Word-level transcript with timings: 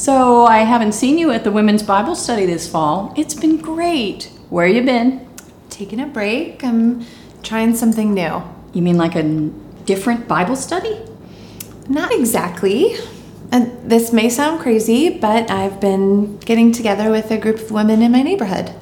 So, 0.00 0.46
I 0.46 0.60
haven't 0.60 0.92
seen 0.92 1.18
you 1.18 1.30
at 1.30 1.44
the 1.44 1.52
women's 1.52 1.82
Bible 1.82 2.14
study 2.14 2.46
this 2.46 2.66
fall. 2.66 3.12
It's 3.18 3.34
been 3.34 3.58
great. 3.58 4.30
Where 4.48 4.66
you 4.66 4.82
been? 4.82 5.28
Taking 5.68 6.00
a 6.00 6.06
break. 6.06 6.64
I'm 6.64 7.04
trying 7.42 7.76
something 7.76 8.14
new. 8.14 8.42
You 8.72 8.80
mean 8.80 8.96
like 8.96 9.14
a 9.14 9.22
different 9.84 10.26
Bible 10.26 10.56
study? 10.56 10.98
Not 11.90 12.14
exactly. 12.14 12.96
And 13.52 13.90
this 13.90 14.10
may 14.10 14.30
sound 14.30 14.60
crazy, 14.60 15.18
but 15.18 15.50
I've 15.50 15.82
been 15.82 16.38
getting 16.38 16.72
together 16.72 17.10
with 17.10 17.30
a 17.30 17.36
group 17.36 17.56
of 17.56 17.70
women 17.70 18.00
in 18.00 18.10
my 18.10 18.22
neighborhood. 18.22 18.74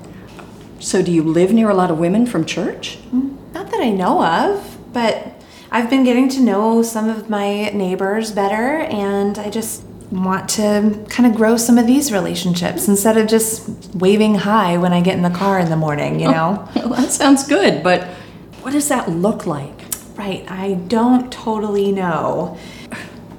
So, 0.79 1.03
do 1.03 1.11
you 1.11 1.25
live 1.25 1.53
near 1.53 1.69
a 1.69 1.75
lot 1.75 1.91
of 1.91 1.99
women 1.99 2.27
from 2.27 2.45
church? 2.45 2.97
Mm, 3.11 3.53
not 3.53 3.73
that 3.73 3.81
I 3.81 3.91
know 3.91 4.25
of, 4.25 4.79
but 4.93 5.43
I've 5.73 5.91
been 5.91 6.05
getting 6.05 6.29
to 6.29 6.41
know 6.41 6.85
some 6.85 7.09
of 7.09 7.29
my 7.29 7.71
neighbors 7.71 8.31
better, 8.31 8.83
and 8.83 9.37
I 9.37 9.51
just 9.51 9.83
want 10.11 10.49
to 10.49 11.05
kind 11.09 11.31
of 11.31 11.37
grow 11.37 11.57
some 11.57 11.79
of 11.79 11.87
these 11.87 12.11
relationships 12.13 12.89
instead 12.89 13.17
of 13.17 13.27
just 13.27 13.69
waving 13.95 14.37
hi 14.37 14.77
when 14.79 14.93
I 14.93 15.01
get 15.01 15.17
in 15.17 15.23
the 15.23 15.31
car 15.31 15.59
in 15.59 15.69
the 15.69 15.77
morning, 15.77 16.21
you 16.21 16.29
oh, 16.29 16.33
know? 16.33 16.69
Well, 16.77 17.01
that 17.01 17.13
sounds 17.13 17.47
good, 17.47 17.83
but 17.83 18.05
what 18.63 18.73
does 18.73 18.89
that 18.89 19.11
look 19.11 19.47
like? 19.47 19.85
Right, 20.17 20.45
I 20.51 20.75
don't 20.75 21.31
totally 21.31 21.93
know. 21.93 22.59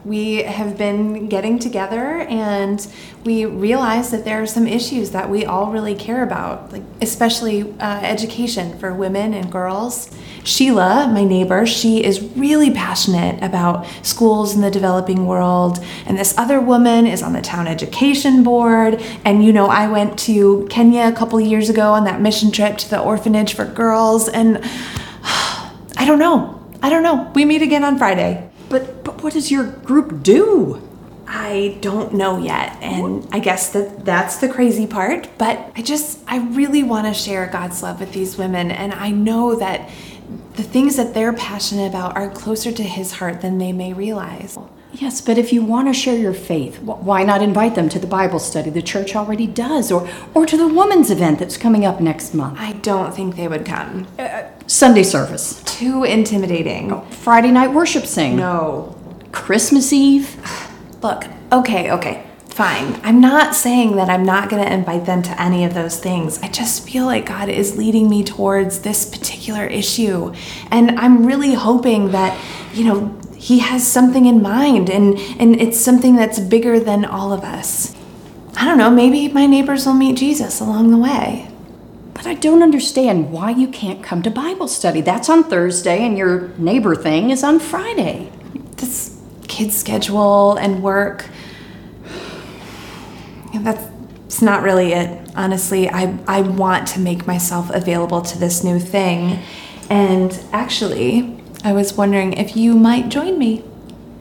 We 0.05 0.43
have 0.43 0.77
been 0.77 1.27
getting 1.27 1.59
together 1.59 2.21
and 2.21 2.85
we 3.25 3.45
realize 3.45 4.11
that 4.11 4.23
there 4.23 4.41
are 4.41 4.47
some 4.47 4.65
issues 4.65 5.11
that 5.11 5.29
we 5.29 5.45
all 5.45 5.71
really 5.71 5.95
care 5.95 6.23
about, 6.23 6.71
like 6.71 6.83
especially 7.01 7.73
uh, 7.79 7.99
education 8.01 8.77
for 8.79 8.93
women 8.93 9.33
and 9.33 9.51
girls. 9.51 10.09
Sheila, 10.43 11.09
my 11.13 11.23
neighbor, 11.23 11.65
she 11.65 12.03
is 12.03 12.21
really 12.35 12.71
passionate 12.71 13.43
about 13.43 13.85
schools 14.03 14.55
in 14.55 14.61
the 14.61 14.71
developing 14.71 15.27
world. 15.27 15.83
And 16.05 16.17
this 16.17 16.37
other 16.37 16.61
woman 16.61 17.05
is 17.05 17.21
on 17.21 17.33
the 17.33 17.41
town 17.41 17.67
education 17.67 18.43
board. 18.43 19.01
And 19.25 19.43
you 19.43 19.51
know, 19.51 19.67
I 19.67 19.87
went 19.87 20.17
to 20.19 20.65
Kenya 20.69 21.07
a 21.07 21.11
couple 21.11 21.39
years 21.41 21.69
ago 21.69 21.91
on 21.91 22.05
that 22.05 22.21
mission 22.21 22.51
trip 22.51 22.77
to 22.77 22.89
the 22.89 22.99
orphanage 22.99 23.53
for 23.53 23.65
girls. 23.65 24.29
And 24.29 24.59
I 25.23 26.05
don't 26.05 26.19
know. 26.19 26.55
I 26.81 26.89
don't 26.89 27.03
know. 27.03 27.29
We 27.35 27.43
meet 27.43 27.61
again 27.61 27.83
on 27.83 27.97
Friday. 27.97 28.48
But, 28.69 29.03
but 29.03 29.21
what 29.23 29.33
does 29.33 29.51
your 29.51 29.65
group 29.65 30.23
do? 30.23 30.81
I 31.27 31.77
don't 31.81 32.13
know 32.13 32.39
yet. 32.39 32.77
And 32.81 33.27
I 33.31 33.39
guess 33.39 33.71
that 33.73 34.03
that's 34.03 34.37
the 34.37 34.49
crazy 34.49 34.87
part. 34.87 35.29
But 35.37 35.71
I 35.75 35.81
just, 35.81 36.19
I 36.27 36.39
really 36.39 36.81
want 36.81 37.07
to 37.07 37.13
share 37.13 37.45
God's 37.47 37.83
love 37.83 37.99
with 37.99 38.13
these 38.13 38.37
women. 38.37 38.71
And 38.71 38.93
I 38.93 39.11
know 39.11 39.55
that 39.55 39.89
the 40.55 40.63
things 40.63 40.95
that 40.95 41.13
they're 41.13 41.33
passionate 41.33 41.87
about 41.87 42.15
are 42.15 42.29
closer 42.29 42.71
to 42.71 42.83
His 42.83 43.13
heart 43.13 43.41
than 43.41 43.59
they 43.59 43.71
may 43.71 43.93
realize. 43.93 44.57
Yes, 44.91 45.21
but 45.21 45.37
if 45.37 45.53
you 45.53 45.63
want 45.63 45.87
to 45.87 45.93
share 45.93 46.17
your 46.17 46.33
faith, 46.33 46.81
why 46.81 47.23
not 47.23 47.41
invite 47.43 47.75
them 47.75 47.89
to 47.89 47.99
the 47.99 48.07
Bible 48.07 48.39
study 48.39 48.69
the 48.69 48.81
church 48.81 49.15
already 49.15 49.45
does, 49.45 49.91
or, 49.91 50.09
or 50.33 50.45
to 50.47 50.57
the 50.57 50.67
women's 50.67 51.11
event 51.11 51.37
that's 51.39 51.57
coming 51.57 51.85
up 51.85 52.01
next 52.01 52.33
month? 52.33 52.57
I 52.59 52.73
don't 52.73 53.13
think 53.13 53.35
they 53.35 53.47
would 53.47 53.65
come. 53.65 54.07
Uh, 54.17 54.23
uh, 54.23 54.49
Sunday 54.67 55.03
service, 55.03 55.61
Too 55.63 56.03
intimidating. 56.03 57.01
Friday 57.11 57.51
night 57.51 57.71
worship 57.73 58.05
sing, 58.05 58.35
No. 58.37 58.95
Christmas 59.31 59.93
Eve. 59.93 60.35
Look, 61.03 61.23
okay, 61.51 61.91
okay, 61.91 62.23
fine. 62.47 62.99
I'm 63.03 63.21
not 63.21 63.55
saying 63.55 63.95
that 63.95 64.09
I'm 64.09 64.23
not 64.25 64.49
going 64.49 64.63
to 64.65 64.73
invite 64.73 65.05
them 65.05 65.21
to 65.21 65.41
any 65.41 65.63
of 65.65 65.73
those 65.75 65.99
things. 65.99 66.41
I 66.41 66.49
just 66.49 66.87
feel 66.87 67.05
like 67.05 67.27
God 67.27 67.47
is 67.47 67.77
leading 67.77 68.09
me 68.09 68.23
towards 68.23 68.79
this 68.79 69.05
particular 69.05 69.65
issue. 69.65 70.33
And 70.71 70.99
I'm 70.99 71.25
really 71.25 71.53
hoping 71.53 72.11
that, 72.11 72.37
you 72.73 72.83
know, 72.85 73.18
He 73.39 73.59
has 73.59 73.87
something 73.87 74.25
in 74.25 74.41
mind 74.41 74.89
and, 74.89 75.17
and 75.39 75.59
it's 75.61 75.79
something 75.79 76.17
that's 76.17 76.39
bigger 76.39 76.77
than 76.77 77.05
all 77.05 77.31
of 77.31 77.45
us. 77.45 77.95
I 78.57 78.65
don't 78.65 78.77
know, 78.77 78.89
maybe 78.89 79.29
my 79.29 79.45
neighbors 79.45 79.85
will 79.85 79.93
meet 79.93 80.17
Jesus 80.17 80.59
along 80.59 80.91
the 80.91 80.97
way. 80.97 81.49
But 82.13 82.27
I 82.27 82.33
don't 82.33 82.61
understand 82.61 83.31
why 83.31 83.51
you 83.51 83.69
can't 83.69 84.03
come 84.03 84.21
to 84.23 84.29
Bible 84.29 84.67
study. 84.67 84.99
That's 84.99 85.29
on 85.29 85.45
Thursday, 85.45 86.05
and 86.05 86.17
your 86.17 86.49
neighbor 86.57 86.93
thing 86.93 87.29
is 87.29 87.45
on 87.45 87.59
Friday. 87.59 88.29
this 88.75 89.17
kid 89.47 89.71
schedule 89.71 90.57
and 90.57 90.83
work. 90.83 91.25
That's 93.53 94.41
not 94.41 94.63
really 94.63 94.91
it. 94.91 95.31
Honestly, 95.37 95.89
I, 95.89 96.19
I 96.27 96.41
want 96.41 96.89
to 96.89 96.99
make 96.99 97.25
myself 97.25 97.69
available 97.69 98.21
to 98.23 98.37
this 98.37 98.65
new 98.65 98.79
thing. 98.79 99.39
And 99.89 100.37
actually, 100.51 101.38
I 101.63 101.73
was 101.73 101.93
wondering 101.93 102.33
if 102.33 102.55
you 102.55 102.75
might 102.75 103.09
join 103.09 103.37
me. 103.37 103.63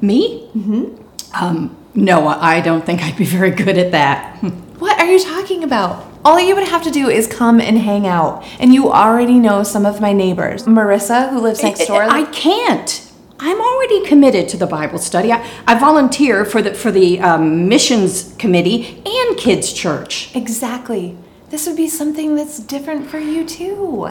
Me? 0.01 0.49
Mm-hmm. 0.57 0.97
Um, 1.35 1.77
no, 1.95 2.29
I 2.29 2.61
don't 2.61 2.85
think 2.85 3.03
I'd 3.03 3.17
be 3.17 3.25
very 3.25 3.51
good 3.51 3.79
at 3.79 3.93
that. 3.93 4.43
What 4.79 5.01
are 5.01 5.07
you 5.07 5.19
talking 5.19 5.65
about? 5.65 6.07
All 6.25 6.39
you 6.39 6.55
would 6.55 6.69
have 6.69 6.85
to 6.85 6.91
do 6.93 7.09
is 7.09 7.27
come 7.27 7.61
and 7.61 7.77
hang 7.77 8.07
out. 8.07 8.45
And 8.61 8.73
you 8.73 8.93
already 8.93 9.41
know 9.41 9.65
some 9.65 9.85
of 9.85 10.01
my 10.01 10.13
neighbors. 10.13 10.67
Marissa, 10.67 11.31
who 11.31 11.41
lives 11.41 11.65
next 11.65 11.87
door. 11.87 12.05
I 12.05 12.27
can't. 12.27 13.11
I'm 13.41 13.61
already 13.61 14.07
committed 14.07 14.49
to 14.51 14.57
the 14.57 14.67
Bible 14.67 14.99
study. 14.99 15.33
I, 15.33 15.45
I 15.67 15.79
volunteer 15.79 16.45
for 16.45 16.63
the 16.63 16.75
for 16.75 16.93
the 16.93 17.21
um, 17.21 17.69
missions 17.69 18.35
committee 18.39 19.03
and 19.05 19.37
kids 19.37 19.73
church. 19.73 20.35
Exactly. 20.35 21.17
This 21.51 21.67
would 21.67 21.77
be 21.77 21.89
something 21.89 22.37
that's 22.37 22.59
different 22.59 23.09
for 23.09 23.19
you 23.19 23.45
too. 23.45 24.11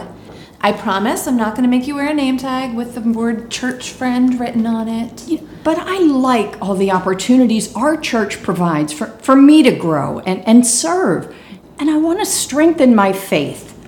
I 0.60 0.72
promise 0.72 1.28
I'm 1.28 1.36
not 1.36 1.54
going 1.54 1.62
to 1.62 1.68
make 1.70 1.86
you 1.86 1.94
wear 1.94 2.10
a 2.10 2.14
name 2.14 2.36
tag 2.36 2.74
with 2.74 2.94
the 2.94 3.00
word 3.00 3.48
church 3.48 3.90
friend 3.90 4.40
written 4.40 4.66
on 4.66 4.88
it. 4.88 5.40
But 5.62 5.78
I 5.78 5.98
like 5.98 6.60
all 6.60 6.74
the 6.74 6.90
opportunities 6.90 7.74
our 7.76 7.96
church 7.96 8.42
provides 8.42 8.92
for, 8.92 9.06
for 9.06 9.36
me 9.36 9.62
to 9.62 9.70
grow 9.70 10.18
and, 10.20 10.44
and 10.48 10.66
serve. 10.66 11.34
And 11.78 11.88
I 11.88 11.96
want 11.98 12.18
to 12.18 12.26
strengthen 12.26 12.94
my 12.96 13.12
faith. 13.12 13.78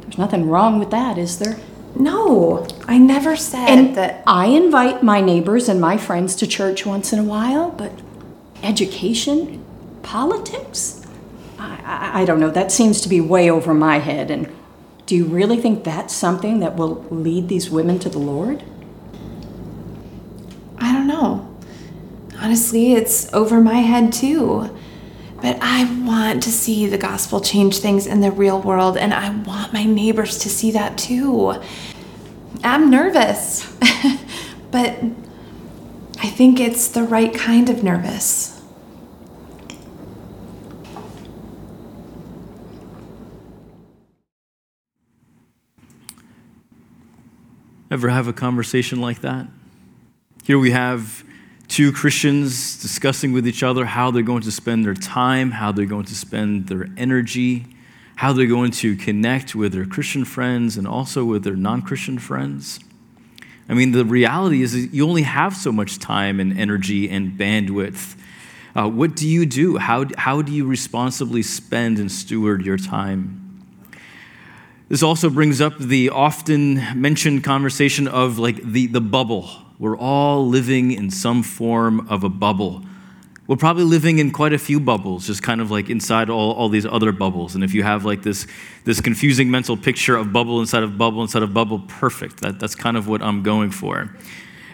There's 0.00 0.18
nothing 0.18 0.48
wrong 0.48 0.80
with 0.80 0.90
that, 0.90 1.16
is 1.16 1.38
there? 1.38 1.58
No, 1.94 2.66
I 2.86 2.98
never 2.98 3.36
said 3.36 3.68
And 3.68 3.96
that. 3.96 4.24
I 4.26 4.46
invite 4.46 5.02
my 5.04 5.20
neighbors 5.20 5.68
and 5.68 5.80
my 5.80 5.96
friends 5.96 6.34
to 6.36 6.46
church 6.46 6.84
once 6.84 7.12
in 7.12 7.20
a 7.20 7.24
while, 7.24 7.70
but 7.70 7.92
education, 8.64 9.64
politics? 10.02 11.06
I, 11.58 11.80
I, 11.84 12.22
I 12.22 12.24
don't 12.24 12.40
know. 12.40 12.50
That 12.50 12.72
seems 12.72 13.00
to 13.02 13.08
be 13.08 13.20
way 13.20 13.48
over 13.48 13.72
my 13.72 13.98
head. 13.98 14.30
And 14.30 14.54
do 15.06 15.14
you 15.14 15.24
really 15.24 15.56
think 15.56 15.84
that's 15.84 16.12
something 16.12 16.58
that 16.60 16.76
will 16.76 17.04
lead 17.10 17.48
these 17.48 17.70
women 17.70 17.98
to 18.00 18.08
the 18.08 18.18
Lord? 18.18 18.64
I 20.78 20.92
don't 20.92 21.06
know. 21.06 21.56
Honestly, 22.38 22.92
it's 22.92 23.32
over 23.32 23.60
my 23.60 23.78
head 23.78 24.12
too. 24.12 24.76
But 25.40 25.58
I 25.60 25.84
want 26.04 26.42
to 26.44 26.50
see 26.50 26.86
the 26.86 26.98
gospel 26.98 27.40
change 27.40 27.78
things 27.78 28.06
in 28.06 28.20
the 28.20 28.32
real 28.32 28.60
world, 28.60 28.96
and 28.96 29.14
I 29.14 29.30
want 29.30 29.72
my 29.72 29.84
neighbors 29.84 30.38
to 30.38 30.48
see 30.48 30.72
that 30.72 30.98
too. 30.98 31.54
I'm 32.64 32.90
nervous, 32.90 33.64
but 34.70 34.98
I 36.18 36.28
think 36.28 36.58
it's 36.58 36.88
the 36.88 37.02
right 37.04 37.32
kind 37.32 37.68
of 37.70 37.84
nervous. 37.84 38.55
Ever 47.88 48.08
have 48.08 48.26
a 48.26 48.32
conversation 48.32 49.00
like 49.00 49.20
that? 49.20 49.46
Here 50.42 50.58
we 50.58 50.72
have 50.72 51.22
two 51.68 51.92
Christians 51.92 52.82
discussing 52.82 53.32
with 53.32 53.46
each 53.46 53.62
other 53.62 53.84
how 53.84 54.10
they're 54.10 54.24
going 54.24 54.42
to 54.42 54.50
spend 54.50 54.84
their 54.84 54.94
time, 54.94 55.52
how 55.52 55.70
they're 55.70 55.86
going 55.86 56.06
to 56.06 56.14
spend 56.14 56.66
their 56.66 56.88
energy, 56.96 57.64
how 58.16 58.32
they're 58.32 58.48
going 58.48 58.72
to 58.72 58.96
connect 58.96 59.54
with 59.54 59.72
their 59.72 59.86
Christian 59.86 60.24
friends 60.24 60.76
and 60.76 60.86
also 60.86 61.24
with 61.24 61.44
their 61.44 61.54
non 61.54 61.80
Christian 61.80 62.18
friends. 62.18 62.80
I 63.68 63.74
mean, 63.74 63.92
the 63.92 64.04
reality 64.04 64.62
is 64.62 64.92
you 64.92 65.06
only 65.06 65.22
have 65.22 65.54
so 65.54 65.70
much 65.70 66.00
time 66.00 66.40
and 66.40 66.58
energy 66.58 67.08
and 67.08 67.38
bandwidth. 67.38 68.16
Uh, 68.74 68.88
what 68.88 69.14
do 69.14 69.28
you 69.28 69.46
do? 69.46 69.76
How, 69.76 70.06
how 70.18 70.42
do 70.42 70.52
you 70.52 70.66
responsibly 70.66 71.42
spend 71.42 72.00
and 72.00 72.10
steward 72.10 72.66
your 72.66 72.78
time? 72.78 73.45
This 74.88 75.02
also 75.02 75.30
brings 75.30 75.60
up 75.60 75.76
the 75.78 76.10
often 76.10 77.00
mentioned 77.00 77.42
conversation 77.42 78.06
of 78.06 78.38
like 78.38 78.62
the, 78.62 78.86
the 78.86 79.00
bubble. 79.00 79.50
We're 79.80 79.98
all 79.98 80.46
living 80.46 80.92
in 80.92 81.10
some 81.10 81.42
form 81.42 82.08
of 82.08 82.22
a 82.22 82.28
bubble. 82.28 82.84
We're 83.48 83.56
probably 83.56 83.82
living 83.82 84.20
in 84.20 84.30
quite 84.30 84.52
a 84.52 84.58
few 84.58 84.78
bubbles, 84.78 85.26
just 85.26 85.42
kind 85.42 85.60
of 85.60 85.72
like 85.72 85.90
inside 85.90 86.30
all, 86.30 86.52
all 86.52 86.68
these 86.68 86.86
other 86.86 87.10
bubbles. 87.10 87.56
And 87.56 87.64
if 87.64 87.74
you 87.74 87.82
have 87.82 88.04
like 88.04 88.22
this, 88.22 88.46
this 88.84 89.00
confusing 89.00 89.50
mental 89.50 89.76
picture 89.76 90.16
of 90.16 90.32
bubble 90.32 90.60
inside 90.60 90.84
of 90.84 90.96
bubble 90.96 91.22
inside 91.22 91.42
of 91.42 91.52
bubble, 91.52 91.80
perfect. 91.80 92.40
That, 92.42 92.60
that's 92.60 92.76
kind 92.76 92.96
of 92.96 93.08
what 93.08 93.22
I'm 93.22 93.42
going 93.42 93.72
for. 93.72 94.14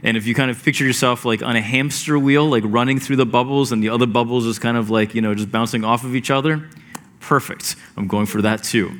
And 0.03 0.17
if 0.19 0.26
you 0.26 0.35
kind 0.35 0.50
of 0.50 0.62
picture 0.62 0.85
yourself 0.85 1.25
like 1.25 1.43
on 1.43 1.56
a 1.56 1.62
hamster 1.62 2.19
wheel, 2.19 2.47
like 2.47 2.65
running 2.67 3.00
through 3.00 3.17
the 3.17 3.26
bubbles, 3.26 3.73
and 3.73 3.82
the 3.82 3.88
other 3.88 4.06
bubbles 4.06 4.44
is 4.44 4.58
kind 4.58 4.76
of 4.76 4.91
like, 4.91 5.15
you 5.15 5.23
know, 5.23 5.35
just 5.35 5.50
bouncing 5.50 5.85
off 5.85 6.05
of 6.05 6.15
each 6.15 6.31
other, 6.31 6.69
perfect. 7.20 7.76
I'm 7.97 8.08
going 8.08 8.26
for 8.26 8.43
that 8.43 8.62
too. 8.62 8.93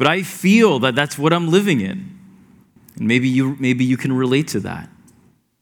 But 0.00 0.06
I 0.06 0.22
feel 0.22 0.78
that 0.78 0.94
that's 0.94 1.18
what 1.18 1.30
I'm 1.34 1.50
living 1.50 1.82
in. 1.82 2.18
And 2.96 3.06
maybe 3.06 3.28
you, 3.28 3.54
maybe 3.60 3.84
you 3.84 3.98
can 3.98 4.14
relate 4.14 4.48
to 4.48 4.60
that. 4.60 4.88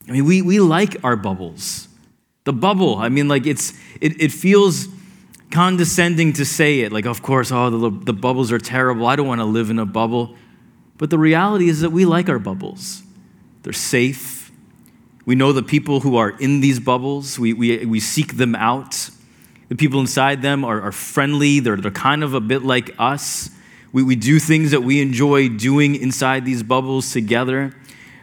I 0.08 0.12
mean, 0.12 0.26
we, 0.26 0.42
we 0.42 0.60
like 0.60 1.02
our 1.02 1.16
bubbles. 1.16 1.88
The 2.44 2.52
bubble, 2.52 2.98
I 2.98 3.08
mean, 3.08 3.26
like 3.26 3.46
it's, 3.46 3.72
it, 4.00 4.22
it 4.22 4.30
feels 4.30 4.86
condescending 5.50 6.34
to 6.34 6.44
say 6.44 6.82
it, 6.82 6.92
like, 6.92 7.04
of 7.04 7.20
course, 7.20 7.50
oh, 7.50 7.68
the, 7.68 7.90
the 7.90 8.12
bubbles 8.12 8.52
are 8.52 8.60
terrible. 8.60 9.08
I 9.08 9.16
don't 9.16 9.26
want 9.26 9.40
to 9.40 9.44
live 9.44 9.70
in 9.70 9.80
a 9.80 9.84
bubble. 9.84 10.36
But 10.98 11.10
the 11.10 11.18
reality 11.18 11.68
is 11.68 11.80
that 11.80 11.90
we 11.90 12.04
like 12.04 12.28
our 12.28 12.38
bubbles, 12.38 13.02
they're 13.64 13.72
safe. 13.72 14.52
We 15.26 15.34
know 15.34 15.52
the 15.52 15.64
people 15.64 15.98
who 15.98 16.16
are 16.16 16.30
in 16.30 16.60
these 16.60 16.78
bubbles, 16.78 17.40
we, 17.40 17.54
we, 17.54 17.84
we 17.86 17.98
seek 17.98 18.36
them 18.36 18.54
out. 18.54 19.10
The 19.68 19.74
people 19.74 19.98
inside 19.98 20.42
them 20.42 20.64
are, 20.64 20.80
are 20.80 20.92
friendly, 20.92 21.58
they're, 21.58 21.76
they're 21.76 21.90
kind 21.90 22.22
of 22.22 22.34
a 22.34 22.40
bit 22.40 22.62
like 22.62 22.94
us. 23.00 23.50
We, 23.92 24.02
we 24.02 24.16
do 24.16 24.38
things 24.38 24.70
that 24.72 24.82
we 24.82 25.00
enjoy 25.00 25.48
doing 25.48 25.94
inside 25.94 26.44
these 26.44 26.62
bubbles 26.62 27.12
together. 27.12 27.74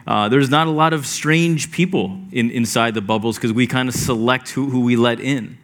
Uh, 0.06 0.28
there's 0.28 0.50
not 0.50 0.66
a 0.68 0.70
lot 0.70 0.92
of 0.92 1.06
strange 1.06 1.72
people 1.72 2.18
in, 2.30 2.50
inside 2.50 2.94
the 2.94 3.00
bubbles 3.00 3.36
because 3.36 3.52
we 3.52 3.66
kind 3.66 3.88
of 3.88 3.94
select 3.94 4.50
who, 4.50 4.70
who 4.70 4.80
we 4.80 4.96
let 4.96 5.18
in. 5.18 5.58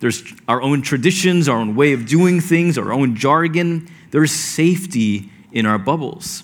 There's 0.00 0.22
our 0.46 0.60
own 0.60 0.82
traditions, 0.82 1.48
our 1.48 1.56
own 1.56 1.74
way 1.74 1.94
of 1.94 2.06
doing 2.06 2.40
things, 2.40 2.76
our 2.76 2.92
own 2.92 3.16
jargon. 3.16 3.88
There's 4.10 4.32
safety 4.32 5.30
in 5.52 5.64
our 5.64 5.78
bubbles. 5.78 6.42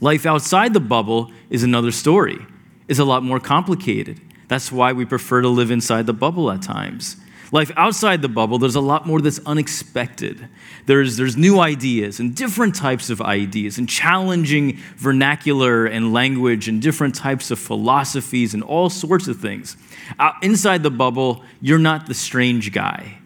Life 0.00 0.26
outside 0.26 0.74
the 0.74 0.80
bubble 0.80 1.30
is 1.48 1.62
another 1.62 1.90
story. 1.90 2.44
It's 2.88 2.98
a 2.98 3.04
lot 3.04 3.22
more 3.22 3.40
complicated. 3.40 4.20
That's 4.48 4.70
why 4.70 4.92
we 4.92 5.06
prefer 5.06 5.40
to 5.40 5.48
live 5.48 5.70
inside 5.70 6.06
the 6.06 6.12
bubble 6.12 6.50
at 6.50 6.60
times. 6.60 7.16
Life 7.52 7.70
outside 7.76 8.22
the 8.22 8.30
bubble, 8.30 8.58
there's 8.58 8.76
a 8.76 8.80
lot 8.80 9.06
more 9.06 9.20
that's 9.20 9.38
unexpected. 9.44 10.48
There's, 10.86 11.18
there's 11.18 11.36
new 11.36 11.60
ideas 11.60 12.18
and 12.18 12.34
different 12.34 12.74
types 12.74 13.10
of 13.10 13.20
ideas 13.20 13.76
and 13.76 13.86
challenging 13.86 14.78
vernacular 14.96 15.84
and 15.84 16.14
language 16.14 16.66
and 16.66 16.80
different 16.80 17.14
types 17.14 17.50
of 17.50 17.58
philosophies 17.58 18.54
and 18.54 18.62
all 18.62 18.88
sorts 18.88 19.28
of 19.28 19.38
things. 19.38 19.76
Uh, 20.18 20.32
inside 20.40 20.82
the 20.82 20.90
bubble, 20.90 21.44
you're 21.60 21.78
not 21.78 22.06
the 22.06 22.14
strange 22.14 22.72
guy. 22.72 23.18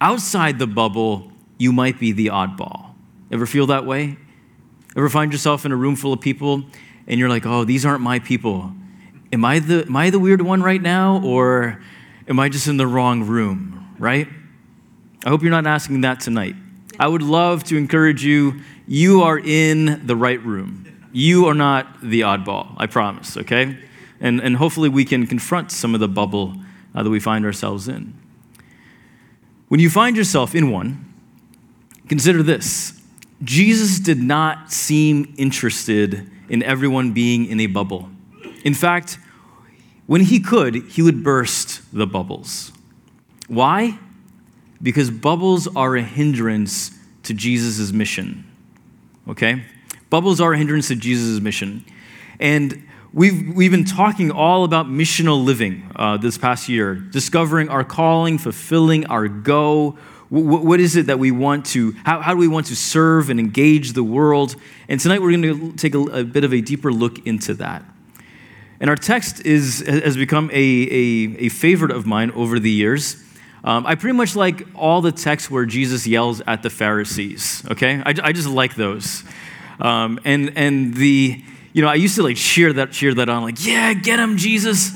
Outside 0.00 0.58
the 0.58 0.66
bubble, 0.66 1.30
you 1.56 1.72
might 1.72 2.00
be 2.00 2.10
the 2.10 2.26
oddball. 2.26 2.94
Ever 3.30 3.46
feel 3.46 3.66
that 3.66 3.86
way? 3.86 4.16
Ever 4.96 5.08
find 5.08 5.32
yourself 5.32 5.64
in 5.64 5.70
a 5.70 5.76
room 5.76 5.94
full 5.94 6.12
of 6.12 6.20
people 6.20 6.64
and 7.06 7.20
you're 7.20 7.28
like, 7.28 7.46
oh, 7.46 7.62
these 7.62 7.86
aren't 7.86 8.02
my 8.02 8.18
people? 8.18 8.72
Am 9.32 9.44
I 9.44 9.60
the, 9.60 9.84
am 9.86 9.96
I 9.96 10.10
the 10.10 10.18
weird 10.18 10.42
one 10.42 10.64
right 10.64 10.82
now? 10.82 11.22
Or 11.24 11.80
am 12.28 12.38
I 12.38 12.48
just 12.48 12.66
in 12.68 12.76
the 12.76 12.86
wrong 12.86 13.24
room, 13.24 13.94
right? 13.98 14.28
I 15.24 15.30
hope 15.30 15.42
you're 15.42 15.50
not 15.50 15.66
asking 15.66 16.02
that 16.02 16.20
tonight. 16.20 16.54
I 17.00 17.08
would 17.08 17.22
love 17.22 17.64
to 17.64 17.76
encourage 17.76 18.24
you. 18.24 18.60
You 18.86 19.22
are 19.22 19.38
in 19.38 20.06
the 20.06 20.16
right 20.16 20.42
room. 20.44 21.08
You 21.12 21.46
are 21.46 21.54
not 21.54 22.00
the 22.02 22.20
oddball, 22.20 22.74
I 22.76 22.86
promise, 22.86 23.36
okay? 23.38 23.78
And, 24.20 24.40
and 24.40 24.56
hopefully 24.56 24.88
we 24.88 25.04
can 25.04 25.26
confront 25.26 25.72
some 25.72 25.94
of 25.94 26.00
the 26.00 26.08
bubble 26.08 26.54
uh, 26.94 27.02
that 27.02 27.10
we 27.10 27.20
find 27.20 27.44
ourselves 27.44 27.88
in. 27.88 28.14
When 29.68 29.80
you 29.80 29.90
find 29.90 30.16
yourself 30.16 30.54
in 30.54 30.70
one, 30.70 31.12
consider 32.08 32.42
this 32.42 33.00
Jesus 33.42 34.00
did 34.00 34.18
not 34.18 34.72
seem 34.72 35.34
interested 35.36 36.28
in 36.48 36.62
everyone 36.62 37.12
being 37.12 37.46
in 37.46 37.60
a 37.60 37.66
bubble. 37.66 38.08
In 38.64 38.74
fact, 38.74 39.18
when 40.08 40.22
he 40.22 40.40
could, 40.40 40.74
he 40.74 41.02
would 41.02 41.22
burst 41.22 41.82
the 41.92 42.06
bubbles. 42.06 42.72
Why? 43.46 43.98
Because 44.82 45.10
bubbles 45.10 45.68
are 45.76 45.96
a 45.96 46.02
hindrance 46.02 46.98
to 47.24 47.34
Jesus' 47.34 47.92
mission. 47.92 48.50
Okay? 49.28 49.62
Bubbles 50.08 50.40
are 50.40 50.54
a 50.54 50.56
hindrance 50.56 50.88
to 50.88 50.96
Jesus' 50.96 51.42
mission. 51.42 51.84
And 52.40 52.88
we've, 53.12 53.54
we've 53.54 53.70
been 53.70 53.84
talking 53.84 54.30
all 54.30 54.64
about 54.64 54.86
missional 54.86 55.44
living 55.44 55.90
uh, 55.94 56.16
this 56.16 56.38
past 56.38 56.70
year, 56.70 56.94
discovering 56.94 57.68
our 57.68 57.84
calling, 57.84 58.38
fulfilling 58.38 59.04
our 59.08 59.28
go. 59.28 59.98
W- 60.30 60.64
what 60.66 60.80
is 60.80 60.96
it 60.96 61.04
that 61.08 61.18
we 61.18 61.30
want 61.32 61.66
to, 61.66 61.92
how, 62.04 62.22
how 62.22 62.32
do 62.32 62.38
we 62.38 62.48
want 62.48 62.64
to 62.68 62.76
serve 62.76 63.28
and 63.28 63.38
engage 63.38 63.92
the 63.92 64.02
world? 64.02 64.56
And 64.88 64.98
tonight 64.98 65.20
we're 65.20 65.32
going 65.32 65.42
to 65.42 65.76
take 65.76 65.94
a, 65.94 66.00
a 66.00 66.24
bit 66.24 66.44
of 66.44 66.54
a 66.54 66.62
deeper 66.62 66.90
look 66.90 67.26
into 67.26 67.52
that. 67.54 67.84
And 68.80 68.88
our 68.88 68.96
text 68.96 69.44
is, 69.44 69.80
has 69.86 70.16
become 70.16 70.50
a, 70.52 70.54
a, 70.54 71.36
a 71.38 71.48
favorite 71.48 71.90
of 71.90 72.06
mine 72.06 72.30
over 72.32 72.60
the 72.60 72.70
years. 72.70 73.16
Um, 73.64 73.84
I 73.86 73.96
pretty 73.96 74.16
much 74.16 74.36
like 74.36 74.66
all 74.74 75.00
the 75.00 75.10
texts 75.10 75.50
where 75.50 75.66
Jesus 75.66 76.06
yells 76.06 76.40
at 76.46 76.62
the 76.62 76.70
Pharisees, 76.70 77.64
okay? 77.70 78.00
I, 78.06 78.14
I 78.22 78.32
just 78.32 78.48
like 78.48 78.76
those. 78.76 79.24
Um, 79.80 80.20
and, 80.24 80.52
and 80.56 80.94
the, 80.94 81.42
you 81.72 81.82
know, 81.82 81.88
I 81.88 81.96
used 81.96 82.14
to 82.16 82.22
like 82.22 82.36
cheer 82.36 82.72
that, 82.72 82.92
cheer 82.92 83.14
that 83.14 83.28
on, 83.28 83.42
like, 83.42 83.64
yeah, 83.66 83.94
get 83.94 84.20
him, 84.20 84.36
Jesus. 84.36 84.92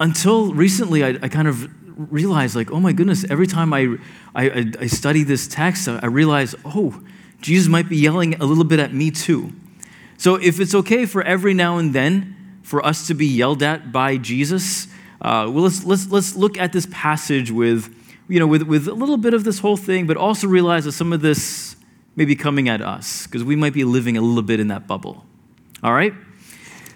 Until 0.00 0.54
recently, 0.54 1.04
I, 1.04 1.18
I 1.22 1.28
kind 1.28 1.46
of 1.46 1.68
realized, 2.10 2.56
like, 2.56 2.70
oh 2.70 2.80
my 2.80 2.92
goodness, 2.92 3.24
every 3.28 3.46
time 3.46 3.74
I, 3.74 3.96
I, 4.34 4.72
I 4.80 4.86
study 4.86 5.24
this 5.24 5.46
text, 5.46 5.88
I 5.88 6.06
realize, 6.06 6.54
oh, 6.64 7.02
Jesus 7.42 7.68
might 7.68 7.88
be 7.88 7.98
yelling 7.98 8.34
a 8.40 8.44
little 8.44 8.64
bit 8.64 8.80
at 8.80 8.94
me 8.94 9.10
too. 9.10 9.52
So 10.16 10.36
if 10.36 10.58
it's 10.58 10.74
okay 10.74 11.04
for 11.06 11.22
every 11.22 11.54
now 11.54 11.78
and 11.78 11.92
then, 11.92 12.34
for 12.68 12.84
us 12.84 13.06
to 13.06 13.14
be 13.14 13.26
yelled 13.26 13.62
at 13.62 13.92
by 13.92 14.18
Jesus? 14.18 14.88
Uh, 15.22 15.48
well, 15.48 15.64
let's, 15.64 15.84
let's, 15.84 16.10
let's 16.10 16.36
look 16.36 16.58
at 16.58 16.70
this 16.70 16.86
passage 16.90 17.50
with, 17.50 17.94
you 18.28 18.38
know, 18.38 18.46
with, 18.46 18.62
with 18.62 18.86
a 18.86 18.92
little 18.92 19.16
bit 19.16 19.32
of 19.32 19.42
this 19.42 19.58
whole 19.60 19.76
thing, 19.76 20.06
but 20.06 20.18
also 20.18 20.46
realize 20.46 20.84
that 20.84 20.92
some 20.92 21.14
of 21.14 21.22
this 21.22 21.76
may 22.14 22.26
be 22.26 22.36
coming 22.36 22.68
at 22.68 22.82
us 22.82 23.26
because 23.26 23.42
we 23.42 23.56
might 23.56 23.72
be 23.72 23.84
living 23.84 24.18
a 24.18 24.20
little 24.20 24.42
bit 24.42 24.60
in 24.60 24.68
that 24.68 24.86
bubble. 24.86 25.24
All 25.82 25.94
right? 25.94 26.12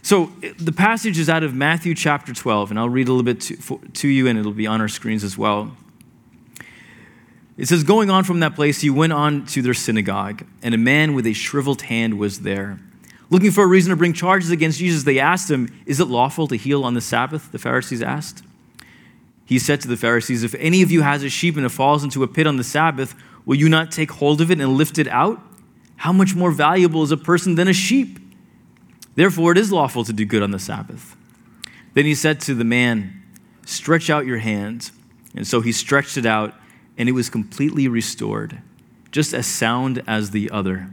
So 0.03 0.27
the 0.59 0.73
passage 0.73 1.19
is 1.19 1.31
out 1.31 1.43
of 1.43 1.55
Matthew 1.55 1.95
chapter 1.95 2.35
12, 2.35 2.71
and 2.71 2.79
I'll 2.79 2.91
read 2.91 3.09
a 3.09 3.13
little 3.13 3.25
bit 3.25 3.41
to, 3.43 3.57
for, 3.57 3.81
to 3.95 4.09
you, 4.09 4.27
and 4.27 4.39
it'll 4.39 4.53
be 4.53 4.67
on 4.67 4.83
our 4.83 4.89
screens 4.89 5.25
as 5.25 5.39
well. 5.39 5.75
It 7.57 7.67
says, 7.67 7.83
Going 7.83 8.11
on 8.11 8.25
from 8.25 8.41
that 8.41 8.55
place, 8.55 8.83
he 8.83 8.91
went 8.91 9.15
on 9.15 9.47
to 9.47 9.63
their 9.63 9.75
synagogue, 9.75 10.45
and 10.63 10.75
a 10.75 10.79
man 10.79 11.15
with 11.15 11.27
a 11.27 11.33
shriveled 11.33 11.83
hand 11.83 12.19
was 12.19 12.41
there. 12.41 12.79
Looking 13.33 13.51
for 13.51 13.65
a 13.65 13.67
reason 13.67 13.89
to 13.89 13.97
bring 13.97 14.13
charges 14.13 14.51
against 14.51 14.79
Jesus, 14.79 15.05
they 15.05 15.19
asked 15.19 15.51
him, 15.51 15.75
Is 15.87 16.01
it 16.01 16.05
lawful 16.05 16.47
to 16.49 16.55
heal 16.55 16.85
on 16.85 16.93
the 16.93 17.01
Sabbath? 17.01 17.51
The 17.51 17.59
Pharisees 17.59 18.03
asked. 18.03 18.43
He 19.47 19.59
said 19.59 19.81
to 19.81 19.89
the 19.89 19.97
Pharisees, 19.97 20.45
If 20.45 20.55
any 20.57 20.83
of 20.83 20.91
you 20.91 21.01
has 21.01 21.23
a 21.23 21.31
sheep 21.31 21.57
and 21.57 21.65
it 21.65 21.71
falls 21.71 22.05
into 22.05 22.23
a 22.23 22.29
pit 22.29 22.47
on 22.47 22.59
the 22.59 22.63
Sabbath, 22.63 23.15
will 23.47 23.55
you 23.55 23.71
not 23.71 23.91
take 23.91 24.11
hold 24.11 24.43
of 24.43 24.51
it 24.51 24.61
and 24.61 24.77
lift 24.77 24.99
it 24.99 25.09
out? 25.09 25.41
How 25.97 26.13
much 26.13 26.35
more 26.35 26.51
valuable 26.51 27.03
is 27.05 27.11
a 27.11 27.17
person 27.17 27.55
than 27.55 27.69
a 27.69 27.73
sheep? 27.73 28.19
Therefore, 29.15 29.53
it 29.53 29.59
is 29.59 29.73
lawful 29.73 30.05
to 30.05 30.13
do 30.13 30.27
good 30.27 30.43
on 30.43 30.51
the 30.51 30.59
Sabbath. 30.59 31.17
Then 31.95 32.05
he 32.05 32.15
said 32.15 32.39
to 32.41 32.55
the 32.55 32.65
man, 32.65 33.23
Stretch 33.65 34.11
out 34.11 34.27
your 34.27 34.39
hand. 34.39 34.91
And 35.35 35.47
so 35.47 35.63
he 35.63 35.73
stretched 35.73 36.19
it 36.19 36.27
out, 36.27 36.55
and 36.99 37.09
it 37.09 37.13
was 37.13 37.31
completely 37.31 37.89
restored, 37.89 38.61
just 39.11 39.33
as 39.33 39.47
sound 39.47 40.03
as 40.07 40.33
the 40.33 40.51
other. 40.51 40.91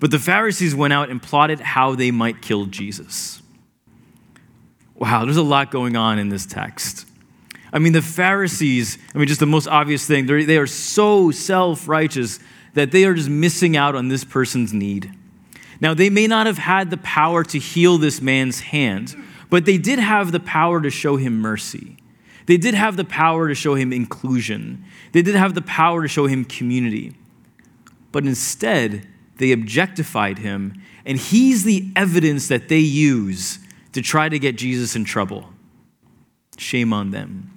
But 0.00 0.10
the 0.10 0.18
Pharisees 0.18 0.74
went 0.74 0.92
out 0.92 1.10
and 1.10 1.22
plotted 1.22 1.60
how 1.60 1.94
they 1.94 2.10
might 2.10 2.40
kill 2.40 2.66
Jesus. 2.66 3.42
Wow, 4.94 5.24
there's 5.24 5.36
a 5.36 5.42
lot 5.42 5.70
going 5.70 5.96
on 5.96 6.18
in 6.18 6.28
this 6.28 6.46
text. 6.46 7.06
I 7.72 7.78
mean, 7.78 7.92
the 7.92 8.02
Pharisees, 8.02 8.98
I 9.14 9.18
mean, 9.18 9.28
just 9.28 9.40
the 9.40 9.46
most 9.46 9.68
obvious 9.68 10.06
thing, 10.06 10.26
they 10.26 10.56
are 10.56 10.66
so 10.66 11.30
self 11.30 11.88
righteous 11.88 12.40
that 12.74 12.92
they 12.92 13.04
are 13.04 13.14
just 13.14 13.28
missing 13.28 13.76
out 13.76 13.94
on 13.94 14.08
this 14.08 14.24
person's 14.24 14.72
need. 14.72 15.12
Now, 15.80 15.94
they 15.94 16.10
may 16.10 16.26
not 16.26 16.46
have 16.46 16.58
had 16.58 16.90
the 16.90 16.96
power 16.98 17.44
to 17.44 17.58
heal 17.58 17.98
this 17.98 18.20
man's 18.20 18.60
hand, 18.60 19.14
but 19.50 19.64
they 19.64 19.78
did 19.78 19.98
have 19.98 20.32
the 20.32 20.40
power 20.40 20.80
to 20.80 20.90
show 20.90 21.16
him 21.16 21.38
mercy. 21.40 21.96
They 22.46 22.56
did 22.56 22.74
have 22.74 22.96
the 22.96 23.04
power 23.04 23.48
to 23.48 23.54
show 23.54 23.74
him 23.74 23.92
inclusion. 23.92 24.84
They 25.12 25.22
did 25.22 25.34
have 25.34 25.54
the 25.54 25.62
power 25.62 26.02
to 26.02 26.08
show 26.08 26.26
him 26.26 26.44
community. 26.44 27.14
But 28.10 28.24
instead, 28.24 29.06
they 29.38 29.52
objectified 29.52 30.38
him, 30.38 30.80
and 31.04 31.18
he's 31.18 31.64
the 31.64 31.90
evidence 31.96 32.48
that 32.48 32.68
they 32.68 32.78
use 32.78 33.58
to 33.92 34.02
try 34.02 34.28
to 34.28 34.38
get 34.38 34.56
Jesus 34.56 34.94
in 34.94 35.04
trouble. 35.04 35.48
Shame 36.56 36.92
on 36.92 37.10
them. 37.10 37.50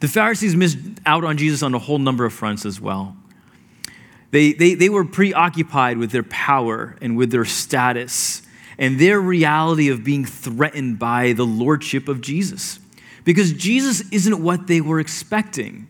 The 0.00 0.08
Pharisees 0.08 0.56
missed 0.56 0.78
out 1.06 1.24
on 1.24 1.36
Jesus 1.36 1.62
on 1.62 1.74
a 1.74 1.78
whole 1.78 1.98
number 1.98 2.24
of 2.24 2.32
fronts 2.32 2.66
as 2.66 2.80
well. 2.80 3.16
They, 4.32 4.52
they, 4.52 4.74
they 4.74 4.88
were 4.88 5.04
preoccupied 5.04 5.98
with 5.98 6.10
their 6.10 6.22
power 6.24 6.96
and 7.00 7.16
with 7.16 7.30
their 7.30 7.44
status 7.44 8.42
and 8.78 8.98
their 8.98 9.20
reality 9.20 9.88
of 9.88 10.02
being 10.02 10.24
threatened 10.24 10.98
by 10.98 11.32
the 11.34 11.44
lordship 11.44 12.08
of 12.08 12.20
Jesus. 12.20 12.80
Because 13.24 13.52
Jesus 13.52 14.02
isn't 14.10 14.42
what 14.42 14.66
they 14.66 14.80
were 14.80 14.98
expecting. 14.98 15.86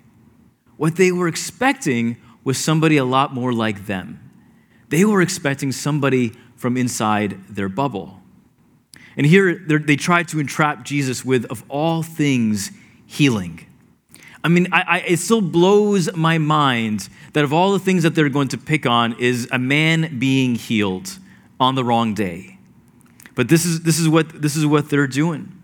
What 0.76 0.96
they 0.96 1.12
were 1.12 1.28
expecting 1.28 2.16
was 2.44 2.58
somebody 2.58 2.96
a 2.96 3.04
lot 3.04 3.32
more 3.32 3.52
like 3.52 3.86
them. 3.86 4.21
They 4.92 5.06
were 5.06 5.22
expecting 5.22 5.72
somebody 5.72 6.34
from 6.54 6.76
inside 6.76 7.46
their 7.48 7.70
bubble. 7.70 8.20
And 9.16 9.24
here 9.24 9.54
they 9.54 9.96
tried 9.96 10.28
to 10.28 10.38
entrap 10.38 10.84
Jesus 10.84 11.24
with, 11.24 11.46
of 11.46 11.64
all 11.70 12.02
things, 12.02 12.70
healing. 13.06 13.66
I 14.44 14.48
mean, 14.48 14.68
I, 14.70 14.82
I, 14.82 14.98
it 14.98 15.16
still 15.16 15.40
blows 15.40 16.14
my 16.14 16.36
mind 16.36 17.08
that 17.32 17.42
of 17.42 17.54
all 17.54 17.72
the 17.72 17.78
things 17.78 18.02
that 18.02 18.14
they're 18.14 18.28
going 18.28 18.48
to 18.48 18.58
pick 18.58 18.84
on 18.84 19.18
is 19.18 19.48
a 19.50 19.58
man 19.58 20.18
being 20.18 20.56
healed 20.56 21.18
on 21.58 21.74
the 21.74 21.84
wrong 21.84 22.12
day. 22.12 22.58
But 23.34 23.48
this 23.48 23.64
is, 23.64 23.84
this 23.84 23.98
is, 23.98 24.10
what, 24.10 24.42
this 24.42 24.56
is 24.56 24.66
what 24.66 24.90
they're 24.90 25.06
doing. 25.06 25.58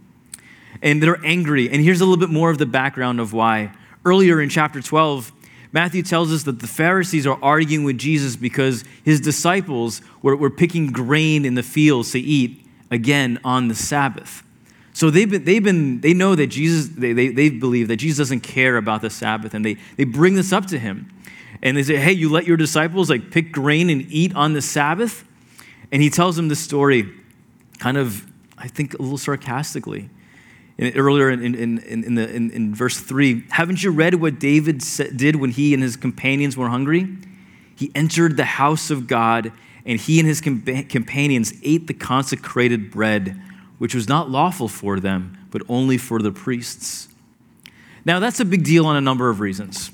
And 0.80 1.02
they're 1.02 1.22
angry. 1.22 1.68
And 1.68 1.82
here's 1.82 2.00
a 2.00 2.06
little 2.06 2.16
bit 2.16 2.30
more 2.30 2.48
of 2.48 2.56
the 2.56 2.64
background 2.64 3.20
of 3.20 3.34
why. 3.34 3.74
Earlier 4.06 4.40
in 4.40 4.48
chapter 4.48 4.80
12, 4.80 5.32
Matthew 5.72 6.02
tells 6.02 6.32
us 6.32 6.44
that 6.44 6.60
the 6.60 6.66
Pharisees 6.66 7.26
are 7.26 7.38
arguing 7.42 7.84
with 7.84 7.98
Jesus 7.98 8.36
because 8.36 8.84
his 9.04 9.20
disciples 9.20 10.00
were, 10.22 10.34
were 10.34 10.50
picking 10.50 10.88
grain 10.88 11.44
in 11.44 11.54
the 11.54 11.62
fields 11.62 12.12
to 12.12 12.20
eat 12.20 12.66
again 12.90 13.38
on 13.44 13.68
the 13.68 13.74
Sabbath. 13.74 14.42
So 14.94 15.10
they've 15.10 15.30
been, 15.30 15.44
they've 15.44 15.62
been, 15.62 16.00
they 16.00 16.14
know 16.14 16.34
that 16.34 16.48
Jesus, 16.48 16.88
they, 16.88 17.12
they, 17.12 17.28
they 17.28 17.50
believe 17.50 17.88
that 17.88 17.98
Jesus 17.98 18.18
doesn't 18.18 18.40
care 18.40 18.76
about 18.76 19.02
the 19.02 19.10
Sabbath, 19.10 19.54
and 19.54 19.64
they, 19.64 19.76
they 19.96 20.04
bring 20.04 20.34
this 20.34 20.52
up 20.52 20.66
to 20.66 20.78
him. 20.78 21.12
And 21.62 21.76
they 21.76 21.82
say, 21.82 21.96
hey, 21.96 22.12
you 22.12 22.30
let 22.30 22.46
your 22.46 22.56
disciples 22.56 23.10
like 23.10 23.30
pick 23.30 23.52
grain 23.52 23.90
and 23.90 24.06
eat 24.10 24.34
on 24.34 24.54
the 24.54 24.62
Sabbath? 24.62 25.24
And 25.92 26.02
he 26.02 26.10
tells 26.10 26.36
them 26.36 26.48
this 26.48 26.60
story 26.60 27.12
kind 27.78 27.96
of, 27.96 28.26
I 28.56 28.68
think, 28.68 28.94
a 28.94 29.02
little 29.02 29.18
sarcastically. 29.18 30.10
In, 30.78 30.96
earlier 30.96 31.28
in, 31.30 31.42
in, 31.42 31.78
in, 31.78 32.14
the, 32.14 32.34
in, 32.34 32.50
in 32.52 32.74
verse 32.74 32.98
3, 32.98 33.44
haven't 33.50 33.82
you 33.82 33.90
read 33.90 34.14
what 34.14 34.38
David 34.38 34.82
did 35.16 35.36
when 35.36 35.50
he 35.50 35.74
and 35.74 35.82
his 35.82 35.96
companions 35.96 36.56
were 36.56 36.68
hungry? 36.68 37.08
He 37.74 37.90
entered 37.94 38.36
the 38.36 38.44
house 38.44 38.90
of 38.90 39.06
God, 39.06 39.52
and 39.84 40.00
he 40.00 40.18
and 40.20 40.28
his 40.28 40.40
companions 40.40 41.52
ate 41.62 41.86
the 41.88 41.94
consecrated 41.94 42.90
bread, 42.90 43.40
which 43.78 43.94
was 43.94 44.08
not 44.08 44.30
lawful 44.30 44.68
for 44.68 45.00
them, 45.00 45.36
but 45.50 45.62
only 45.68 45.98
for 45.98 46.20
the 46.20 46.32
priests. 46.32 47.08
Now, 48.04 48.20
that's 48.20 48.40
a 48.40 48.44
big 48.44 48.64
deal 48.64 48.86
on 48.86 48.96
a 48.96 49.00
number 49.00 49.28
of 49.28 49.40
reasons. 49.40 49.90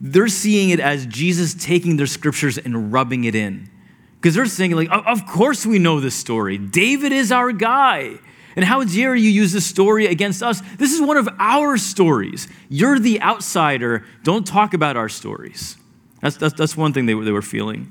They're 0.00 0.28
seeing 0.28 0.70
it 0.70 0.80
as 0.80 1.06
Jesus 1.06 1.54
taking 1.54 1.96
their 1.96 2.06
scriptures 2.06 2.58
and 2.58 2.92
rubbing 2.92 3.24
it 3.24 3.34
in. 3.34 3.68
Because 4.16 4.34
they're 4.34 4.46
saying, 4.46 4.72
like, 4.72 4.88
of 4.90 5.26
course 5.26 5.64
we 5.64 5.78
know 5.78 6.00
this 6.00 6.14
story. 6.14 6.58
David 6.58 7.12
is 7.12 7.32
our 7.32 7.52
guy. 7.52 8.18
And 8.56 8.64
how 8.64 8.82
dare 8.84 9.14
you 9.14 9.30
use 9.30 9.52
this 9.52 9.66
story 9.66 10.06
against 10.06 10.42
us? 10.42 10.60
This 10.76 10.92
is 10.92 11.00
one 11.00 11.16
of 11.16 11.28
our 11.38 11.76
stories. 11.78 12.48
You're 12.68 12.98
the 12.98 13.20
outsider. 13.22 14.04
Don't 14.24 14.46
talk 14.46 14.74
about 14.74 14.96
our 14.96 15.08
stories. 15.08 15.76
That's, 16.20 16.36
that's, 16.36 16.54
that's 16.54 16.76
one 16.76 16.92
thing 16.92 17.06
they 17.06 17.14
were, 17.14 17.24
they 17.24 17.30
were 17.30 17.42
feeling. 17.42 17.90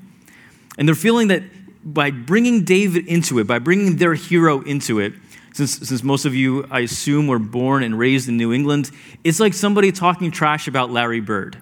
And 0.78 0.86
they're 0.86 0.94
feeling 0.94 1.28
that 1.28 1.42
by 1.82 2.10
bringing 2.10 2.64
David 2.64 3.06
into 3.06 3.38
it, 3.38 3.46
by 3.46 3.58
bringing 3.58 3.96
their 3.96 4.14
hero 4.14 4.60
into 4.60 5.00
it, 5.00 5.14
since, 5.52 5.78
since 5.88 6.02
most 6.02 6.26
of 6.26 6.34
you, 6.34 6.66
I 6.70 6.80
assume, 6.80 7.26
were 7.26 7.38
born 7.38 7.82
and 7.82 7.98
raised 7.98 8.28
in 8.28 8.36
New 8.36 8.52
England, 8.52 8.90
it's 9.24 9.40
like 9.40 9.54
somebody 9.54 9.90
talking 9.90 10.30
trash 10.30 10.68
about 10.68 10.90
Larry 10.90 11.20
Bird. 11.20 11.58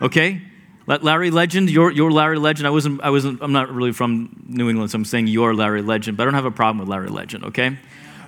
Okay? 0.00 0.40
Larry 0.86 1.30
Legend, 1.30 1.70
your, 1.70 1.92
your 1.92 2.10
Larry 2.10 2.38
Legend. 2.38 2.66
I 2.66 2.70
wasn't, 2.70 3.00
I 3.02 3.10
wasn't, 3.10 3.40
I'm 3.42 3.52
not 3.52 3.72
really 3.72 3.92
from 3.92 4.42
New 4.48 4.68
England, 4.68 4.90
so 4.90 4.96
I'm 4.96 5.04
saying 5.04 5.28
your 5.28 5.54
Larry 5.54 5.82
Legend, 5.82 6.16
but 6.16 6.22
I 6.22 6.24
don't 6.24 6.34
have 6.34 6.46
a 6.46 6.50
problem 6.50 6.78
with 6.78 6.88
Larry 6.88 7.08
Legend, 7.08 7.44
okay? 7.44 7.78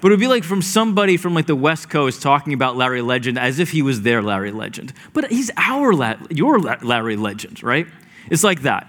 But 0.03 0.09
it 0.09 0.15
would 0.15 0.21
be 0.21 0.27
like 0.27 0.43
from 0.43 0.63
somebody 0.63 1.17
from 1.17 1.33
like 1.33 1.47
the 1.47 1.55
West 1.55 1.89
Coast 1.89 2.23
talking 2.23 2.53
about 2.53 2.77
Larry 2.77 3.03
Legend 3.03 3.39
as 3.39 3.61
if 3.61 3.71
he 3.71 3.83
was 3.83 4.03
their 4.03 4.21
Larry 4.21 4.51
Legend. 4.51 4.93
But 5.13 5.31
he's 5.31 5.49
our, 5.57 5.93
La- 5.95 6.17
your 6.29 6.59
Larry 6.59 7.15
Legend, 7.15 7.63
right? 7.63 7.87
It's 8.29 8.43
like 8.43 8.63
that. 8.63 8.89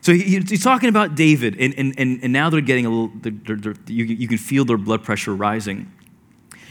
So 0.00 0.12
he, 0.12 0.40
he's 0.40 0.64
talking 0.64 0.88
about 0.88 1.14
David, 1.14 1.56
and, 1.60 1.72
and, 1.78 1.94
and, 1.96 2.24
and 2.24 2.32
now 2.32 2.50
they're 2.50 2.62
getting 2.62 2.84
a 2.84 2.90
little, 2.90 3.12
they're, 3.14 3.56
they're, 3.56 3.74
you, 3.86 4.04
you 4.06 4.26
can 4.26 4.38
feel 4.38 4.64
their 4.64 4.76
blood 4.76 5.04
pressure 5.04 5.32
rising. 5.32 5.92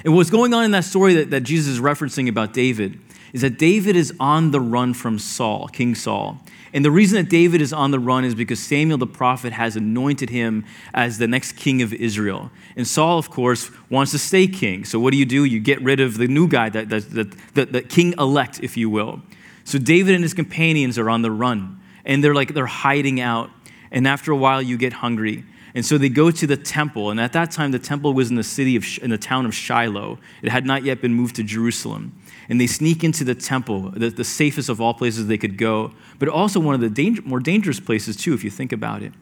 And 0.03 0.13
what's 0.13 0.29
going 0.29 0.53
on 0.53 0.65
in 0.65 0.71
that 0.71 0.83
story 0.83 1.13
that, 1.13 1.29
that 1.29 1.43
Jesus 1.43 1.75
is 1.75 1.79
referencing 1.79 2.27
about 2.27 2.51
David 2.51 2.99
is 3.33 3.41
that 3.41 3.57
David 3.57 3.95
is 3.95 4.13
on 4.19 4.51
the 4.51 4.59
run 4.59 4.93
from 4.93 5.19
Saul, 5.19 5.67
King 5.67 5.95
Saul. 5.95 6.39
And 6.73 6.85
the 6.85 6.91
reason 6.91 7.15
that 7.15 7.29
David 7.29 7.61
is 7.61 7.73
on 7.73 7.91
the 7.91 7.99
run 7.99 8.23
is 8.23 8.35
because 8.35 8.59
Samuel 8.59 8.97
the 8.97 9.07
prophet 9.07 9.53
has 9.53 9.75
anointed 9.75 10.29
him 10.29 10.65
as 10.93 11.17
the 11.17 11.27
next 11.27 11.53
king 11.53 11.81
of 11.81 11.93
Israel. 11.93 12.51
And 12.75 12.87
Saul, 12.87 13.17
of 13.17 13.29
course, 13.31 13.71
wants 13.89 14.11
to 14.11 14.19
stay 14.19 14.47
king. 14.47 14.85
So 14.85 14.99
what 14.99 15.11
do 15.11 15.17
you 15.17 15.25
do? 15.25 15.45
You 15.45 15.59
get 15.59 15.81
rid 15.81 15.99
of 15.99 16.17
the 16.17 16.27
new 16.27 16.47
guy, 16.47 16.69
that, 16.69 16.89
that, 16.89 17.09
that, 17.11 17.55
that, 17.55 17.73
the 17.73 17.81
king 17.81 18.13
elect, 18.19 18.59
if 18.61 18.77
you 18.77 18.89
will. 18.89 19.21
So 19.63 19.79
David 19.79 20.13
and 20.13 20.23
his 20.23 20.33
companions 20.33 20.99
are 20.99 21.09
on 21.09 21.23
the 21.23 21.31
run. 21.31 21.79
And 22.05 22.23
they're 22.23 22.35
like, 22.35 22.53
they're 22.53 22.65
hiding 22.65 23.19
out. 23.19 23.49
And 23.91 24.07
after 24.07 24.31
a 24.31 24.37
while, 24.37 24.61
you 24.61 24.77
get 24.77 24.93
hungry. 24.93 25.43
And 25.75 25.85
so 25.85 25.97
they 25.97 26.09
go 26.09 26.31
to 26.31 26.47
the 26.47 26.57
temple, 26.57 27.11
and 27.11 27.19
at 27.19 27.33
that 27.33 27.51
time, 27.51 27.71
the 27.71 27.79
temple 27.79 28.13
was 28.13 28.31
in 28.31 28.35
the 28.35 28.43
city 28.43 28.75
of, 28.75 28.85
in 29.03 29.11
the 29.11 29.19
town 29.19 29.45
of 29.45 29.53
Shiloh. 29.53 30.17
It 30.41 30.49
had 30.49 30.65
not 30.65 30.83
yet 30.83 30.99
been 30.99 31.13
moved 31.13 31.35
to 31.35 31.43
Jerusalem. 31.43 32.18
And 32.49 32.59
they 32.59 32.67
sneak 32.67 33.03
into 33.03 33.23
the 33.23 33.35
temple, 33.35 33.91
the, 33.91 34.09
the 34.09 34.23
safest 34.23 34.69
of 34.69 34.81
all 34.81 34.93
places 34.93 35.27
they 35.27 35.37
could 35.37 35.57
go, 35.57 35.93
but 36.17 36.27
also 36.27 36.59
one 36.59 36.75
of 36.75 36.81
the 36.81 36.89
danger, 36.89 37.21
more 37.21 37.39
dangerous 37.39 37.79
places, 37.79 38.17
too, 38.17 38.33
if 38.33 38.43
you 38.43 38.49
think 38.49 38.71
about 38.71 39.03
it. 39.03 39.13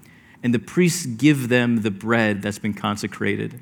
And 0.42 0.54
the 0.54 0.60
priests 0.60 1.06
give 1.06 1.50
them 1.50 1.82
the 1.82 1.92
bread 1.92 2.42
that's 2.42 2.60
been 2.60 2.74
consecrated. 2.74 3.60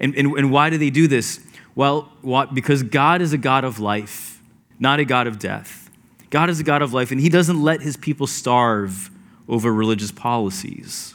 And, 0.00 0.14
and, 0.16 0.32
and 0.32 0.50
why 0.50 0.68
do 0.68 0.78
they 0.78 0.90
do 0.90 1.06
this? 1.06 1.40
Well, 1.74 2.12
what, 2.22 2.54
because 2.54 2.82
God 2.82 3.22
is 3.22 3.32
a 3.32 3.38
God 3.38 3.64
of 3.64 3.78
life, 3.78 4.42
not 4.80 4.98
a 4.98 5.04
God 5.04 5.26
of 5.28 5.38
death. 5.38 5.90
God 6.30 6.50
is 6.50 6.58
a 6.58 6.64
God 6.64 6.82
of 6.82 6.92
life, 6.92 7.12
and 7.12 7.20
He 7.20 7.28
doesn't 7.28 7.62
let 7.62 7.80
His 7.80 7.96
people 7.96 8.26
starve 8.26 9.10
over 9.48 9.72
religious 9.72 10.10
policies. 10.10 11.14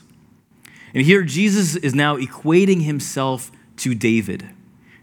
And 0.93 1.03
here 1.03 1.23
Jesus 1.23 1.75
is 1.75 1.95
now 1.95 2.17
equating 2.17 2.83
himself 2.83 3.51
to 3.77 3.93
David. 3.93 4.49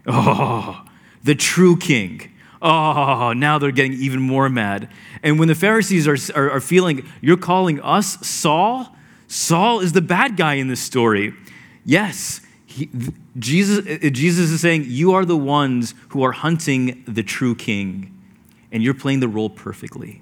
Oh, 0.07 0.83
the 1.23 1.35
true 1.35 1.77
king. 1.77 2.30
Oh, 2.61 3.33
now 3.33 3.57
they're 3.57 3.71
getting 3.71 3.93
even 3.93 4.19
more 4.21 4.47
mad. 4.47 4.87
And 5.23 5.39
when 5.39 5.47
the 5.47 5.55
Pharisees 5.55 6.07
are, 6.07 6.17
are, 6.39 6.51
are, 6.51 6.59
feeling, 6.59 7.09
you're 7.19 7.37
calling 7.37 7.81
us 7.81 8.25
Saul? 8.25 8.95
Saul 9.27 9.79
is 9.79 9.93
the 9.93 10.01
bad 10.01 10.37
guy 10.37 10.55
in 10.55 10.67
this 10.67 10.79
story. 10.79 11.33
Yes, 11.83 12.41
he, 12.65 12.89
Jesus, 13.37 13.85
Jesus 14.11 14.51
is 14.51 14.61
saying, 14.61 14.85
You 14.87 15.13
are 15.13 15.25
the 15.25 15.37
ones 15.37 15.95
who 16.09 16.23
are 16.23 16.33
hunting 16.33 17.03
the 17.07 17.23
true 17.23 17.55
king, 17.55 18.15
and 18.71 18.83
you're 18.83 18.93
playing 18.93 19.21
the 19.21 19.27
role 19.27 19.49
perfectly. 19.49 20.21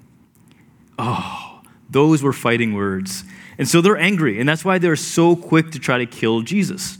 Oh, 0.98 1.60
those 1.90 2.22
were 2.22 2.32
fighting 2.32 2.72
words. 2.74 3.24
And 3.58 3.68
so 3.68 3.82
they're 3.82 3.98
angry, 3.98 4.40
and 4.40 4.48
that's 4.48 4.64
why 4.64 4.78
they're 4.78 4.96
so 4.96 5.36
quick 5.36 5.72
to 5.72 5.78
try 5.78 5.98
to 5.98 6.06
kill 6.06 6.40
Jesus. 6.40 6.96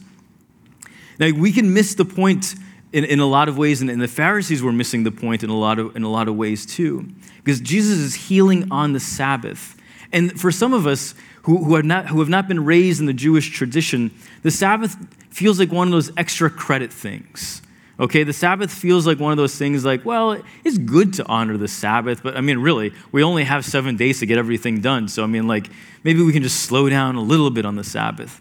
Now, 1.18 1.30
we 1.30 1.52
can 1.52 1.72
miss 1.72 1.94
the 1.94 2.04
point 2.04 2.54
in, 2.92 3.04
in 3.04 3.20
a 3.20 3.26
lot 3.26 3.48
of 3.48 3.56
ways, 3.56 3.80
and, 3.80 3.90
and 3.90 4.00
the 4.00 4.08
Pharisees 4.08 4.62
were 4.62 4.72
missing 4.72 5.04
the 5.04 5.12
point 5.12 5.42
in 5.42 5.50
a, 5.50 5.58
lot 5.58 5.78
of, 5.78 5.94
in 5.96 6.02
a 6.02 6.10
lot 6.10 6.28
of 6.28 6.36
ways 6.36 6.66
too, 6.66 7.08
because 7.44 7.60
Jesus 7.60 7.98
is 7.98 8.14
healing 8.14 8.70
on 8.70 8.92
the 8.92 9.00
Sabbath. 9.00 9.76
And 10.12 10.38
for 10.40 10.50
some 10.50 10.72
of 10.72 10.86
us 10.86 11.14
who, 11.42 11.64
who, 11.64 11.76
have 11.76 11.84
not, 11.84 12.08
who 12.08 12.18
have 12.18 12.28
not 12.28 12.48
been 12.48 12.64
raised 12.64 13.00
in 13.00 13.06
the 13.06 13.12
Jewish 13.12 13.50
tradition, 13.50 14.10
the 14.42 14.50
Sabbath 14.50 14.96
feels 15.30 15.58
like 15.58 15.70
one 15.70 15.88
of 15.88 15.92
those 15.92 16.10
extra 16.16 16.50
credit 16.50 16.92
things. 16.92 17.62
Okay, 18.00 18.24
the 18.24 18.32
Sabbath 18.32 18.72
feels 18.72 19.06
like 19.06 19.20
one 19.20 19.30
of 19.30 19.36
those 19.36 19.56
things 19.56 19.84
like, 19.84 20.06
well, 20.06 20.42
it's 20.64 20.78
good 20.78 21.12
to 21.14 21.26
honor 21.26 21.58
the 21.58 21.68
Sabbath, 21.68 22.22
but 22.22 22.34
I 22.34 22.40
mean, 22.40 22.58
really, 22.58 22.94
we 23.12 23.22
only 23.22 23.44
have 23.44 23.62
seven 23.62 23.96
days 23.96 24.20
to 24.20 24.26
get 24.26 24.38
everything 24.38 24.80
done. 24.80 25.06
So, 25.06 25.22
I 25.22 25.26
mean, 25.26 25.46
like, 25.46 25.68
maybe 26.02 26.22
we 26.22 26.32
can 26.32 26.42
just 26.42 26.60
slow 26.60 26.88
down 26.88 27.16
a 27.16 27.20
little 27.20 27.50
bit 27.50 27.66
on 27.66 27.76
the 27.76 27.84
Sabbath. 27.84 28.40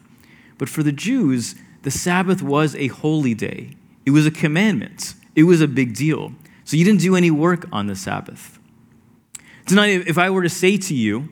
But 0.58 0.70
for 0.70 0.82
the 0.82 0.94
Jews, 0.94 1.56
the 1.84 1.92
Sabbath 1.92 2.42
was 2.42 2.74
a 2.76 2.88
holy 2.88 3.34
day, 3.34 3.72
it 4.10 4.12
was 4.12 4.26
a 4.26 4.32
commandment, 4.32 5.14
it 5.36 5.44
was 5.44 5.62
a 5.62 5.68
big 5.68 5.96
deal. 5.96 6.34
So, 6.66 6.78
you 6.78 6.84
didn't 6.84 7.02
do 7.02 7.16
any 7.16 7.30
work 7.30 7.68
on 7.72 7.86
the 7.86 7.96
Sabbath. 7.96 8.58
Tonight, 9.68 10.08
if 10.08 10.18
I 10.18 10.32
were 10.32 10.42
to 10.42 10.50
say 10.50 10.78
to 10.78 10.96
you 10.96 11.30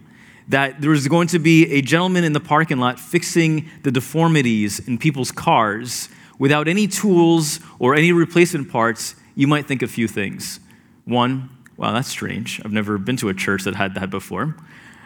that 0.48 0.80
there 0.80 0.92
was 0.92 1.08
going 1.08 1.28
to 1.30 1.40
be 1.40 1.72
a 1.74 1.82
gentleman 1.82 2.24
in 2.24 2.34
the 2.34 2.40
parking 2.40 2.78
lot 2.78 3.00
fixing 3.00 3.68
the 3.82 3.90
deformities 3.90 4.80
in 4.88 5.00
people's 5.00 5.32
cars, 5.32 6.10
without 6.38 6.68
any 6.68 6.88
tools 6.88 7.60
or 7.80 7.96
any 7.96 8.12
replacement 8.12 8.70
parts, 8.70 9.16
you 9.34 9.48
might 9.48 9.68
think 9.68 9.82
a 9.82 9.88
few 9.88 10.08
things. 10.08 10.60
One, 11.06 11.50
wow, 11.78 11.94
that's 11.94 12.10
strange. 12.10 12.62
I've 12.64 12.72
never 12.72 13.00
been 13.00 13.18
to 13.18 13.30
a 13.30 13.34
church 13.34 13.64
that 13.64 13.74
had 13.74 13.96
that 13.96 14.12
before. 14.12 14.56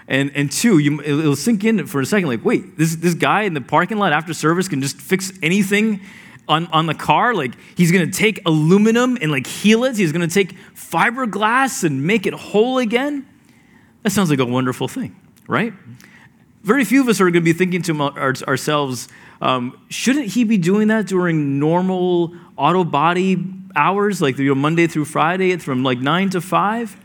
And, 0.10 0.30
and 0.36 0.51
two, 0.51 0.80
you, 0.80 1.01
it'll 1.01 1.38
sink 1.38 1.63
in 1.63 1.88
for 1.88 2.01
a 2.01 2.06
second 2.06 2.28
like, 2.28 2.44
wait, 2.44 2.78
this, 2.78 2.98
this 2.98 3.13
guy 3.13 3.44
in 3.44 3.54
the 3.54 3.62
parking 3.62 3.98
lot 3.98 4.12
after 4.12 4.34
service 4.34 4.68
can 4.68 4.82
just 4.82 4.98
fix 4.98 5.32
anything 5.42 6.01
on, 6.48 6.68
on 6.68 6.86
the 6.86 6.94
car? 6.94 7.34
Like, 7.34 7.54
he's 7.76 7.92
gonna 7.92 8.12
take 8.12 8.42
aluminum 8.46 9.18
and 9.22 9.32
like 9.32 9.48
heal 9.48 9.84
it? 9.84 9.98
He's 9.98 10.12
gonna 10.12 10.28
take 10.28 10.56
fiberglass 10.76 11.84
and 11.84 12.06
make 12.06 12.26
it 12.26 12.34
whole 12.34 12.78
again? 12.78 13.26
That 14.04 14.12
sounds 14.12 14.30
like 14.30 14.40
a 14.40 14.46
wonderful 14.46 14.88
thing, 14.88 15.16
right? 15.48 15.74
Very 16.64 16.86
few 16.86 17.02
of 17.02 17.08
us 17.08 17.22
are 17.22 17.30
gonna 17.30 17.42
be 17.42 17.54
thinking 17.54 17.82
to 17.84 18.02
ourselves, 18.02 19.08
um, 19.42 19.78
shouldn't 19.90 20.28
he 20.28 20.44
be 20.44 20.58
doing 20.58 20.88
that 20.90 21.08
during 21.08 21.60
normal 21.60 22.36
auto 22.58 22.84
body 22.84 23.44
hours, 23.76 24.22
like 24.22 24.38
you 24.38 24.50
know, 24.50 24.56
Monday 24.56 24.88
through 24.88 25.06
Friday 25.06 25.56
from 25.58 25.84
like 25.84 26.00
9 26.00 26.30
to 26.32 26.42
5? 26.42 26.98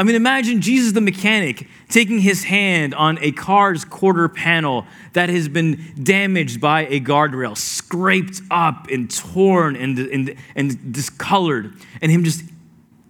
I 0.00 0.02
mean, 0.02 0.14
imagine 0.14 0.62
Jesus 0.62 0.92
the 0.92 1.02
mechanic 1.02 1.68
taking 1.90 2.20
his 2.20 2.44
hand 2.44 2.94
on 2.94 3.18
a 3.20 3.32
car's 3.32 3.84
quarter 3.84 4.30
panel 4.30 4.86
that 5.12 5.28
has 5.28 5.46
been 5.46 5.92
damaged 6.02 6.58
by 6.58 6.86
a 6.86 7.00
guardrail, 7.00 7.54
scraped 7.54 8.40
up 8.50 8.88
and 8.88 9.14
torn 9.14 9.76
and, 9.76 9.98
and, 9.98 10.36
and 10.56 10.90
discolored, 10.90 11.74
and 12.00 12.10
him 12.10 12.24
just 12.24 12.44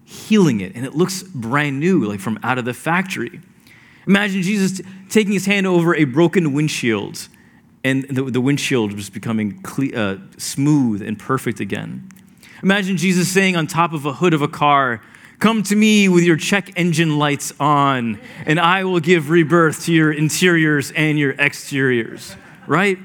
healing 0.04 0.62
it. 0.62 0.74
And 0.74 0.84
it 0.84 0.92
looks 0.92 1.22
brand 1.22 1.78
new, 1.78 2.06
like 2.06 2.18
from 2.18 2.40
out 2.42 2.58
of 2.58 2.64
the 2.64 2.74
factory. 2.74 3.40
Imagine 4.08 4.42
Jesus 4.42 4.80
taking 5.10 5.32
his 5.32 5.46
hand 5.46 5.68
over 5.68 5.94
a 5.94 6.02
broken 6.02 6.52
windshield 6.52 7.28
and 7.84 8.02
the, 8.08 8.24
the 8.24 8.40
windshield 8.40 8.94
was 8.94 9.10
becoming 9.10 9.62
cle- 9.62 9.96
uh, 9.96 10.16
smooth 10.38 11.02
and 11.02 11.20
perfect 11.20 11.60
again. 11.60 12.10
Imagine 12.64 12.96
Jesus 12.96 13.28
saying 13.28 13.54
on 13.54 13.68
top 13.68 13.92
of 13.92 14.06
a 14.06 14.14
hood 14.14 14.34
of 14.34 14.42
a 14.42 14.48
car, 14.48 15.00
Come 15.40 15.62
to 15.64 15.74
me 15.74 16.08
with 16.08 16.22
your 16.22 16.36
check 16.36 16.70
engine 16.76 17.18
lights 17.18 17.52
on, 17.58 18.20
and 18.46 18.60
I 18.60 18.84
will 18.84 19.00
give 19.00 19.30
rebirth 19.30 19.86
to 19.86 19.92
your 19.92 20.12
interiors 20.12 20.92
and 20.92 21.18
your 21.18 21.32
exteriors. 21.32 22.36
Right? 22.66 22.98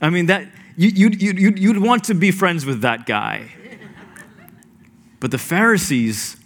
I 0.00 0.10
mean, 0.10 0.26
that 0.26 0.46
you, 0.76 0.90
you'd, 0.94 1.20
you'd, 1.20 1.58
you'd 1.58 1.78
want 1.78 2.04
to 2.04 2.14
be 2.14 2.30
friends 2.30 2.64
with 2.64 2.82
that 2.82 3.04
guy. 3.04 3.50
But 5.18 5.30
the 5.30 5.38
Pharisees, 5.38 6.36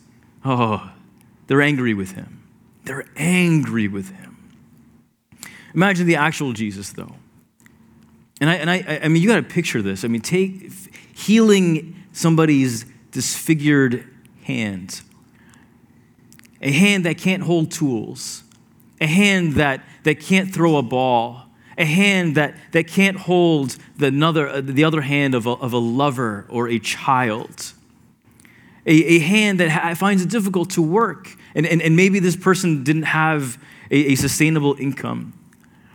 oh, 0.44 0.90
they're 1.48 1.60
angry 1.60 1.92
with 1.92 2.12
him. 2.12 2.42
They're 2.84 3.06
angry 3.16 3.88
with 3.88 4.10
him. 4.10 4.36
Imagine 5.74 6.06
the 6.06 6.16
actual 6.16 6.52
Jesus, 6.52 6.92
though. 6.92 7.14
And 8.40 8.48
I, 8.48 8.54
and 8.54 8.70
I, 8.70 9.00
I 9.02 9.08
mean, 9.08 9.20
you 9.20 9.28
got 9.28 9.36
to 9.36 9.42
picture 9.42 9.82
this. 9.82 10.04
I 10.04 10.08
mean, 10.08 10.22
take 10.22 10.72
healing 11.14 11.94
somebody's 12.12 12.86
disfigured 13.10 14.08
hand, 14.44 15.02
a 16.60 16.70
hand 16.70 17.04
that 17.04 17.18
can't 17.18 17.42
hold 17.42 17.70
tools, 17.70 18.42
a 19.00 19.06
hand 19.06 19.54
that, 19.54 19.82
that 20.02 20.20
can't 20.20 20.52
throw 20.52 20.76
a 20.76 20.82
ball, 20.82 21.46
a 21.78 21.84
hand 21.84 22.36
that, 22.36 22.54
that 22.72 22.86
can't 22.86 23.16
hold 23.16 23.76
the, 23.96 24.06
another, 24.06 24.48
uh, 24.48 24.60
the 24.60 24.84
other 24.84 25.00
hand 25.00 25.34
of 25.34 25.46
a, 25.46 25.50
of 25.50 25.72
a 25.72 25.78
lover 25.78 26.46
or 26.50 26.68
a 26.68 26.78
child, 26.78 27.72
a, 28.86 28.92
a 28.92 29.18
hand 29.20 29.60
that 29.60 29.96
finds 29.96 30.22
it 30.22 30.28
difficult 30.28 30.70
to 30.70 30.82
work. 30.82 31.34
And, 31.54 31.66
and, 31.66 31.80
and 31.80 31.96
maybe 31.96 32.18
this 32.18 32.36
person 32.36 32.84
didn't 32.84 33.04
have 33.04 33.58
a, 33.90 34.12
a 34.12 34.14
sustainable 34.14 34.76
income. 34.78 35.32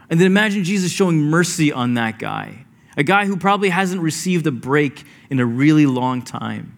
And 0.09 0.19
then 0.19 0.27
imagine 0.27 0.63
Jesus 0.63 0.91
showing 0.91 1.17
mercy 1.21 1.71
on 1.71 1.93
that 1.95 2.19
guy, 2.19 2.65
a 2.97 3.03
guy 3.03 3.25
who 3.25 3.37
probably 3.37 3.69
hasn't 3.69 4.01
received 4.01 4.47
a 4.47 4.51
break 4.51 5.03
in 5.29 5.39
a 5.39 5.45
really 5.45 5.85
long 5.85 6.21
time. 6.21 6.77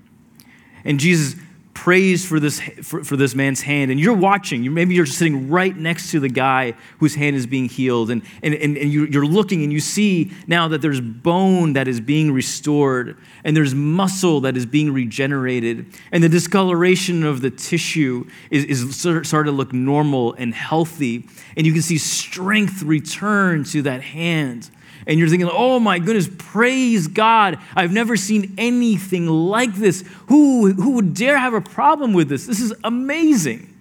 And 0.83 0.99
Jesus 0.99 1.35
prays 1.77 2.25
for 2.25 2.39
this, 2.39 2.59
for, 2.81 3.03
for 3.03 3.15
this 3.15 3.35
man's 3.35 3.61
hand, 3.61 3.91
and 3.91 3.99
you're 3.99 4.15
watching. 4.15 4.63
You, 4.63 4.71
maybe 4.71 4.95
you're 4.95 5.05
just 5.05 5.19
sitting 5.19 5.47
right 5.47 5.77
next 5.77 6.09
to 6.09 6.19
the 6.19 6.27
guy 6.27 6.73
whose 6.97 7.13
hand 7.13 7.35
is 7.35 7.45
being 7.45 7.69
healed, 7.69 8.09
and, 8.09 8.23
and, 8.41 8.55
and, 8.55 8.75
and 8.75 8.91
you, 8.91 9.05
you're 9.05 9.27
looking 9.27 9.61
and 9.61 9.71
you 9.71 9.79
see 9.79 10.31
now 10.47 10.67
that 10.69 10.81
there's 10.81 10.99
bone 10.99 11.73
that 11.73 11.87
is 11.87 12.01
being 12.01 12.31
restored, 12.31 13.15
and 13.43 13.55
there's 13.55 13.75
muscle 13.75 14.41
that 14.41 14.57
is 14.57 14.65
being 14.65 14.91
regenerated, 14.91 15.85
and 16.11 16.23
the 16.23 16.29
discoloration 16.29 17.23
of 17.23 17.41
the 17.41 17.51
tissue 17.51 18.27
is, 18.49 18.65
is 18.65 18.95
starting 18.99 19.51
to 19.51 19.55
look 19.55 19.71
normal 19.71 20.33
and 20.33 20.55
healthy, 20.55 21.27
and 21.55 21.67
you 21.67 21.73
can 21.73 21.83
see 21.83 21.99
strength 21.99 22.81
return 22.81 23.63
to 23.65 23.83
that 23.83 24.01
hand 24.01 24.71
and 25.07 25.17
you're 25.17 25.29
thinking, 25.29 25.49
oh 25.49 25.79
my 25.79 25.99
goodness, 25.99 26.29
praise 26.37 27.07
God. 27.07 27.57
I've 27.73 27.93
never 27.93 28.17
seen 28.17 28.53
anything 28.57 29.25
like 29.25 29.73
this. 29.73 30.03
Who, 30.27 30.73
who 30.73 30.91
would 30.91 31.13
dare 31.13 31.37
have 31.37 31.53
a 31.53 31.61
problem 31.61 32.11
with 32.11 32.27
this? 32.27 32.45
This 32.45 32.59
is 32.59 32.73
amazing. 32.83 33.73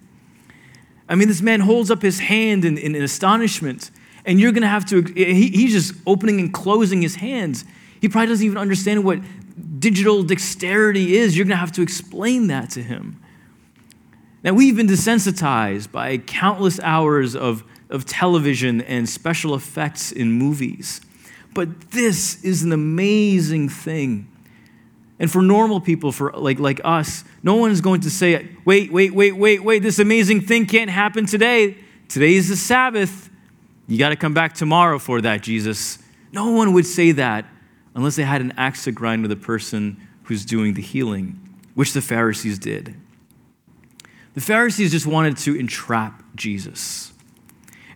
I 1.09 1.15
mean, 1.15 1.27
this 1.27 1.41
man 1.41 1.59
holds 1.59 1.91
up 1.91 2.01
his 2.01 2.19
hand 2.19 2.63
in, 2.63 2.77
in, 2.77 2.95
in 2.95 3.03
astonishment, 3.03 3.91
and 4.25 4.39
you're 4.39 4.53
going 4.53 4.61
to 4.61 4.69
have 4.69 4.85
to, 4.85 5.01
he, 5.01 5.49
he's 5.49 5.73
just 5.73 5.93
opening 6.07 6.39
and 6.39 6.53
closing 6.53 7.01
his 7.01 7.15
hands. 7.15 7.65
He 7.99 8.07
probably 8.07 8.27
doesn't 8.27 8.45
even 8.45 8.57
understand 8.57 9.03
what 9.03 9.19
digital 9.79 10.23
dexterity 10.23 11.17
is. 11.17 11.35
You're 11.35 11.45
going 11.45 11.55
to 11.55 11.59
have 11.59 11.73
to 11.73 11.81
explain 11.81 12.47
that 12.47 12.69
to 12.71 12.83
him. 12.83 13.21
Now, 14.43 14.53
we've 14.53 14.77
been 14.77 14.87
desensitized 14.87 15.91
by 15.91 16.19
countless 16.19 16.79
hours 16.79 17.35
of, 17.35 17.65
of 17.89 18.05
television 18.05 18.79
and 18.81 19.09
special 19.09 19.55
effects 19.55 20.11
in 20.13 20.31
movies. 20.31 21.01
But 21.57 21.89
this 21.89 22.43
is 22.43 22.61
an 22.61 22.71
amazing 22.71 23.69
thing. 23.69 24.31
And 25.17 25.31
for 25.31 25.41
normal 25.41 25.81
people, 25.81 26.11
for 26.11 26.31
like, 26.33 26.59
like 26.59 26.79
us, 26.83 27.23
no 27.41 27.55
one 27.55 27.71
is 27.71 27.81
going 27.81 28.01
to 28.01 28.11
say, 28.11 28.49
wait, 28.63 28.93
wait, 28.93 29.11
wait, 29.11 29.31
wait, 29.31 29.63
wait, 29.63 29.81
this 29.81 29.97
amazing 29.97 30.41
thing 30.41 30.67
can't 30.67 30.91
happen 30.91 31.25
today. 31.25 31.75
Today 32.09 32.35
is 32.35 32.49
the 32.49 32.55
Sabbath. 32.55 33.31
You 33.87 33.97
got 33.97 34.09
to 34.09 34.15
come 34.15 34.35
back 34.35 34.53
tomorrow 34.53 34.99
for 34.99 35.19
that, 35.21 35.41
Jesus. 35.41 35.97
No 36.31 36.51
one 36.51 36.73
would 36.73 36.85
say 36.85 37.11
that 37.13 37.45
unless 37.95 38.17
they 38.17 38.23
had 38.23 38.41
an 38.41 38.53
axe 38.55 38.83
to 38.83 38.91
grind 38.91 39.23
with 39.23 39.31
the 39.31 39.35
person 39.35 39.97
who's 40.25 40.45
doing 40.45 40.75
the 40.75 40.83
healing, 40.83 41.39
which 41.73 41.93
the 41.93 42.01
Pharisees 42.01 42.59
did. 42.59 42.93
The 44.35 44.41
Pharisees 44.41 44.91
just 44.91 45.07
wanted 45.07 45.37
to 45.37 45.55
entrap 45.55 46.21
Jesus. 46.35 47.13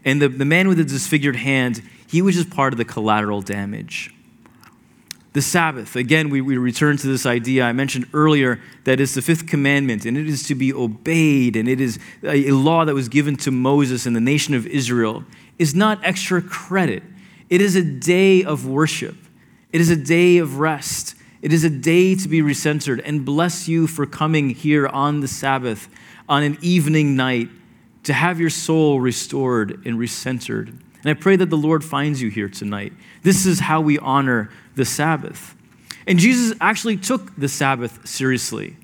And 0.04 0.20
the, 0.20 0.30
the 0.30 0.46
man 0.46 0.68
with 0.68 0.80
the 0.80 0.84
disfigured 0.84 1.36
hand, 1.36 1.84
he 2.12 2.22
was 2.22 2.36
just 2.36 2.50
part 2.50 2.74
of 2.74 2.78
the 2.78 2.84
collateral 2.84 3.42
damage. 3.42 4.14
The 5.32 5.42
Sabbath, 5.42 5.96
again, 5.96 6.30
we, 6.30 6.42
we 6.42 6.58
return 6.58 6.98
to 6.98 7.08
this 7.08 7.26
idea 7.26 7.64
I 7.64 7.72
mentioned 7.72 8.06
earlier 8.14 8.60
that 8.84 9.00
it's 9.00 9.16
the 9.16 9.22
fifth 9.22 9.48
commandment 9.48 10.06
and 10.06 10.18
it 10.18 10.28
is 10.28 10.44
to 10.48 10.56
be 10.56 10.74
obeyed 10.74 11.56
and 11.56 11.70
it 11.70 11.80
is 11.80 12.00
a, 12.22 12.50
a 12.50 12.52
law 12.52 12.84
that 12.84 12.94
was 12.94 13.08
given 13.08 13.38
to 13.38 13.52
Moses 13.52 14.06
and 14.06 14.14
the 14.14 14.20
nation 14.20 14.54
of 14.54 14.68
Israel, 14.68 15.24
is 15.58 15.74
not 15.74 16.00
extra 16.04 16.42
credit. 16.42 17.02
It 17.50 17.62
is 17.62 17.78
a 17.78 17.84
day 17.84 18.44
of 18.44 18.68
worship, 18.68 19.16
it 19.72 19.80
is 19.80 19.90
a 19.90 19.96
day 19.96 20.38
of 20.38 20.60
rest. 20.60 21.16
It 21.42 21.52
is 21.52 21.64
a 21.64 21.72
day 21.72 22.14
to 22.14 22.28
be 22.28 22.42
recentered 22.42 23.02
and 23.04 23.26
bless 23.26 23.68
you 23.68 23.88
for 23.88 24.06
coming 24.06 24.52
here 24.52 24.86
on 24.86 25.22
the 25.22 25.28
Sabbath, 25.28 25.90
on 26.30 26.44
an 26.44 26.60
evening 26.62 27.16
night, 27.16 27.50
to 28.04 28.14
have 28.14 28.40
your 28.40 28.52
soul 28.52 29.00
restored 29.00 29.84
and 29.84 29.98
recentered. 29.98 30.78
And 31.04 31.10
I 31.10 31.14
pray 31.14 31.36
that 31.36 31.50
the 31.50 31.58
Lord 31.58 31.84
finds 31.84 32.22
you 32.22 32.30
here 32.30 32.50
tonight. 32.50 32.94
This 33.24 33.46
is 33.46 33.60
how 33.60 33.82
we 33.82 33.98
honor 34.00 34.50
the 34.76 34.86
Sabbath. 34.86 35.56
And 36.08 36.20
Jesus 36.20 36.56
actually 36.62 36.98
took 36.98 37.36
the 37.36 37.48
Sabbath 37.48 38.08
seriously. 38.08 38.78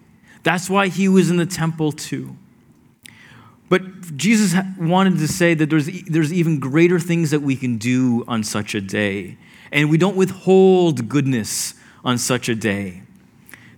That's 0.44 0.70
why 0.70 0.88
he 0.88 1.08
was 1.08 1.30
in 1.30 1.38
the 1.38 1.46
temple 1.46 1.92
too. 1.92 2.36
But 3.70 4.16
Jesus 4.16 4.56
wanted 4.80 5.18
to 5.20 5.28
say 5.28 5.54
that 5.54 5.70
there's, 5.70 5.90
there's 6.04 6.32
even 6.32 6.60
greater 6.60 7.00
things 7.00 7.32
that 7.32 7.42
we 7.42 7.56
can 7.56 7.78
do 7.78 8.24
on 8.28 8.44
such 8.44 8.74
a 8.74 8.82
day. 8.82 9.38
And 9.72 9.90
we 9.90 9.98
don't 9.98 10.16
withhold 10.16 11.10
goodness 11.10 11.74
on 12.06 12.18
such 12.18 12.48
a 12.48 12.56
day. 12.56 13.02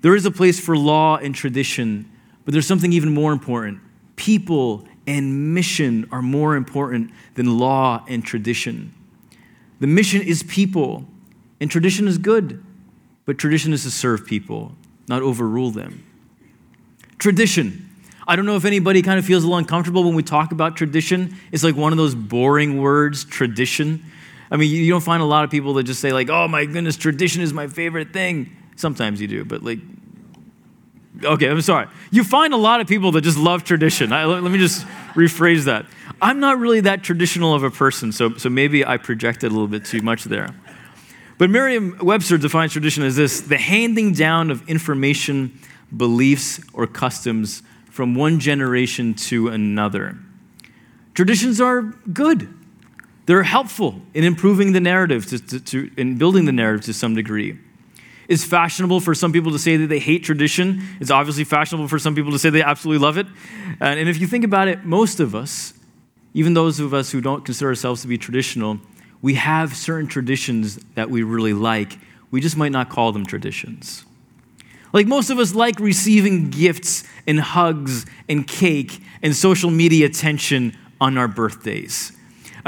There 0.01 0.15
is 0.15 0.25
a 0.25 0.31
place 0.31 0.59
for 0.59 0.77
law 0.77 1.17
and 1.17 1.33
tradition, 1.33 2.09
but 2.45 2.51
there's 2.51 2.67
something 2.67 2.93
even 2.93 3.13
more 3.13 3.33
important 3.33 3.81
people 4.19 4.85
and 5.09 5.55
mission 5.55 6.07
are 6.11 6.21
more 6.21 6.55
important 6.55 7.09
than 7.33 7.57
law 7.57 8.05
and 8.07 8.23
tradition. 8.23 8.93
The 9.79 9.87
mission 9.87 10.21
is 10.21 10.43
people, 10.43 11.03
and 11.59 11.71
tradition 11.71 12.07
is 12.07 12.19
good, 12.19 12.63
but 13.25 13.39
tradition 13.39 13.73
is 13.73 13.81
to 13.83 13.91
serve 13.91 14.27
people, 14.27 14.75
not 15.07 15.23
overrule 15.23 15.71
them. 15.71 16.05
Tradition. 17.17 17.89
I 18.27 18.35
don't 18.35 18.45
know 18.45 18.55
if 18.55 18.65
anybody 18.65 19.01
kind 19.01 19.17
of 19.17 19.25
feels 19.25 19.43
a 19.43 19.47
little 19.47 19.57
uncomfortable 19.57 20.03
when 20.03 20.13
we 20.13 20.21
talk 20.21 20.51
about 20.51 20.77
tradition. 20.77 21.35
It's 21.51 21.63
like 21.63 21.75
one 21.75 21.91
of 21.91 21.97
those 21.97 22.13
boring 22.13 22.79
words, 22.79 23.25
tradition. 23.25 24.05
I 24.51 24.57
mean, 24.57 24.69
you 24.69 24.91
don't 24.91 25.01
find 25.01 25.23
a 25.23 25.25
lot 25.25 25.43
of 25.43 25.49
people 25.49 25.73
that 25.75 25.83
just 25.85 26.01
say, 26.01 26.13
like, 26.13 26.29
oh 26.29 26.47
my 26.47 26.65
goodness, 26.65 26.97
tradition 26.97 27.41
is 27.41 27.51
my 27.51 27.65
favorite 27.65 28.13
thing. 28.13 28.55
Sometimes 28.75 29.19
you 29.19 29.27
do, 29.27 29.43
but 29.43 29.63
like, 29.63 29.79
okay, 31.23 31.49
I'm 31.49 31.61
sorry. 31.61 31.87
You 32.11 32.23
find 32.23 32.53
a 32.53 32.57
lot 32.57 32.81
of 32.81 32.87
people 32.87 33.11
that 33.13 33.21
just 33.21 33.37
love 33.37 33.63
tradition. 33.63 34.13
I, 34.13 34.25
let, 34.25 34.43
let, 34.43 34.51
me 34.51 34.57
just 34.57 34.85
rephrase 35.13 35.65
that. 35.65 35.85
I'm 36.21 36.39
not 36.39 36.59
really 36.59 36.81
that 36.81 37.03
traditional 37.03 37.53
of 37.53 37.63
a 37.63 37.71
person, 37.71 38.11
so, 38.11 38.35
so 38.35 38.49
maybe 38.49 38.85
I 38.85 38.97
projected 38.97 39.51
a 39.51 39.53
little 39.53 39.67
bit 39.67 39.85
too 39.85 40.01
much 40.01 40.25
there. 40.25 40.53
But 41.37 41.49
Merriam 41.49 41.97
Webster 42.01 42.37
defines 42.37 42.73
tradition 42.73 43.03
as 43.03 43.15
this 43.15 43.41
the 43.41 43.57
handing 43.57 44.13
down 44.13 44.51
of 44.51 44.67
information, 44.67 45.57
beliefs, 45.95 46.59
or 46.73 46.85
customs 46.85 47.63
from 47.89 48.13
one 48.13 48.39
generation 48.39 49.13
to 49.13 49.47
another. 49.47 50.17
Traditions 51.13 51.61
are 51.61 51.81
good. 52.13 52.53
They're 53.25 53.43
helpful 53.43 54.01
in 54.13 54.23
improving 54.23 54.73
the 54.73 54.79
narrative, 54.79 55.25
to, 55.27 55.39
to, 55.39 55.59
to, 55.59 55.91
in 55.97 56.17
building 56.17 56.45
the 56.45 56.51
narrative 56.51 56.85
to 56.85 56.93
some 56.93 57.13
degree. 57.13 57.59
It's 58.29 58.45
fashionable 58.45 59.01
for 59.01 59.15
some 59.15 59.33
people 59.33 59.51
to 59.51 59.59
say 59.59 59.75
that 59.75 59.87
they 59.87 59.99
hate 59.99 60.23
tradition. 60.23 60.83
It's 61.01 61.09
obviously 61.11 61.43
fashionable 61.43 61.87
for 61.87 61.97
some 61.97 62.13
people 62.13 62.31
to 62.31 62.39
say 62.39 62.51
they 62.51 62.61
absolutely 62.61 63.03
love 63.03 63.17
it. 63.17 63.25
And 63.81 64.07
if 64.07 64.21
you 64.21 64.27
think 64.27 64.45
about 64.45 64.67
it, 64.67 64.85
most 64.85 65.19
of 65.19 65.33
us, 65.33 65.73
even 66.35 66.53
those 66.53 66.79
of 66.79 66.93
us 66.93 67.11
who 67.11 67.21
don't 67.21 67.43
consider 67.43 67.69
ourselves 67.69 68.03
to 68.03 68.07
be 68.07 68.19
traditional, 68.19 68.79
we 69.23 69.33
have 69.33 69.75
certain 69.75 70.07
traditions 70.07 70.79
that 70.93 71.09
we 71.09 71.23
really 71.23 71.53
like. 71.53 71.97
We 72.29 72.39
just 72.39 72.55
might 72.55 72.71
not 72.71 72.89
call 72.89 73.11
them 73.11 73.25
traditions. 73.25 74.05
Like 74.93 75.07
most 75.07 75.31
of 75.31 75.39
us 75.39 75.55
like 75.55 75.79
receiving 75.79 76.51
gifts 76.51 77.03
and 77.25 77.39
hugs 77.39 78.05
and 78.29 78.47
cake 78.47 79.01
and 79.23 79.35
social 79.35 79.71
media 79.71 80.05
attention 80.05 80.77
on 81.01 81.17
our 81.17 81.27
birthdays. 81.27 82.11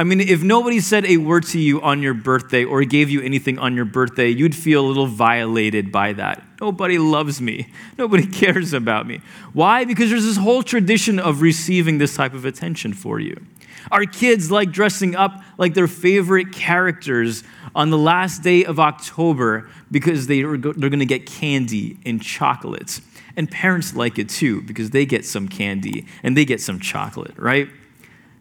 I 0.02 0.04
mean, 0.04 0.20
if 0.20 0.42
nobody 0.42 0.80
said 0.80 1.06
a 1.06 1.18
word 1.18 1.46
to 1.50 1.60
you 1.60 1.80
on 1.80 2.02
your 2.02 2.16
birthday 2.16 2.64
or 2.64 2.84
gave 2.86 3.12
you 3.12 3.22
anything 3.22 3.60
on 3.60 3.76
your 3.76 3.86
birthday, 3.86 4.30
you'd 4.30 4.56
feel 4.56 4.84
a 4.84 4.88
little 4.88 5.06
violated 5.06 5.92
by 5.92 6.14
that. 6.14 6.44
Nobody 6.60 6.98
loves 6.98 7.40
me. 7.40 7.72
Nobody 8.00 8.26
cares 8.26 8.74
about 8.74 9.06
me. 9.06 9.22
Why? 9.54 9.86
Because 9.86 10.10
there's 10.10 10.26
this 10.26 10.38
whole 10.38 10.64
tradition 10.64 11.20
of 11.20 11.44
receiving 11.44 12.00
this 12.00 12.16
type 12.16 12.34
of 12.34 12.46
attention 12.46 12.94
for 12.94 13.20
you. 13.20 13.46
Our 13.92 14.06
kids 14.06 14.50
like 14.50 14.72
dressing 14.72 15.16
up 15.16 15.40
like 15.60 15.76
their 15.76 15.88
favorite 15.88 16.52
characters 16.52 17.44
on 17.76 17.92
the 17.92 17.98
last 18.00 18.42
day 18.42 18.66
of 18.66 18.80
October 18.80 19.70
because 19.92 20.26
they 20.26 20.42
are, 20.42 20.58
they're 20.58 20.90
going 20.90 20.98
to 20.98 21.06
get 21.06 21.28
candy 21.28 22.00
and 22.08 22.20
chocolates. 22.20 23.02
And 23.38 23.52
parents 23.52 23.96
like 23.96 24.18
it 24.18 24.30
too 24.30 24.64
because 24.64 24.90
they 24.90 25.06
get 25.06 25.26
some 25.26 25.48
candy 25.48 26.08
and 26.24 26.36
they 26.36 26.44
get 26.44 26.60
some 26.60 26.80
chocolate, 26.80 27.38
right? 27.38 27.70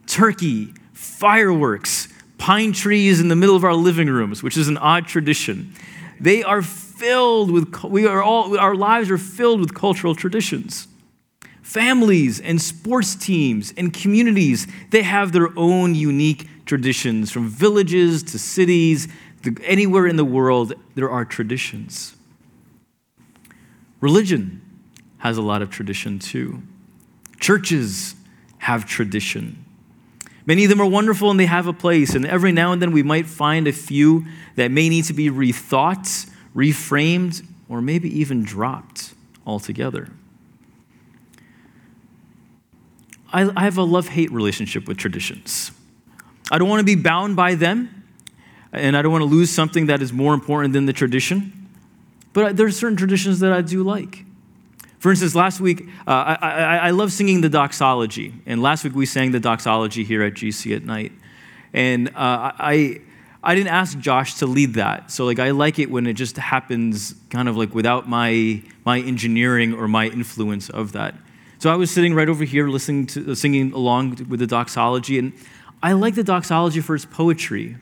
Turkey, 0.07 0.73
fireworks, 1.01 2.09
pine 2.37 2.73
trees 2.73 3.21
in 3.21 3.29
the 3.29 3.37
middle 3.37 3.57
of 3.57 3.65
our 3.65 3.73
living 3.73 4.09
rooms, 4.09 4.43
which 4.43 4.59
is 4.59 4.69
an 4.69 4.77
odd 4.77 5.07
tradition. 5.07 5.73
They 6.21 6.43
are 6.43 6.61
filled 6.61 7.51
with, 7.51 7.83
we 7.85 8.07
are 8.07 8.23
all, 8.23 8.59
our 8.59 8.75
lives 8.75 9.11
are 9.11 9.17
filled 9.17 9.61
with 9.61 9.75
cultural 9.75 10.15
traditions. 10.15 10.89
Families 11.63 12.39
and 12.39 12.61
sports 12.61 13.15
teams 13.15 13.73
and 13.79 13.95
communities, 13.95 14.67
they 14.91 15.01
have 15.01 15.33
their 15.33 15.49
own 15.59 15.95
unique 15.95 16.47
traditions. 16.67 17.33
From 17.33 17.49
villages 17.49 18.23
to 18.25 18.39
cities, 18.39 19.09
to 19.43 19.57
anywhere 19.65 20.07
in 20.07 20.17
the 20.17 20.25
world, 20.25 20.75
there 20.97 21.11
are 21.11 21.25
traditions. 21.25 22.15
Religion 24.03 24.61
has 25.19 25.39
a 25.39 25.43
lot 25.43 25.63
of 25.63 25.71
tradition 25.71 26.19
too. 26.19 26.63
Churches 27.39 28.17
have 28.59 28.85
tradition. 28.85 29.65
Many 30.47 30.65
of 30.65 30.71
them 30.71 30.81
are 30.81 30.87
wonderful 30.87 31.31
and 31.31 31.39
they 31.39 31.47
have 31.47 31.67
a 31.67 31.73
place, 31.73 32.15
and 32.15 32.27
every 32.27 32.53
now 32.53 32.73
and 32.73 32.81
then 32.81 32.93
we 32.93 33.03
might 33.03 33.27
find 33.27 33.69
a 33.69 33.73
few 33.73 34.25
that 34.57 34.71
may 34.71 34.89
need 34.89 35.05
to 35.05 35.13
be 35.13 35.31
rethought, 35.31 36.29
reframed, 36.55 37.47
or 37.69 37.81
maybe 37.81 38.09
even 38.19 38.43
dropped 38.43 39.15
altogether. 39.47 40.09
I, 43.33 43.51
I 43.57 43.65
have 43.65 43.79
a 43.79 43.83
love 43.83 44.09
hate 44.09 44.33
relationship 44.33 44.89
with 44.89 44.97
traditions. 44.97 45.71
I 46.51 46.59
don't 46.59 46.69
want 46.69 46.81
to 46.81 46.85
be 46.85 47.01
bound 47.01 47.37
by 47.37 47.55
them, 47.55 48.05
and 48.73 48.97
I 48.97 49.03
don't 49.03 49.13
want 49.13 49.23
to 49.23 49.29
lose 49.29 49.51
something 49.51 49.87
that 49.87 50.03
is 50.03 50.13
more 50.13 50.35
important 50.35 50.73
than 50.73 50.87
the 50.87 50.93
tradition. 50.93 51.69
But 52.33 52.57
there 52.57 52.67
are 52.67 52.73
certain 52.73 52.97
traditions 52.97 53.41
that 53.41 53.53
I 53.53 53.61
do 53.61 53.83
like. 53.83 54.25
For 55.01 55.11
instance, 55.11 55.35
last 55.35 55.61
week, 55.61 55.89
uh, 56.07 56.11
I, 56.11 56.37
I, 56.41 56.77
I, 56.77 56.91
love 56.91 57.11
singing 57.11 57.41
the 57.41 57.49
doxology. 57.49 58.35
And 58.45 58.61
last 58.61 58.85
week 58.85 58.95
we 58.95 59.07
sang 59.07 59.33
the 59.33 59.41
doxology 59.41 60.05
here 60.05 60.23
at 60.23 60.35
GC 60.35 60.77
at 60.77 60.85
night. 60.85 61.13
And 61.73 62.09
uh, 62.11 62.13
I, 62.59 63.01
I 63.43 63.55
didn't 63.55 63.73
ask 63.73 63.99
Josh 63.99 64.35
to 64.35 64.47
lead 64.47 64.75
that. 64.75 65.11
So 65.11 65.25
like 65.25 65.39
I 65.39 65.53
like 65.53 65.79
it 65.79 65.91
when 65.91 66.07
it 66.07 66.13
just 66.13 66.37
happens 66.37 67.15
kind 67.31 67.49
of 67.49 67.57
like 67.57 67.75
without 67.75 68.11
my, 68.11 68.63
my 68.85 69.01
engineering 69.01 69.73
or 69.73 69.89
my 69.89 70.09
influence 70.09 70.69
of 70.69 70.93
that. 70.93 71.15
So 71.61 71.73
I 71.73 71.77
was 71.77 71.91
sitting 71.91 72.13
right 72.15 72.29
over 72.29 72.45
here 72.45 72.69
listening 72.69 73.07
to, 73.07 73.35
singing 73.35 73.73
along 73.73 74.27
with 74.29 74.41
the 74.41 74.47
doxology. 74.47 75.19
And 75.19 75.33
I 75.83 75.95
like 75.95 76.15
the 76.15 76.25
doxology 76.25 76.83
for 76.83 76.95
its 76.95 77.07
poetry. 77.07 77.79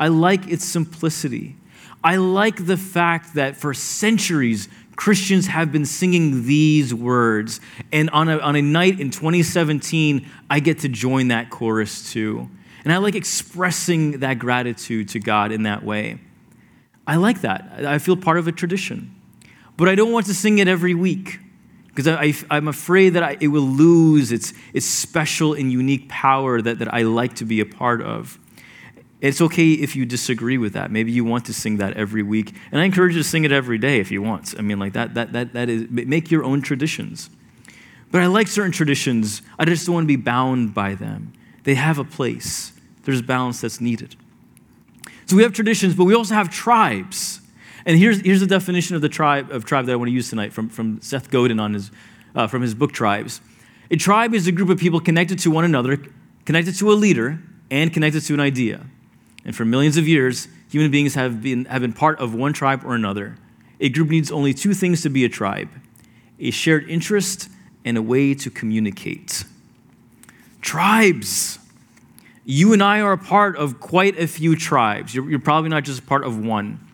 I 0.00 0.08
like 0.08 0.48
its 0.48 0.64
simplicity. 0.64 1.54
I 2.02 2.16
like 2.16 2.66
the 2.66 2.76
fact 2.76 3.34
that 3.34 3.56
for 3.56 3.72
centuries, 3.72 4.68
Christians 4.96 5.46
have 5.46 5.70
been 5.70 5.84
singing 5.84 6.46
these 6.46 6.92
words. 6.92 7.60
And 7.92 8.10
on 8.10 8.28
a, 8.28 8.38
on 8.38 8.56
a 8.56 8.62
night 8.62 8.98
in 8.98 9.10
2017, 9.10 10.26
I 10.50 10.60
get 10.60 10.80
to 10.80 10.88
join 10.88 11.28
that 11.28 11.50
chorus 11.50 12.10
too. 12.12 12.48
And 12.84 12.92
I 12.92 12.98
like 12.98 13.14
expressing 13.14 14.20
that 14.20 14.38
gratitude 14.38 15.10
to 15.10 15.20
God 15.20 15.52
in 15.52 15.64
that 15.64 15.84
way. 15.84 16.18
I 17.06 17.16
like 17.16 17.42
that. 17.42 17.84
I 17.84 17.98
feel 17.98 18.16
part 18.16 18.38
of 18.38 18.48
a 18.48 18.52
tradition. 18.52 19.14
But 19.76 19.88
I 19.88 19.94
don't 19.94 20.12
want 20.12 20.26
to 20.26 20.34
sing 20.34 20.58
it 20.58 20.68
every 20.68 20.94
week 20.94 21.38
because 21.88 22.08
I, 22.08 22.34
am 22.50 22.68
afraid 22.68 23.10
that 23.10 23.22
I, 23.22 23.36
it 23.40 23.48
will 23.48 23.62
lose 23.62 24.32
its, 24.32 24.52
its 24.72 24.86
special 24.86 25.54
and 25.54 25.70
unique 25.70 26.08
power 26.08 26.60
that, 26.60 26.78
that 26.78 26.92
I 26.92 27.02
like 27.02 27.36
to 27.36 27.44
be 27.44 27.60
a 27.60 27.66
part 27.66 28.02
of. 28.02 28.38
It's 29.20 29.40
okay 29.40 29.72
if 29.72 29.96
you 29.96 30.04
disagree 30.04 30.58
with 30.58 30.74
that. 30.74 30.90
Maybe 30.90 31.10
you 31.10 31.24
want 31.24 31.46
to 31.46 31.54
sing 31.54 31.78
that 31.78 31.94
every 31.94 32.22
week. 32.22 32.54
And 32.70 32.80
I 32.80 32.84
encourage 32.84 33.14
you 33.14 33.22
to 33.22 33.28
sing 33.28 33.44
it 33.44 33.52
every 33.52 33.78
day 33.78 33.98
if 33.98 34.10
you 34.10 34.20
want. 34.20 34.54
I 34.58 34.62
mean, 34.62 34.78
like 34.78 34.92
that, 34.92 35.14
that, 35.14 35.32
that, 35.32 35.54
that 35.54 35.68
is, 35.70 35.86
make 35.90 36.30
your 36.30 36.44
own 36.44 36.60
traditions. 36.60 37.30
But 38.10 38.20
I 38.20 38.26
like 38.26 38.46
certain 38.46 38.72
traditions. 38.72 39.42
I 39.58 39.64
just 39.64 39.86
don't 39.86 39.94
want 39.94 40.04
to 40.04 40.08
be 40.08 40.16
bound 40.16 40.74
by 40.74 40.94
them. 40.94 41.32
They 41.64 41.74
have 41.74 41.98
a 41.98 42.04
place, 42.04 42.72
there's 43.04 43.22
balance 43.22 43.60
that's 43.60 43.80
needed. 43.80 44.14
So 45.26 45.34
we 45.34 45.42
have 45.42 45.52
traditions, 45.52 45.94
but 45.94 46.04
we 46.04 46.14
also 46.14 46.34
have 46.34 46.50
tribes. 46.50 47.40
And 47.84 47.98
here's, 47.98 48.20
here's 48.20 48.40
the 48.40 48.46
definition 48.46 48.94
of 48.94 49.02
the 49.02 49.08
tribe, 49.08 49.50
of 49.50 49.64
tribe 49.64 49.86
that 49.86 49.92
I 49.92 49.96
want 49.96 50.08
to 50.08 50.12
use 50.12 50.30
tonight 50.30 50.52
from, 50.52 50.68
from 50.68 51.00
Seth 51.00 51.30
Godin 51.30 51.58
on 51.58 51.74
his, 51.74 51.90
uh, 52.34 52.46
from 52.46 52.62
his 52.62 52.74
book 52.74 52.92
Tribes. 52.92 53.40
A 53.90 53.96
tribe 53.96 54.34
is 54.34 54.46
a 54.46 54.52
group 54.52 54.68
of 54.68 54.78
people 54.78 55.00
connected 55.00 55.38
to 55.40 55.50
one 55.50 55.64
another, 55.64 55.98
connected 56.44 56.76
to 56.76 56.92
a 56.92 56.94
leader, 56.94 57.40
and 57.70 57.92
connected 57.92 58.22
to 58.22 58.34
an 58.34 58.40
idea. 58.40 58.86
And 59.46 59.54
for 59.54 59.64
millions 59.64 59.96
of 59.96 60.06
years, 60.08 60.48
human 60.68 60.90
beings 60.90 61.14
have 61.14 61.40
been, 61.40 61.64
have 61.66 61.80
been 61.80 61.92
part 61.92 62.18
of 62.18 62.34
one 62.34 62.52
tribe 62.52 62.82
or 62.84 62.96
another. 62.96 63.36
A 63.78 63.88
group 63.88 64.08
needs 64.10 64.32
only 64.32 64.52
two 64.52 64.74
things 64.74 65.02
to 65.02 65.08
be 65.08 65.24
a 65.24 65.28
tribe 65.30 65.70
a 66.38 66.50
shared 66.50 66.86
interest 66.90 67.48
and 67.82 67.96
a 67.96 68.02
way 68.02 68.34
to 68.34 68.50
communicate. 68.50 69.44
Tribes. 70.60 71.58
You 72.44 72.74
and 72.74 72.82
I 72.82 73.00
are 73.00 73.12
a 73.12 73.18
part 73.18 73.56
of 73.56 73.80
quite 73.80 74.18
a 74.18 74.26
few 74.26 74.54
tribes. 74.54 75.14
You're, 75.14 75.30
you're 75.30 75.38
probably 75.38 75.70
not 75.70 75.84
just 75.84 76.04
part 76.04 76.24
of 76.24 76.44
one. 76.44 76.86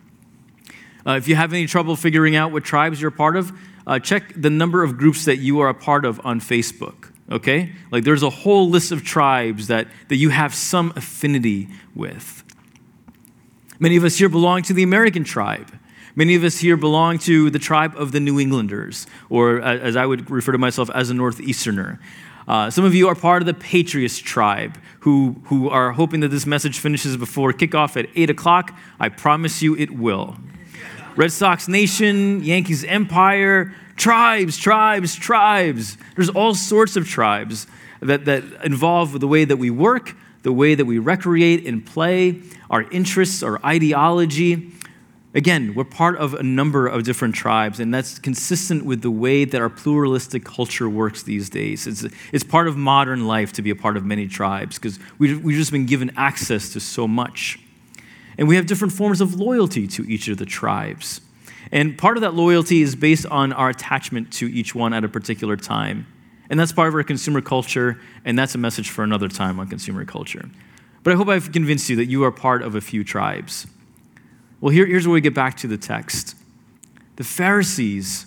Uh, 1.05 1.13
if 1.13 1.27
you 1.27 1.35
have 1.35 1.51
any 1.51 1.67
trouble 1.67 1.97
figuring 1.97 2.37
out 2.37 2.53
what 2.53 2.63
tribes 2.63 3.01
you're 3.01 3.09
a 3.09 3.11
part 3.11 3.35
of, 3.35 3.51
uh, 3.85 3.99
check 3.99 4.31
the 4.33 4.49
number 4.49 4.81
of 4.81 4.97
groups 4.97 5.25
that 5.25 5.37
you 5.37 5.59
are 5.59 5.67
a 5.67 5.73
part 5.73 6.05
of 6.05 6.25
on 6.25 6.39
Facebook 6.39 7.12
okay? 7.31 7.71
Like 7.91 8.03
there's 8.03 8.23
a 8.23 8.29
whole 8.29 8.69
list 8.69 8.91
of 8.91 9.03
tribes 9.03 9.67
that, 9.67 9.87
that 10.09 10.17
you 10.17 10.29
have 10.29 10.53
some 10.53 10.93
affinity 10.95 11.67
with. 11.95 12.43
Many 13.79 13.95
of 13.95 14.03
us 14.03 14.17
here 14.17 14.29
belong 14.29 14.61
to 14.63 14.73
the 14.73 14.83
American 14.83 15.23
tribe. 15.23 15.71
Many 16.15 16.35
of 16.35 16.43
us 16.43 16.59
here 16.59 16.77
belong 16.77 17.17
to 17.19 17.49
the 17.49 17.57
tribe 17.59 17.95
of 17.97 18.11
the 18.11 18.19
New 18.19 18.39
Englanders, 18.39 19.07
or 19.29 19.59
as 19.59 19.95
I 19.95 20.05
would 20.05 20.29
refer 20.29 20.51
to 20.51 20.59
myself 20.59 20.89
as 20.91 21.09
a 21.09 21.13
Northeasterner. 21.13 21.99
Uh, 22.47 22.69
some 22.69 22.85
of 22.85 22.93
you 22.93 23.07
are 23.07 23.15
part 23.15 23.41
of 23.41 23.45
the 23.45 23.53
Patriots 23.53 24.19
tribe 24.19 24.77
who, 24.99 25.41
who 25.45 25.69
are 25.69 25.93
hoping 25.93 26.19
that 26.19 26.27
this 26.27 26.45
message 26.45 26.77
finishes 26.77 27.17
before 27.17 27.51
kickoff 27.53 27.97
at 27.97 28.09
8 28.15 28.29
o'clock. 28.29 28.77
I 28.99 29.09
promise 29.09 29.61
you 29.61 29.75
it 29.75 29.91
will. 29.91 30.37
Red 31.15 31.31
Sox 31.31 31.67
Nation, 31.67 32.43
Yankees 32.43 32.83
Empire, 32.83 33.73
tribes, 33.95 34.57
tribes, 34.57 35.15
tribes. 35.15 35.97
There's 36.15 36.29
all 36.29 36.55
sorts 36.55 36.95
of 36.95 37.07
tribes 37.07 37.67
that, 38.01 38.25
that 38.25 38.43
involve 38.63 39.19
the 39.19 39.27
way 39.27 39.45
that 39.45 39.57
we 39.57 39.69
work, 39.69 40.15
the 40.41 40.51
way 40.51 40.75
that 40.75 40.85
we 40.85 40.99
recreate 40.99 41.67
and 41.67 41.85
play, 41.85 42.41
our 42.69 42.83
interests, 42.91 43.43
our 43.43 43.63
ideology. 43.65 44.71
Again, 45.35 45.73
we're 45.73 45.83
part 45.83 46.17
of 46.17 46.33
a 46.33 46.43
number 46.43 46.87
of 46.87 47.03
different 47.03 47.33
tribes, 47.33 47.79
and 47.79 47.93
that's 47.93 48.19
consistent 48.19 48.85
with 48.85 49.01
the 49.01 49.11
way 49.11 49.45
that 49.45 49.61
our 49.61 49.69
pluralistic 49.69 50.43
culture 50.43 50.89
works 50.89 51.23
these 51.23 51.49
days. 51.49 51.87
It's, 51.87 52.05
it's 52.31 52.43
part 52.43 52.67
of 52.67 52.77
modern 52.77 53.25
life 53.25 53.53
to 53.53 53.61
be 53.61 53.69
a 53.69 53.75
part 53.75 53.97
of 53.97 54.05
many 54.05 54.27
tribes 54.27 54.77
because 54.77 54.99
we've, 55.17 55.43
we've 55.43 55.57
just 55.57 55.71
been 55.71 55.85
given 55.85 56.11
access 56.17 56.73
to 56.73 56.79
so 56.79 57.07
much. 57.07 57.59
And 58.37 58.47
we 58.47 58.55
have 58.55 58.65
different 58.65 58.93
forms 58.93 59.21
of 59.21 59.35
loyalty 59.35 59.87
to 59.87 60.03
each 60.09 60.27
of 60.27 60.37
the 60.37 60.45
tribes. 60.45 61.21
And 61.71 61.97
part 61.97 62.17
of 62.17 62.21
that 62.21 62.33
loyalty 62.33 62.81
is 62.81 62.95
based 62.95 63.25
on 63.27 63.53
our 63.53 63.69
attachment 63.69 64.31
to 64.33 64.47
each 64.47 64.75
one 64.75 64.93
at 64.93 65.03
a 65.03 65.09
particular 65.09 65.55
time. 65.55 66.07
And 66.49 66.59
that's 66.59 66.71
part 66.71 66.87
of 66.87 66.95
our 66.95 67.03
consumer 67.03 67.41
culture, 67.41 67.99
and 68.25 68.37
that's 68.37 68.53
a 68.53 68.57
message 68.57 68.89
for 68.89 69.03
another 69.03 69.27
time 69.27 69.59
on 69.59 69.67
consumer 69.67 70.05
culture. 70.05 70.49
But 71.01 71.13
I 71.13 71.15
hope 71.15 71.27
I've 71.27 71.51
convinced 71.51 71.89
you 71.89 71.95
that 71.97 72.05
you 72.05 72.23
are 72.23 72.31
part 72.31 72.61
of 72.61 72.75
a 72.75 72.81
few 72.81 73.03
tribes. 73.03 73.67
Well, 74.61 74.71
here, 74.71 74.85
here's 74.85 75.07
where 75.07 75.13
we 75.13 75.21
get 75.21 75.33
back 75.33 75.57
to 75.57 75.67
the 75.67 75.77
text 75.77 76.35
the 77.15 77.23
Pharisees 77.23 78.25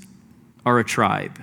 are 0.65 0.79
a 0.79 0.85
tribe, 0.85 1.39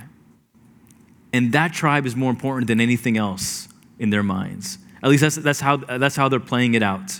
and 1.31 1.51
that 1.53 1.73
tribe 1.73 2.05
is 2.05 2.15
more 2.15 2.29
important 2.29 2.67
than 2.67 2.79
anything 2.79 3.17
else 3.17 3.67
in 3.99 4.09
their 4.09 4.23
minds. 4.23 4.77
At 5.01 5.09
least 5.09 5.21
that's, 5.21 5.35
that's, 5.35 5.59
how, 5.59 5.77
that's 5.77 6.15
how 6.15 6.29
they're 6.29 6.39
playing 6.39 6.75
it 6.75 6.83
out. 6.83 7.19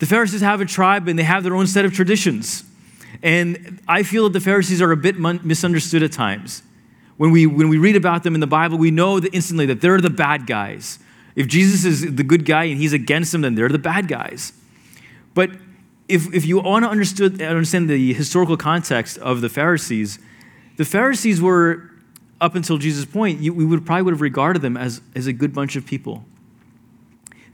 The 0.00 0.06
Pharisees 0.06 0.40
have 0.40 0.60
a 0.60 0.66
tribe 0.66 1.08
and 1.08 1.18
they 1.18 1.22
have 1.22 1.44
their 1.44 1.54
own 1.54 1.66
set 1.66 1.84
of 1.84 1.92
traditions. 1.92 2.64
And 3.22 3.80
I 3.86 4.02
feel 4.02 4.24
that 4.24 4.32
the 4.32 4.40
Pharisees 4.40 4.82
are 4.82 4.92
a 4.92 4.96
bit 4.96 5.18
misunderstood 5.18 6.02
at 6.02 6.12
times 6.12 6.62
when 7.20 7.32
we, 7.32 7.44
when 7.44 7.68
we 7.68 7.76
read 7.76 7.96
about 7.96 8.22
them 8.22 8.34
in 8.34 8.40
the 8.40 8.46
Bible, 8.46 8.78
we 8.78 8.90
know 8.90 9.20
that 9.20 9.34
instantly 9.34 9.66
that 9.66 9.82
they're 9.82 10.00
the 10.00 10.08
bad 10.08 10.46
guys. 10.46 10.98
If 11.36 11.48
Jesus 11.48 11.84
is 11.84 12.14
the 12.14 12.24
good 12.24 12.46
guy 12.46 12.64
and 12.64 12.78
he's 12.78 12.94
against 12.94 13.32
them, 13.32 13.42
then 13.42 13.54
they're 13.54 13.68
the 13.68 13.78
bad 13.78 14.08
guys. 14.08 14.54
But 15.34 15.50
if, 16.08 16.32
if 16.32 16.46
you 16.46 16.60
want 16.60 16.86
to 16.86 16.88
understood, 16.88 17.42
understand 17.42 17.90
the 17.90 18.14
historical 18.14 18.56
context 18.56 19.18
of 19.18 19.42
the 19.42 19.50
Pharisees, 19.50 20.18
the 20.78 20.86
Pharisees 20.86 21.42
were, 21.42 21.90
up 22.40 22.54
until 22.54 22.78
Jesus' 22.78 23.04
point, 23.04 23.40
you, 23.40 23.52
we 23.52 23.66
would 23.66 23.84
probably 23.84 24.04
would 24.04 24.14
have 24.14 24.22
regarded 24.22 24.62
them 24.62 24.78
as, 24.78 25.02
as 25.14 25.26
a 25.26 25.34
good 25.34 25.52
bunch 25.52 25.76
of 25.76 25.84
people. 25.84 26.24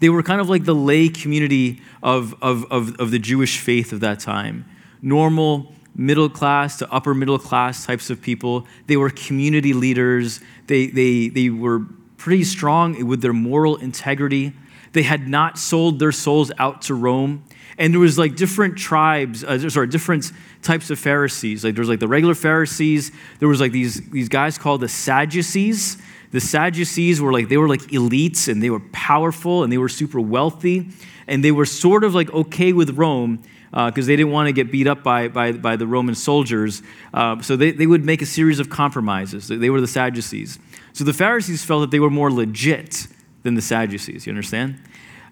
They 0.01 0.09
were 0.09 0.23
kind 0.23 0.41
of 0.41 0.49
like 0.49 0.65
the 0.65 0.75
lay 0.75 1.09
community 1.09 1.81
of, 2.03 2.35
of, 2.43 2.71
of, 2.71 2.97
of 3.01 3.11
the 3.11 3.19
Jewish 3.19 3.59
faith 3.59 3.93
of 3.93 4.01
that 4.01 4.21
time. 4.21 4.65
Normal, 5.01 5.73
middle 5.95 6.29
class 6.29 6.79
to 6.79 6.93
upper 6.93 7.15
middle 7.15 7.39
class 7.39 7.87
types 7.87 8.11
of 8.11 8.21
people. 8.21 8.67
They 8.87 8.97
were 8.97 9.11
community 9.11 9.73
leaders. 9.73 10.41
They, 10.67 10.89
they, 10.89 11.29
they 11.29 11.49
were 11.49 11.81
pretty 12.19 12.45
strong 12.45 13.07
with 13.07 13.23
their 13.23 13.33
moral 13.33 13.77
integrity. 13.77 14.53
they 14.93 15.03
had 15.03 15.29
not 15.29 15.59
sold 15.59 15.99
their 15.99 16.13
souls 16.13 16.51
out 16.59 16.83
to 16.83 16.95
Rome. 16.95 17.45
And 17.79 17.93
there 17.93 18.01
was 18.01 18.19
like 18.19 18.37
different 18.37 18.79
tribes, 18.79 19.45
uh, 19.45 19.69
sorry, 19.69 19.89
different 19.89 20.33
types 20.63 20.89
of 20.91 20.99
Pharisees. 20.99 21.63
Like 21.65 21.75
there 21.75 21.83
was 21.83 21.89
like 21.89 22.01
the 22.01 22.09
regular 22.09 22.35
Pharisees. 22.35 23.13
There 23.39 23.49
was 23.49 23.61
like 23.61 23.73
these, 23.73 24.01
these 24.11 24.31
guys 24.31 24.57
called 24.57 24.81
the 24.81 24.89
Sadducees. 24.89 25.99
The 26.31 26.41
Sadducees 26.41 27.21
were 27.21 27.33
like, 27.33 27.49
they 27.49 27.57
were 27.57 27.69
like 27.69 27.83
elites 27.83 28.49
and 28.49 28.63
they 28.63 28.71
were 28.71 28.81
powerful 28.93 29.63
and 29.63 29.73
they 29.73 29.79
were 29.79 29.89
super 29.89 30.21
wealthy. 30.21 30.89
And 31.27 31.43
they 31.43 31.53
were 31.53 31.67
sort 31.67 32.05
of 32.05 32.15
like 32.15 32.33
okay 32.33 32.73
with 32.73 32.91
Rome 32.91 33.43
because 33.71 34.05
uh, 34.05 34.09
they 34.09 34.17
didn't 34.17 34.33
want 34.33 34.47
to 34.47 34.53
get 34.53 34.71
beat 34.71 34.87
up 34.87 35.03
by, 35.03 35.29
by, 35.29 35.53
by 35.53 35.77
the 35.77 35.87
Roman 35.87 36.15
soldiers. 36.15 36.83
Uh, 37.13 37.41
so 37.43 37.57
they, 37.57 37.73
they 37.73 37.87
would 37.87 38.05
make 38.05 38.23
a 38.23 38.27
series 38.27 38.61
of 38.61 38.71
compromises. 38.71 39.49
They 39.49 39.71
were 39.71 39.81
the 39.81 39.89
Sadducees. 39.89 40.59
So 40.93 41.05
the 41.05 41.13
Pharisees 41.13 41.65
felt 41.65 41.83
that 41.83 41.91
they 41.91 42.01
were 42.01 42.11
more 42.11 42.31
legit 42.31 43.07
than 43.43 43.55
the 43.55 43.63
Sadducees. 43.63 44.27
You 44.27 44.31
understand? 44.31 44.81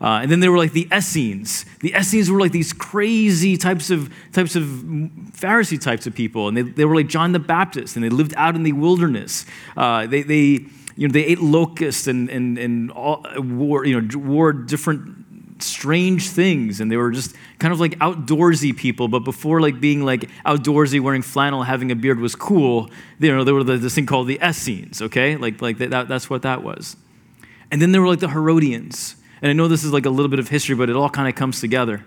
Uh, 0.01 0.21
and 0.21 0.31
then 0.31 0.41
there 0.41 0.53
were 0.53 0.59
like 0.59 0.73
the 0.73 0.89
Essenes. 0.93 1.65
The 1.81 1.95
Essenes 1.95 2.31
were 2.31 2.41
like 2.41 2.53
these 2.53 2.73
crazy 2.73 3.57
types 3.57 3.91
of 3.91 4.13
types 4.33 4.57
of 4.57 4.65
Pharisee 4.65 5.81
types 5.81 6.07
of 6.07 6.15
people, 6.15 6.49
and 6.49 6.57
they, 6.57 6.63
they 6.63 6.85
were 6.85 6.97
like 6.97 7.07
John 7.07 7.33
the 7.33 7.39
Baptist, 7.39 7.97
and 7.97 8.05
they 8.05 8.11
lived 8.11 8.35
out 8.37 8.57
in 8.57 8.65
the 8.65 8.73
wilderness. 8.73 9.47
Uh, 9.77 10.07
they, 10.07 10.23
they 10.23 10.67
you 10.97 11.09
know 11.09 11.13
they 11.13 11.25
ate 11.25 11.41
locusts 11.41 12.07
and 12.07 12.29
and 12.31 12.59
and 12.59 12.91
all, 12.93 13.25
wore 13.37 13.85
you 13.85 14.01
know 14.01 14.19
wore 14.19 14.53
different 14.53 15.63
strange 15.63 16.29
things. 16.29 16.81
And 16.81 16.91
they 16.91 16.97
were 16.97 17.11
just 17.11 17.35
kind 17.59 17.73
of 17.73 17.81
like 17.81 17.99
outdoorsy 17.99 18.77
people. 18.77 19.09
But 19.09 19.21
before 19.21 19.61
like 19.61 19.81
being 19.81 20.05
like 20.05 20.29
outdoorsy 20.45 21.01
wearing 21.01 21.23
flannel 21.23 21.63
having 21.63 21.91
a 21.93 21.97
beard 21.97 22.19
was 22.19 22.35
cool 22.35 22.91
you 23.21 23.35
know 23.35 23.45
there 23.45 23.55
were 23.55 23.65
this 23.65 23.95
thing 23.95 24.07
called 24.07 24.27
the 24.27 24.39
essenes 24.43 25.01
okay? 25.01 25.37
Like 25.37 25.63
like 25.63 25.79
that, 25.79 26.09
that's 26.09 26.29
what 26.29 26.43
that 26.43 26.63
was. 26.63 26.97
And 27.71 27.81
then 27.81 27.93
there 27.93 28.01
were 28.01 28.09
like 28.09 28.21
the 28.21 28.29
herodians. 28.29 29.17
And 29.43 29.51
I 29.51 29.53
know 29.53 29.69
this 29.69 29.85
is 29.85 29.93
like 29.93 30.07
a 30.07 30.11
little 30.11 30.31
bit 30.31 30.39
of 30.39 30.49
history, 30.49 30.75
but 30.75 30.89
it 30.89 30.97
all 30.97 31.11
kind 31.11 31.29
of 31.29 31.35
comes 31.35 31.61
together. 31.61 32.05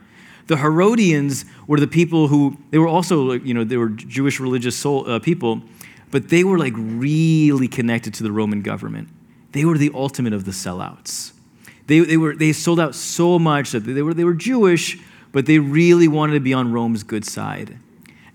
The 0.48 0.58
Herodians 0.58 1.46
were 1.68 1.80
the 1.80 1.88
people 1.88 2.30
who, 2.30 2.58
they 2.72 2.78
were 2.78 2.88
also, 2.88 3.34
you 3.34 3.54
know, 3.54 3.64
they 3.64 3.78
were 3.78 3.90
Jewish 3.90 4.40
religious 4.40 4.76
soul, 4.76 5.08
uh, 5.08 5.20
people, 5.20 5.62
but 6.12 6.30
they 6.30 6.44
were 6.44 6.58
like 6.58 6.74
really 6.76 7.68
connected 7.68 8.14
to 8.16 8.24
the 8.24 8.32
Roman 8.32 8.62
government. 8.62 9.10
They 9.52 9.66
were 9.66 9.78
the 9.78 9.92
ultimate 9.94 10.34
of 10.34 10.46
the 10.46 10.52
sellouts. 10.52 11.34
They, 11.88 12.00
they, 12.00 12.18
were, 12.18 12.36
they 12.36 12.54
sold 12.54 12.80
out 12.80 12.96
so 12.96 13.40
much 13.40 13.72
that 13.72 13.82
they 13.82 14.02
were, 14.02 14.14
they 14.14 14.24
were 14.24 14.34
Jewish, 14.34 15.00
but 15.32 15.46
they 15.46 15.60
really 15.60 16.08
wanted 16.08 16.34
to 16.34 16.40
be 16.40 16.54
on 16.54 16.72
Rome's 16.72 17.04
good 17.04 17.26
side. 17.26 17.78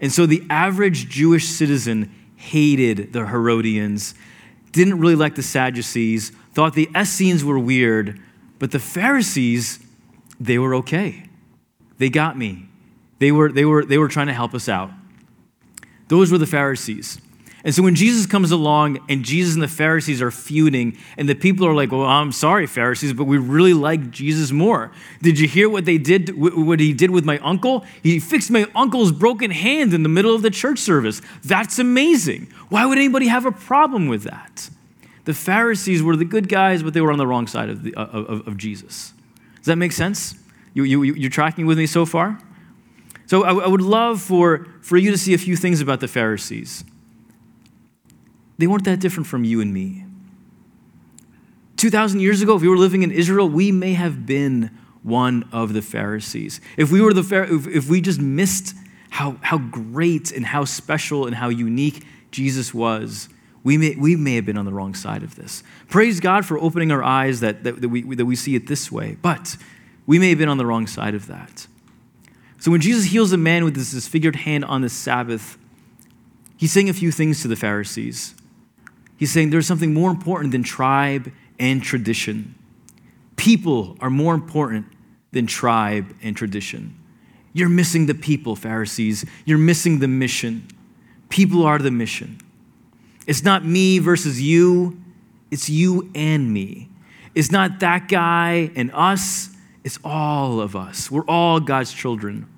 And 0.01 0.11
so 0.11 0.27
the 0.27 0.43
average 0.51 1.09
Jewish 1.09 1.47
citizen 1.47 2.13
hated 2.37 3.13
the 3.13 3.27
Herodians, 3.27 4.15
didn't 4.73 4.99
really 4.99 5.15
like 5.15 5.35
the 5.35 5.43
Sadducees, 5.43 6.31
thought 6.55 6.75
the 6.75 6.89
Essenes 6.97 7.45
were 7.45 7.59
weird, 7.59 8.21
but 8.59 8.71
the 8.71 8.79
Pharisees, 8.79 9.79
they 10.41 10.59
were 10.59 10.75
okay. 10.77 11.25
They 11.99 12.09
got 12.09 12.37
me. 12.37 12.69
They 13.19 13.31
were, 13.31 13.53
they 13.53 13.65
were, 13.65 13.85
they 13.85 13.99
were 13.99 14.09
trying 14.09 14.27
to 14.27 14.33
help 14.33 14.55
us 14.55 14.69
out. 14.69 14.91
Those 16.09 16.33
were 16.33 16.39
the 16.39 16.47
Pharisees. 16.47 17.21
And 17.65 17.75
so 17.75 17.83
when 17.83 17.95
Jesus 17.95 18.27
comes 18.27 18.51
along 18.51 18.99
and 19.09 19.25
Jesus 19.25 19.55
and 19.55 19.63
the 19.63 19.69
Pharisees 19.69 20.21
are 20.21 20.33
feuding, 20.33 20.99
and 21.17 21.29
the 21.29 21.35
people 21.35 21.67
are 21.67 21.75
like, 21.75 21.93
Well, 21.93 22.03
I'm 22.03 22.33
sorry, 22.33 22.67
Pharisees, 22.67 23.13
but 23.13 23.25
we 23.25 23.39
really 23.39 23.75
like 23.75 24.11
Jesus 24.11 24.51
more. 24.51 24.91
Did 25.21 25.39
you 25.39 25.47
hear 25.47 25.69
what 25.69 25.85
they 25.85 25.99
did, 25.99 26.37
what 26.37 26.81
he 26.81 26.93
did 26.93 27.11
with 27.11 27.25
my 27.25 27.39
uncle? 27.39 27.85
He 28.03 28.19
fixed 28.19 28.51
my 28.51 28.67
uncle's 28.75 29.13
broken 29.13 29.51
hand 29.53 29.95
in 29.95 30.03
the 30.03 30.09
middle 30.09 30.35
of 30.35 30.43
the 30.43 30.51
church 30.51 30.81
service. 30.81 31.23
That's 31.45 31.79
amazing. 31.79 32.49
Why 32.69 32.85
would 32.85 32.99
anybody 32.99 33.29
have 33.29 33.47
a 33.47 33.53
problem 33.53 34.09
with 34.09 34.25
that? 34.25 34.69
The 35.25 35.35
Pharisees 35.35 36.03
were 36.03 36.17
the 36.17 36.25
good 36.25 36.49
guys, 36.49 36.83
but 36.83 36.95
they 36.95 37.01
were 37.01 37.13
on 37.13 37.19
the 37.19 37.27
wrong 37.27 37.47
side 37.47 37.71
of, 37.71 37.85
the, 37.85 37.95
uh, 37.95 38.07
of, 38.07 38.49
of 38.49 38.57
Jesus. 38.57 39.13
Does 39.57 39.67
that 39.67 39.77
make 39.77 39.93
sense? 39.93 40.35
You, 40.75 40.83
you, 40.83 41.03
you're 41.05 41.31
tracking 41.31 41.67
with 41.67 41.79
me 41.79 41.87
so 41.87 42.05
far? 42.05 42.41
So 43.27 43.45
I, 43.45 43.65
I 43.65 43.69
would 43.69 43.83
love 43.83 44.21
for, 44.21 44.67
for 44.81 44.97
you 44.97 45.13
to 45.13 45.19
see 45.19 45.33
a 45.33 45.39
few 45.39 45.55
things 45.55 45.81
about 45.81 46.01
the 46.01 46.09
Pharisees. 46.09 46.83
They 48.59 48.67
weren't 48.67 48.85
that 48.85 49.01
different 49.01 49.27
from 49.27 49.45
you 49.45 49.61
and 49.61 49.73
me. 49.73 50.05
2,000 51.77 52.21
years 52.21 52.43
ago, 52.43 52.55
if 52.55 52.63
we 52.63 52.69
were 52.69 52.77
living 52.77 53.03
in 53.03 53.11
Israel, 53.11 53.49
we 53.49 53.73
may 53.73 53.95
have 53.95 54.25
been 54.25 54.71
one 55.03 55.49
of 55.51 55.73
the 55.73 55.83
Pharisees. 55.83 56.61
If 56.77 56.93
we 56.93 57.01
were 57.01 57.13
the 57.13 57.67
if, 57.75 57.89
we 57.89 58.01
just 58.01 58.21
missed 58.21 58.77
how, 59.11 59.37
how 59.41 59.59
great 59.59 60.31
and 60.31 60.47
how 60.47 60.65
special 60.65 61.27
and 61.27 61.35
how 61.35 61.49
unique 61.49 62.05
Jesus 62.31 62.73
was, 62.73 63.29
we 63.65 63.77
may, 63.79 63.97
we 63.97 64.17
may 64.17 64.37
have 64.37 64.47
been 64.47 64.57
on 64.57 64.65
the 64.65 64.73
wrong 64.73 64.95
side 64.95 65.23
of 65.23 65.35
this. 65.35 65.63
Praise 65.89 66.21
God 66.21 66.47
for 66.47 66.59
opening 66.59 66.93
our 66.93 67.03
eyes 67.03 67.41
that, 67.41 67.65
that, 67.65 67.81
that, 67.81 67.89
we, 67.89 68.03
that 68.15 68.27
we 68.27 68.37
see 68.37 68.55
it 68.55 68.67
this 68.67 68.91
way, 68.91 69.17
but 69.21 69.57
we 70.07 70.19
may 70.19 70.31
have 70.31 70.39
been 70.39 70.49
on 70.49 70.59
the 70.59 70.67
wrong 70.67 70.87
side 70.87 71.15
of 71.15 71.27
that. 71.27 71.67
So 72.59 72.71
when 72.71 72.81
Jesus 72.81 73.07
heals 73.07 73.33
a 73.33 73.37
man 73.37 73.65
with 73.65 73.75
this 73.75 73.91
disfigured 73.91 74.37
hand 74.37 74.65
on 74.65 74.83
the 74.83 74.89
Sabbath, 74.89 75.59
he's 76.57 76.71
saying 76.71 76.89
a 76.89 76.95
few 76.95 77.11
things 77.11 77.43
to 77.43 77.49
the 77.49 77.57
Pharisees. 77.57 78.35
He's 79.23 79.31
saying 79.31 79.51
there's 79.51 79.69
something 79.69 79.95
more 79.95 80.11
important 80.11 80.51
than 80.51 80.65
tribe 80.65 81.31
and 81.61 81.81
tradition. 81.81 82.57
People 83.37 83.97
are 84.01 84.11
more 84.11 84.35
important 84.35 84.87
than 85.31 85.47
tribe 85.47 86.13
and 86.25 86.37
tradition. 86.37 86.99
You're 87.53 87.69
missing 87.69 88.07
the 88.07 88.17
people, 88.17 88.57
Pharisees. 88.57 89.25
You're 89.45 89.59
missing 89.59 90.01
the 90.01 90.09
mission. 90.09 90.67
People 91.29 91.63
are 91.65 91.79
the 91.79 91.93
mission. 91.93 92.41
It's 93.25 93.45
not 93.45 93.65
me 93.65 94.01
versus 94.01 94.43
you, 94.43 95.01
it's 95.53 95.71
you 95.71 96.11
and 96.17 96.53
me. 96.53 96.89
It's 97.33 97.53
not 97.53 97.79
that 97.79 98.09
guy 98.09 98.73
and 98.75 98.91
us, 98.93 99.51
it's 99.85 100.01
all 100.03 100.61
of 100.61 100.75
us. 100.75 101.13
We're 101.13 101.27
all 101.27 101.61
God's 101.61 101.93
children. 101.93 102.49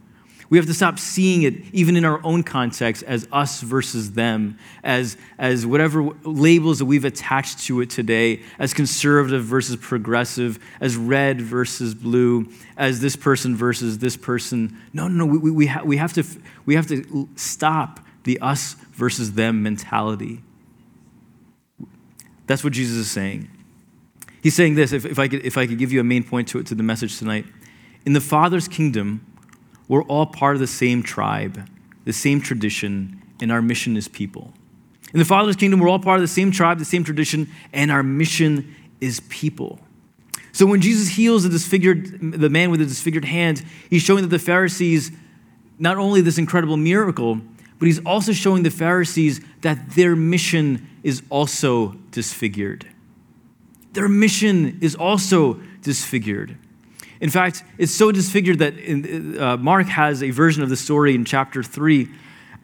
We 0.50 0.58
have 0.58 0.66
to 0.66 0.74
stop 0.74 0.98
seeing 0.98 1.42
it, 1.42 1.54
even 1.72 1.96
in 1.96 2.04
our 2.04 2.20
own 2.22 2.42
context, 2.42 3.02
as 3.04 3.26
us 3.32 3.60
versus 3.60 4.12
them, 4.12 4.58
as, 4.82 5.16
as 5.38 5.66
whatever 5.66 6.10
labels 6.22 6.78
that 6.78 6.84
we've 6.84 7.04
attached 7.04 7.60
to 7.64 7.80
it 7.80 7.90
today, 7.90 8.42
as 8.58 8.74
conservative 8.74 9.44
versus 9.44 9.76
progressive, 9.76 10.58
as 10.80 10.96
red 10.96 11.40
versus 11.40 11.94
blue, 11.94 12.48
as 12.76 13.00
this 13.00 13.16
person 13.16 13.56
versus 13.56 13.98
this 13.98 14.16
person. 14.16 14.76
No, 14.92 15.08
no, 15.08 15.24
no. 15.24 15.38
We, 15.38 15.50
we, 15.50 15.66
ha- 15.66 15.82
we, 15.84 15.96
have, 15.96 16.12
to, 16.12 16.24
we 16.66 16.74
have 16.74 16.86
to 16.88 17.28
stop 17.36 18.00
the 18.24 18.38
us 18.40 18.74
versus 18.92 19.32
them 19.32 19.62
mentality. 19.62 20.42
That's 22.46 22.62
what 22.62 22.72
Jesus 22.72 22.96
is 22.96 23.10
saying. 23.10 23.48
He's 24.42 24.54
saying 24.54 24.74
this, 24.74 24.92
if, 24.92 25.06
if, 25.06 25.18
I 25.18 25.28
could, 25.28 25.44
if 25.44 25.56
I 25.56 25.66
could 25.66 25.78
give 25.78 25.90
you 25.90 26.00
a 26.00 26.04
main 26.04 26.22
point 26.22 26.48
to, 26.48 26.58
it, 26.58 26.66
to 26.66 26.74
the 26.74 26.82
message 26.82 27.18
tonight. 27.18 27.46
In 28.04 28.12
the 28.12 28.20
Father's 28.20 28.68
kingdom, 28.68 29.24
we're 29.88 30.04
all 30.04 30.26
part 30.26 30.56
of 30.56 30.60
the 30.60 30.66
same 30.66 31.02
tribe, 31.02 31.68
the 32.04 32.12
same 32.12 32.40
tradition, 32.40 33.22
and 33.40 33.52
our 33.52 33.62
mission 33.62 33.96
is 33.96 34.08
people. 34.08 34.52
In 35.12 35.18
the 35.18 35.24
Father's 35.24 35.56
kingdom, 35.56 35.80
we're 35.80 35.88
all 35.88 35.98
part 35.98 36.16
of 36.16 36.22
the 36.22 36.28
same 36.28 36.50
tribe, 36.50 36.78
the 36.78 36.84
same 36.84 37.04
tradition, 37.04 37.48
and 37.72 37.90
our 37.90 38.02
mission 38.02 38.74
is 39.00 39.20
people. 39.28 39.78
So 40.52 40.66
when 40.66 40.80
Jesus 40.80 41.08
heals 41.08 41.42
the 41.42 41.48
disfigured, 41.48 42.20
the 42.20 42.48
man 42.48 42.70
with 42.70 42.80
the 42.80 42.86
disfigured 42.86 43.24
hand, 43.24 43.64
he's 43.90 44.02
showing 44.02 44.22
that 44.22 44.28
the 44.28 44.38
Pharisees 44.38 45.10
not 45.78 45.96
only 45.96 46.20
this 46.20 46.38
incredible 46.38 46.76
miracle, 46.76 47.40
but 47.78 47.86
he's 47.86 48.04
also 48.06 48.32
showing 48.32 48.62
the 48.62 48.70
Pharisees 48.70 49.40
that 49.62 49.90
their 49.90 50.14
mission 50.14 50.88
is 51.02 51.22
also 51.28 51.96
disfigured. 52.10 52.86
Their 53.92 54.08
mission 54.08 54.78
is 54.80 54.94
also 54.94 55.54
disfigured. 55.82 56.56
In 57.24 57.30
fact, 57.30 57.64
it's 57.78 57.90
so 57.90 58.12
disfigured 58.12 58.58
that 58.58 58.76
in, 58.76 59.38
uh, 59.38 59.56
Mark 59.56 59.86
has 59.86 60.22
a 60.22 60.28
version 60.28 60.62
of 60.62 60.68
the 60.68 60.76
story 60.76 61.14
in 61.14 61.24
chapter 61.24 61.62
3. 61.62 62.06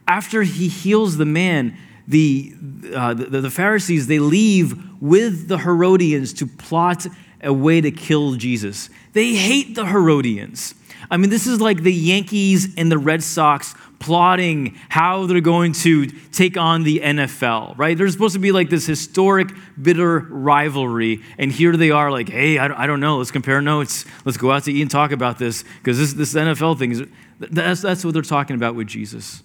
After 0.07 0.42
he 0.42 0.68
heals 0.68 1.16
the 1.16 1.25
man, 1.25 1.79
the, 2.11 2.53
uh, 2.94 3.14
the, 3.14 3.40
the 3.40 3.51
Pharisees, 3.51 4.09
they 4.09 4.18
leave 4.18 5.01
with 5.01 5.49
the 5.49 5.59
Herodians 5.59 6.33
to 6.35 6.46
plot 6.46 7.07
a 7.42 7.53
way 7.53 7.81
to 7.81 7.90
kill 7.90 8.35
Jesus. 8.35 8.90
They 9.12 9.35
hate 9.35 9.75
the 9.75 9.87
Herodians. 9.87 10.75
I 11.11 11.16
mean, 11.16 11.31
this 11.31 11.46
is 11.46 11.61
like 11.61 11.83
the 11.83 11.92
Yankees 11.92 12.75
and 12.77 12.90
the 12.90 12.99
Red 12.99 13.23
Sox 13.23 13.75
plotting 14.01 14.77
how 14.88 15.27
they're 15.27 15.40
going 15.40 15.73
to 15.73 16.07
take 16.07 16.57
on 16.57 16.83
the 16.83 17.01
NFL, 17.01 17.79
right? 17.79 17.96
There's 17.96 18.12
supposed 18.12 18.35
to 18.35 18.40
be 18.40 18.51
like 18.51 18.70
this 18.70 18.87
historic, 18.87 19.51
bitter 19.81 20.18
rivalry. 20.18 21.23
And 21.38 21.53
here 21.53 21.77
they 21.77 21.90
are, 21.90 22.11
like, 22.11 22.29
hey, 22.29 22.59
I, 22.59 22.87
don't 22.87 23.01
know, 23.01 23.18
let's 23.18 23.31
compare 23.31 23.61
notes. 23.61 24.05
Let's 24.25 24.38
go 24.38 24.51
out 24.51 24.64
to 24.64 24.73
eat 24.73 24.83
and 24.83 24.90
talk 24.90 25.12
about 25.12 25.38
this 25.38 25.64
because 25.79 25.99
this, 25.99 26.12
this 26.14 26.35
NFL 26.35 26.79
thing 26.79 26.92
is, 26.92 27.03
that's, 27.38 27.83
that's 27.83 28.05
what 28.05 28.14
they're 28.14 28.23
talking 28.23 28.57
about 28.57 28.75
with 28.75 28.88
Jesus. 28.88 29.42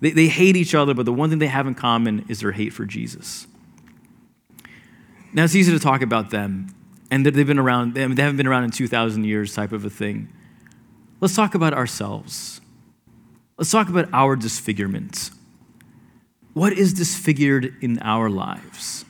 They, 0.00 0.10
they 0.10 0.28
hate 0.28 0.56
each 0.56 0.74
other, 0.74 0.94
but 0.94 1.04
the 1.04 1.12
one 1.12 1.30
thing 1.30 1.38
they 1.38 1.46
have 1.46 1.66
in 1.66 1.74
common 1.74 2.24
is 2.28 2.40
their 2.40 2.52
hate 2.52 2.72
for 2.72 2.84
Jesus. 2.84 3.46
Now, 5.32 5.44
it's 5.44 5.54
easy 5.54 5.72
to 5.72 5.78
talk 5.78 6.02
about 6.02 6.30
them, 6.30 6.74
and 7.10 7.24
that 7.24 7.34
they've 7.34 7.46
been 7.46 7.58
around, 7.58 7.94
they 7.94 8.00
haven't 8.00 8.36
been 8.36 8.46
around 8.46 8.64
in 8.64 8.70
2,000 8.70 9.24
years 9.24 9.54
type 9.54 9.72
of 9.72 9.84
a 9.84 9.90
thing. 9.90 10.28
Let's 11.20 11.36
talk 11.36 11.54
about 11.54 11.74
ourselves. 11.74 12.60
Let's 13.58 13.70
talk 13.70 13.88
about 13.88 14.08
our 14.12 14.36
disfigurement. 14.36 15.30
What 16.54 16.72
is 16.72 16.94
disfigured 16.94 17.76
in 17.80 17.98
our 18.00 18.30
lives? 18.30 19.04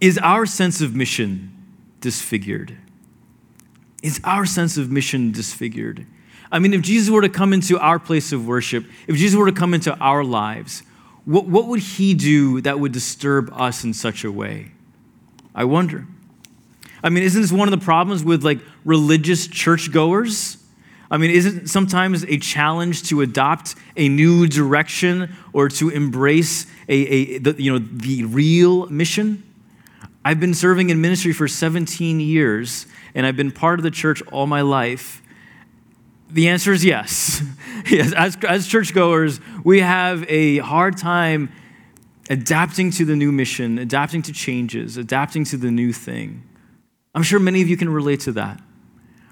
Is 0.00 0.16
our 0.18 0.46
sense 0.46 0.80
of 0.80 0.94
mission 0.94 1.50
disfigured? 2.00 2.76
Is 4.02 4.20
our 4.22 4.46
sense 4.46 4.76
of 4.76 4.90
mission 4.90 5.32
disfigured? 5.32 6.06
I 6.54 6.60
mean, 6.60 6.72
if 6.72 6.82
Jesus 6.82 7.10
were 7.10 7.20
to 7.20 7.28
come 7.28 7.52
into 7.52 7.80
our 7.80 7.98
place 7.98 8.30
of 8.30 8.46
worship, 8.46 8.84
if 9.08 9.16
Jesus 9.16 9.36
were 9.36 9.46
to 9.46 9.52
come 9.52 9.74
into 9.74 9.92
our 9.98 10.22
lives, 10.22 10.84
what, 11.24 11.46
what 11.46 11.66
would 11.66 11.80
he 11.80 12.14
do 12.14 12.60
that 12.60 12.78
would 12.78 12.92
disturb 12.92 13.52
us 13.52 13.82
in 13.82 13.92
such 13.92 14.22
a 14.22 14.30
way? 14.30 14.70
I 15.52 15.64
wonder. 15.64 16.06
I 17.02 17.08
mean, 17.08 17.24
isn't 17.24 17.42
this 17.42 17.50
one 17.50 17.66
of 17.66 17.76
the 17.76 17.84
problems 17.84 18.22
with 18.22 18.44
like 18.44 18.60
religious 18.84 19.48
churchgoers? 19.48 20.58
I 21.10 21.16
mean, 21.16 21.32
isn't 21.32 21.66
sometimes 21.66 22.22
a 22.22 22.38
challenge 22.38 23.02
to 23.08 23.20
adopt 23.22 23.74
a 23.96 24.08
new 24.08 24.46
direction 24.46 25.34
or 25.52 25.68
to 25.70 25.88
embrace 25.88 26.68
a, 26.88 26.94
a 26.94 27.38
the, 27.38 27.60
you 27.60 27.72
know, 27.72 27.78
the 27.80 28.22
real 28.26 28.86
mission? 28.86 29.42
I've 30.24 30.38
been 30.38 30.54
serving 30.54 30.90
in 30.90 31.00
ministry 31.00 31.32
for 31.32 31.48
17 31.48 32.20
years, 32.20 32.86
and 33.12 33.26
I've 33.26 33.36
been 33.36 33.50
part 33.50 33.80
of 33.80 33.82
the 33.82 33.90
church 33.90 34.22
all 34.30 34.46
my 34.46 34.60
life. 34.60 35.20
The 36.34 36.48
answer 36.48 36.72
is 36.72 36.84
yes. 36.84 37.42
yes 37.86 38.12
as, 38.12 38.36
as 38.46 38.66
churchgoers, 38.66 39.38
we 39.62 39.80
have 39.80 40.28
a 40.28 40.58
hard 40.58 40.96
time 40.98 41.52
adapting 42.28 42.90
to 42.90 43.04
the 43.04 43.14
new 43.14 43.30
mission, 43.30 43.78
adapting 43.78 44.20
to 44.22 44.32
changes, 44.32 44.96
adapting 44.96 45.44
to 45.44 45.56
the 45.56 45.70
new 45.70 45.92
thing. 45.92 46.42
I'm 47.14 47.22
sure 47.22 47.38
many 47.38 47.62
of 47.62 47.68
you 47.68 47.76
can 47.76 47.88
relate 47.88 48.20
to 48.20 48.32
that. 48.32 48.60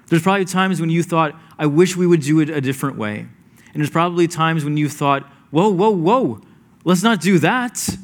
There's 0.07 0.21
probably 0.21 0.45
times 0.45 0.79
when 0.79 0.89
you 0.89 1.03
thought, 1.03 1.35
I 1.59 1.65
wish 1.65 1.97
we 1.97 2.07
would 2.07 2.21
do 2.21 2.39
it 2.39 2.49
a 2.49 2.61
different 2.61 2.97
way. 2.97 3.19
And 3.73 3.81
there's 3.81 3.89
probably 3.89 4.29
times 4.29 4.63
when 4.63 4.77
you 4.77 4.87
thought, 4.87 5.23
whoa, 5.51 5.69
whoa, 5.69 5.89
whoa, 5.89 6.39
let's 6.85 7.03
not 7.03 7.19
do 7.19 7.37
that. 7.39 7.97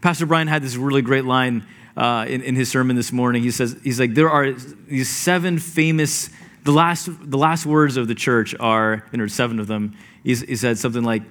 Pastor 0.00 0.24
Brian 0.24 0.48
had 0.48 0.62
this 0.62 0.76
really 0.76 1.02
great 1.02 1.26
line 1.26 1.66
uh, 1.94 2.24
in, 2.26 2.40
in 2.40 2.54
his 2.54 2.70
sermon 2.70 2.96
this 2.96 3.12
morning. 3.12 3.42
He 3.42 3.50
says, 3.50 3.76
he's 3.82 4.00
like, 4.00 4.14
there 4.14 4.30
are 4.30 4.52
these 4.52 5.10
seven 5.10 5.58
famous, 5.58 6.30
the 6.64 6.72
last, 6.72 7.08
the 7.30 7.38
last 7.38 7.66
words 7.66 7.96
of 7.96 8.08
the 8.08 8.14
church 8.14 8.54
are, 8.58 9.04
and 9.12 9.20
there's 9.20 9.34
seven 9.34 9.58
of 9.60 9.66
them. 9.66 9.96
He 10.22 10.34
said 10.34 10.78
something 10.78 11.02
like, 11.02 11.22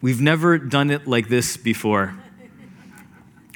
we've 0.00 0.20
never 0.20 0.58
done 0.58 0.90
it 0.90 1.06
like 1.06 1.28
this 1.28 1.56
before. 1.56 2.16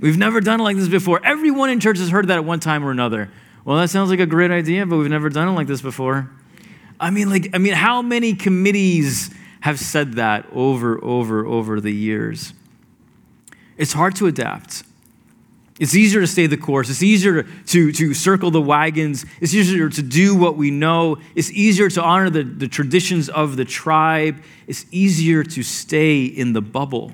We've 0.00 0.18
never 0.18 0.40
done 0.40 0.60
it 0.60 0.62
like 0.62 0.76
this 0.76 0.88
before. 0.88 1.20
Everyone 1.24 1.70
in 1.70 1.80
church 1.80 1.98
has 1.98 2.10
heard 2.10 2.28
that 2.28 2.38
at 2.38 2.44
one 2.44 2.60
time 2.60 2.84
or 2.84 2.90
another. 2.90 3.30
Well, 3.64 3.76
that 3.76 3.90
sounds 3.90 4.10
like 4.10 4.20
a 4.20 4.26
great 4.26 4.50
idea, 4.50 4.86
but 4.86 4.96
we've 4.96 5.10
never 5.10 5.28
done 5.28 5.48
it 5.48 5.52
like 5.52 5.66
this 5.66 5.82
before. 5.82 6.30
I 6.98 7.10
mean, 7.10 7.28
like, 7.30 7.50
I 7.54 7.58
mean, 7.58 7.74
how 7.74 8.02
many 8.02 8.34
committees 8.34 9.30
have 9.60 9.78
said 9.78 10.14
that 10.14 10.46
over, 10.52 11.02
over, 11.04 11.46
over 11.46 11.80
the 11.80 11.92
years? 11.92 12.54
It's 13.76 13.92
hard 13.92 14.16
to 14.16 14.26
adapt. 14.26 14.82
It's 15.80 15.94
easier 15.94 16.20
to 16.20 16.26
stay 16.26 16.46
the 16.46 16.58
course. 16.58 16.90
It's 16.90 17.02
easier 17.02 17.42
to, 17.42 17.90
to, 17.90 18.12
circle 18.12 18.50
the 18.50 18.60
wagons. 18.60 19.24
It's 19.40 19.54
easier 19.54 19.88
to 19.88 20.02
do 20.02 20.36
what 20.36 20.56
we 20.56 20.70
know. 20.70 21.16
It's 21.34 21.50
easier 21.50 21.88
to 21.88 22.02
honor 22.02 22.28
the, 22.28 22.42
the 22.42 22.68
traditions 22.68 23.30
of 23.30 23.56
the 23.56 23.64
tribe. 23.64 24.42
It's 24.66 24.84
easier 24.90 25.42
to 25.42 25.62
stay 25.62 26.24
in 26.24 26.52
the 26.52 26.60
bubble. 26.60 27.12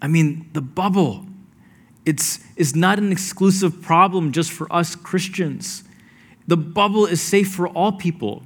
I 0.00 0.06
mean, 0.06 0.48
the 0.52 0.60
bubble. 0.60 1.26
It's, 2.06 2.38
it's 2.54 2.76
not 2.76 2.98
an 2.98 3.10
exclusive 3.10 3.82
problem 3.82 4.30
just 4.30 4.52
for 4.52 4.72
us 4.72 4.94
Christians. 4.94 5.82
The 6.46 6.56
bubble 6.56 7.04
is 7.04 7.20
safe 7.20 7.52
for 7.52 7.66
all 7.68 7.92
people 7.92 8.44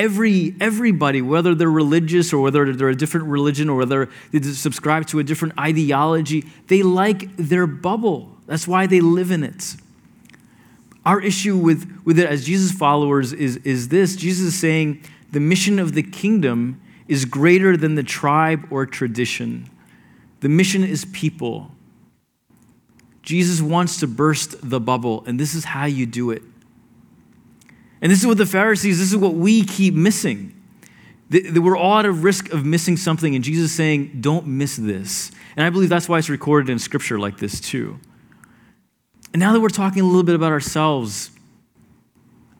every, 0.00 0.54
everybody, 0.60 1.20
whether 1.20 1.54
they're 1.54 1.70
religious 1.70 2.32
or 2.32 2.40
whether 2.40 2.72
they're 2.72 2.88
a 2.88 2.96
different 2.96 3.26
religion 3.26 3.68
or 3.68 3.76
whether 3.76 4.08
they 4.32 4.40
subscribe 4.40 5.06
to 5.08 5.18
a 5.18 5.22
different 5.22 5.58
ideology, 5.60 6.46
they 6.68 6.82
like 6.82 7.36
their 7.36 7.66
bubble. 7.66 8.34
That's 8.46 8.66
why 8.66 8.86
they 8.86 9.00
live 9.00 9.30
in 9.30 9.44
it. 9.44 9.76
Our 11.04 11.20
issue 11.20 11.54
with, 11.54 12.00
with 12.06 12.18
it 12.18 12.26
as 12.26 12.46
Jesus 12.46 12.72
followers 12.72 13.34
is, 13.34 13.58
is 13.58 13.88
this 13.88 14.16
Jesus 14.16 14.54
is 14.54 14.58
saying 14.58 15.04
the 15.32 15.40
mission 15.40 15.78
of 15.78 15.92
the 15.92 16.02
kingdom 16.02 16.80
is 17.06 17.26
greater 17.26 17.76
than 17.76 17.94
the 17.94 18.02
tribe 18.02 18.66
or 18.70 18.86
tradition. 18.86 19.68
The 20.40 20.48
mission 20.48 20.82
is 20.82 21.04
people. 21.06 21.72
Jesus 23.22 23.60
wants 23.60 24.00
to 24.00 24.06
burst 24.06 24.56
the 24.68 24.80
bubble, 24.80 25.24
and 25.26 25.38
this 25.38 25.54
is 25.54 25.64
how 25.64 25.84
you 25.84 26.06
do 26.06 26.30
it. 26.30 26.42
And 28.02 28.10
this 28.10 28.20
is 28.20 28.26
what 28.26 28.38
the 28.38 28.46
Pharisees, 28.46 28.98
this 28.98 29.10
is 29.10 29.16
what 29.16 29.34
we 29.34 29.64
keep 29.64 29.94
missing. 29.94 30.54
That 31.30 31.60
we're 31.60 31.76
all 31.76 31.98
at 31.98 32.06
a 32.06 32.12
risk 32.12 32.52
of 32.52 32.64
missing 32.64 32.96
something, 32.96 33.34
and 33.36 33.44
Jesus 33.44 33.70
is 33.70 33.76
saying, 33.76 34.20
don't 34.20 34.46
miss 34.46 34.76
this. 34.76 35.30
And 35.56 35.64
I 35.64 35.70
believe 35.70 35.88
that's 35.88 36.08
why 36.08 36.18
it's 36.18 36.28
recorded 36.28 36.70
in 36.70 36.78
scripture 36.78 37.18
like 37.20 37.38
this, 37.38 37.60
too. 37.60 38.00
And 39.32 39.38
now 39.38 39.52
that 39.52 39.60
we're 39.60 39.68
talking 39.68 40.02
a 40.02 40.06
little 40.06 40.24
bit 40.24 40.34
about 40.34 40.50
ourselves, 40.50 41.30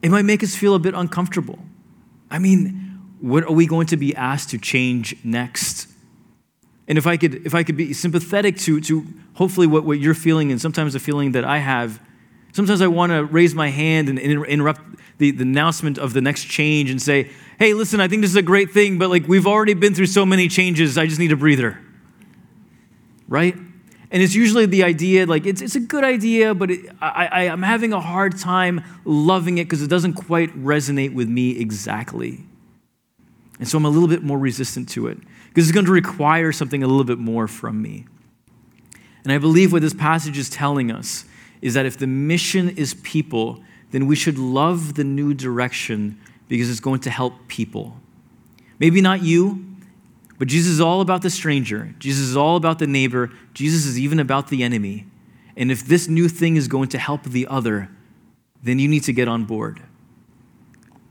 it 0.01 0.09
might 0.09 0.23
make 0.23 0.41
us 0.41 0.55
feel 0.55 0.73
a 0.73 0.79
bit 0.79 0.93
uncomfortable. 0.93 1.59
I 2.29 2.39
mean, 2.39 2.99
what 3.19 3.43
are 3.43 3.51
we 3.51 3.67
going 3.67 3.87
to 3.87 3.97
be 3.97 4.15
asked 4.15 4.51
to 4.51 4.57
change 4.57 5.17
next? 5.23 5.87
And 6.87 6.97
if 6.97 7.05
I 7.05 7.17
could, 7.17 7.45
if 7.45 7.53
I 7.53 7.63
could 7.63 7.75
be 7.75 7.91
sympathetic 7.93 8.57
to, 8.59 8.79
to 8.81 9.05
hopefully 9.33 9.67
what, 9.67 9.83
what 9.83 9.99
you're 9.99 10.13
feeling, 10.13 10.49
and 10.51 10.61
sometimes 10.61 10.93
the 10.93 10.99
feeling 10.99 11.33
that 11.33 11.43
I 11.43 11.57
have, 11.57 11.99
sometimes 12.53 12.81
I 12.81 12.87
want 12.87 13.11
to 13.11 13.25
raise 13.25 13.55
my 13.55 13.69
hand 13.69 14.09
and 14.09 14.19
interrupt 14.19 14.81
the, 15.17 15.31
the 15.31 15.43
announcement 15.43 15.97
of 15.97 16.13
the 16.13 16.21
next 16.21 16.45
change 16.45 16.89
and 16.89 17.01
say, 17.01 17.29
hey, 17.59 17.73
listen, 17.73 17.99
I 17.99 18.07
think 18.07 18.21
this 18.21 18.31
is 18.31 18.35
a 18.35 18.41
great 18.41 18.71
thing, 18.71 18.97
but 18.97 19.09
like 19.09 19.27
we've 19.27 19.47
already 19.47 19.73
been 19.73 19.93
through 19.93 20.07
so 20.07 20.25
many 20.25 20.47
changes, 20.47 20.97
I 20.97 21.05
just 21.05 21.19
need 21.19 21.31
a 21.31 21.35
breather. 21.35 21.79
Right? 23.27 23.55
And 23.55 24.21
it's 24.21 24.35
usually 24.35 24.65
the 24.65 24.83
idea, 24.83 25.25
like, 25.25 25.45
it's, 25.45 25.61
it's 25.61 25.75
a 25.75 25.79
good 25.79 26.03
idea, 26.03 26.53
but 26.53 26.69
it, 26.69 26.85
I, 26.99 27.27
I, 27.27 27.41
I'm 27.43 27.63
having 27.63 27.93
a 27.93 28.01
hard 28.01 28.37
time 28.37 28.83
loving 29.05 29.57
it 29.57 29.65
because 29.65 29.81
it 29.81 29.89
doesn't 29.89 30.13
quite 30.13 30.49
resonate 30.57 31.13
with 31.13 31.29
me 31.29 31.57
exactly. 31.57 32.43
And 33.57 33.67
so 33.67 33.77
I'm 33.77 33.85
a 33.85 33.89
little 33.89 34.09
bit 34.09 34.21
more 34.21 34.37
resistant 34.37 34.89
to 34.89 35.07
it 35.07 35.17
because 35.47 35.69
it's 35.69 35.73
going 35.73 35.85
to 35.85 35.91
require 35.91 36.51
something 36.51 36.83
a 36.83 36.87
little 36.87 37.05
bit 37.05 37.19
more 37.19 37.47
from 37.47 37.81
me. 37.81 38.05
And 39.23 39.31
I 39.31 39.37
believe 39.37 39.71
what 39.71 39.81
this 39.81 39.93
passage 39.93 40.37
is 40.37 40.49
telling 40.49 40.91
us 40.91 41.25
is 41.61 41.73
that 41.75 41.85
if 41.85 41.97
the 41.97 42.07
mission 42.07 42.69
is 42.69 42.93
people, 42.95 43.63
then 43.91 44.07
we 44.07 44.15
should 44.15 44.37
love 44.37 44.95
the 44.95 45.03
new 45.03 45.33
direction 45.33 46.19
because 46.47 46.69
it's 46.69 46.79
going 46.79 46.99
to 47.01 47.09
help 47.09 47.47
people. 47.47 47.95
Maybe 48.79 48.99
not 49.01 49.21
you, 49.21 49.65
but 50.39 50.47
Jesus 50.47 50.73
is 50.73 50.81
all 50.81 51.01
about 51.01 51.21
the 51.21 51.29
stranger. 51.29 51.93
Jesus 51.99 52.29
is 52.29 52.35
all 52.35 52.55
about 52.55 52.79
the 52.79 52.87
neighbor. 52.87 53.29
Jesus 53.53 53.85
is 53.85 53.99
even 53.99 54.19
about 54.19 54.47
the 54.47 54.63
enemy. 54.63 55.05
And 55.55 55.71
if 55.71 55.85
this 55.85 56.07
new 56.07 56.27
thing 56.27 56.55
is 56.55 56.67
going 56.67 56.89
to 56.89 56.97
help 56.97 57.23
the 57.23 57.45
other, 57.47 57.89
then 58.63 58.79
you 58.79 58.87
need 58.87 59.03
to 59.03 59.13
get 59.13 59.27
on 59.27 59.45
board. 59.45 59.81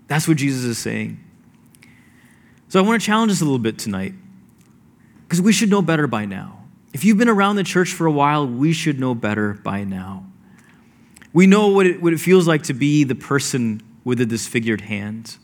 That's 0.09 0.27
what 0.27 0.37
Jesus 0.37 0.65
is 0.65 0.79
saying. 0.79 1.21
So 2.69 2.81
I 2.81 2.83
want 2.83 3.01
to 3.01 3.07
challenge 3.07 3.31
us 3.31 3.41
a 3.41 3.45
little 3.45 3.59
bit 3.59 3.79
tonight 3.79 4.15
because 5.23 5.41
we 5.41 5.53
should 5.53 5.71
know 5.71 5.83
better 5.83 6.07
by 6.07 6.25
now. 6.25 6.65
If 6.93 7.05
you've 7.05 7.19
been 7.19 7.29
around 7.29 7.57
the 7.57 7.65
church 7.65 7.93
for 7.93 8.07
a 8.07 8.13
while, 8.13 8.47
we 8.47 8.73
should 8.73 8.99
know 8.99 9.15
better 9.15 9.55
by 9.55 9.85
now. 9.85 10.30
We 11.33 11.47
know 11.47 11.69
what 11.69 11.87
it, 11.87 12.03
what 12.03 12.13
it 12.13 12.21
feels 12.21 12.49
like 12.49 12.65
to 12.65 12.75
be 12.75 13.05
the 13.05 13.15
person 13.15 13.83
with 14.05 14.21
a 14.21 14.27
disfigured 14.27 14.83
hand. 14.83 15.37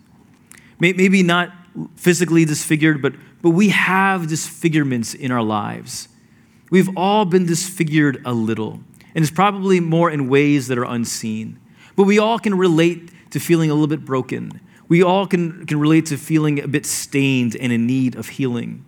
Maybe 0.79 1.23
not 1.23 1.53
physically 1.95 2.45
disfigured, 2.45 3.01
but, 3.01 3.15
but 3.43 3.51
we 3.51 3.69
have 3.71 4.29
disfigurements 4.29 5.15
in 5.15 5.31
our 5.31 5.43
lives. 5.43 6.09
We've 6.71 6.91
all 6.97 7.25
been 7.25 7.47
disfigured 7.47 8.23
a 8.25 8.33
little, 8.33 8.81
and 9.15 9.23
it's 9.23 9.31
probably 9.31 9.81
more 9.81 10.11
in 10.11 10.29
ways 10.29 10.69
that 10.69 10.79
are 10.79 10.85
unseen. 10.85 11.59
But 11.95 12.05
we 12.05 12.19
all 12.19 12.39
can 12.39 12.57
relate 12.57 13.11
to 13.31 13.41
feeling 13.41 13.71
a 13.71 13.75
little 13.75 13.87
bit 13.87 14.05
broken. 14.05 14.61
We 14.89 15.03
all 15.03 15.27
can, 15.27 15.67
can 15.67 15.81
relate 15.81 16.07
to 16.07 16.17
feeling 16.17 16.63
a 16.63 16.69
bit 16.69 16.87
stained 16.87 17.57
and 17.57 17.73
in 17.73 17.87
need 17.87 18.17
of 18.17 18.29
healing. 18.29 18.85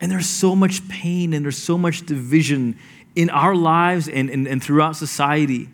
And 0.00 0.10
there's 0.10 0.28
so 0.28 0.54
much 0.54 0.86
pain 0.88 1.32
and 1.32 1.44
there's 1.44 1.58
so 1.58 1.78
much 1.78 2.06
division 2.06 2.78
in 3.16 3.30
our 3.30 3.54
lives 3.54 4.08
and, 4.08 4.28
and, 4.30 4.46
and 4.46 4.62
throughout 4.62 4.96
society. 4.96 5.68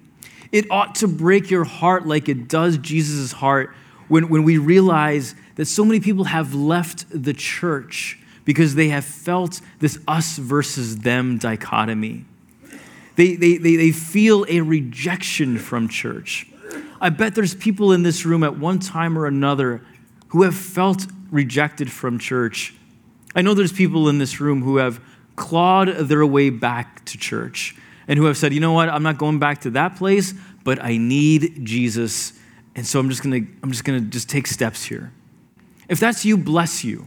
It 0.52 0.70
ought 0.70 0.96
to 0.96 1.08
break 1.08 1.50
your 1.50 1.64
heart 1.64 2.06
like 2.06 2.28
it 2.28 2.48
does 2.48 2.78
Jesus' 2.78 3.32
heart 3.32 3.74
when, 4.08 4.28
when 4.28 4.42
we 4.42 4.58
realize 4.58 5.34
that 5.54 5.66
so 5.66 5.84
many 5.84 6.00
people 6.00 6.24
have 6.24 6.54
left 6.54 7.06
the 7.10 7.32
church 7.32 8.18
because 8.44 8.74
they 8.74 8.88
have 8.88 9.04
felt 9.04 9.60
this 9.78 9.98
us 10.08 10.36
versus 10.36 10.98
them 10.98 11.38
dichotomy. 11.38 12.24
They, 13.16 13.36
they, 13.36 13.58
they, 13.58 13.76
they 13.76 13.92
feel 13.92 14.44
a 14.48 14.60
rejection 14.60 15.58
from 15.58 15.88
church. 15.88 16.46
I 17.00 17.10
bet 17.10 17.34
there's 17.34 17.54
people 17.54 17.92
in 17.92 18.02
this 18.02 18.24
room 18.24 18.42
at 18.42 18.58
one 18.58 18.78
time 18.78 19.16
or 19.16 19.26
another 19.26 19.82
who 20.28 20.42
have 20.42 20.54
felt 20.54 21.06
rejected 21.30 21.90
from 21.90 22.18
church. 22.18 22.74
I 23.34 23.42
know 23.42 23.54
there's 23.54 23.72
people 23.72 24.08
in 24.08 24.18
this 24.18 24.40
room 24.40 24.62
who 24.62 24.78
have 24.78 25.00
clawed 25.36 25.88
their 25.88 26.26
way 26.26 26.50
back 26.50 27.04
to 27.06 27.18
church 27.18 27.76
and 28.10 28.18
who 28.18 28.26
have 28.26 28.36
said, 28.36 28.52
you 28.52 28.58
know 28.58 28.72
what, 28.72 28.88
I'm 28.88 29.04
not 29.04 29.16
going 29.16 29.38
back 29.38 29.60
to 29.62 29.70
that 29.70 29.96
place, 29.96 30.34
but 30.64 30.82
I 30.82 30.96
need 30.96 31.64
Jesus. 31.64 32.34
And 32.74 32.84
so 32.84 32.98
I'm 32.98 33.08
just 33.08 33.22
gonna, 33.22 33.40
I'm 33.62 33.70
just 33.70 33.84
gonna 33.84 34.00
just 34.00 34.28
take 34.28 34.48
steps 34.48 34.84
here. 34.84 35.12
If 35.88 36.00
that's 36.00 36.24
you, 36.24 36.36
bless 36.36 36.84
you. 36.84 37.06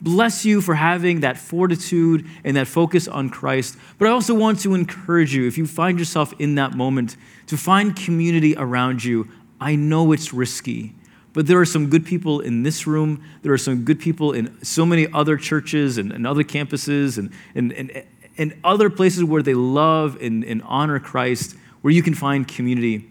Bless 0.00 0.44
you 0.44 0.60
for 0.60 0.74
having 0.74 1.20
that 1.20 1.36
fortitude 1.36 2.26
and 2.44 2.56
that 2.56 2.68
focus 2.68 3.08
on 3.08 3.28
Christ. 3.28 3.76
But 3.98 4.08
I 4.08 4.12
also 4.12 4.34
want 4.34 4.60
to 4.60 4.74
encourage 4.74 5.34
you, 5.34 5.46
if 5.46 5.58
you 5.58 5.66
find 5.66 5.98
yourself 5.98 6.32
in 6.38 6.54
that 6.54 6.74
moment, 6.74 7.16
to 7.48 7.56
find 7.56 7.96
community 7.96 8.54
around 8.56 9.02
you 9.02 9.28
I 9.60 9.76
know 9.76 10.12
it's 10.12 10.32
risky. 10.32 10.94
But 11.32 11.46
there 11.46 11.60
are 11.60 11.66
some 11.66 11.90
good 11.90 12.06
people 12.06 12.40
in 12.40 12.62
this 12.62 12.86
room. 12.86 13.22
There 13.42 13.52
are 13.52 13.58
some 13.58 13.84
good 13.84 14.00
people 14.00 14.32
in 14.32 14.62
so 14.64 14.86
many 14.86 15.06
other 15.12 15.36
churches 15.36 15.98
and, 15.98 16.10
and 16.12 16.26
other 16.26 16.42
campuses 16.42 17.18
and, 17.18 17.30
and, 17.54 17.72
and, 17.72 18.04
and 18.38 18.58
other 18.64 18.90
places 18.90 19.24
where 19.24 19.42
they 19.42 19.54
love 19.54 20.18
and, 20.20 20.44
and 20.44 20.62
honor 20.64 20.98
Christ, 20.98 21.56
where 21.80 21.92
you 21.92 22.02
can 22.02 22.14
find 22.14 22.46
community. 22.46 23.08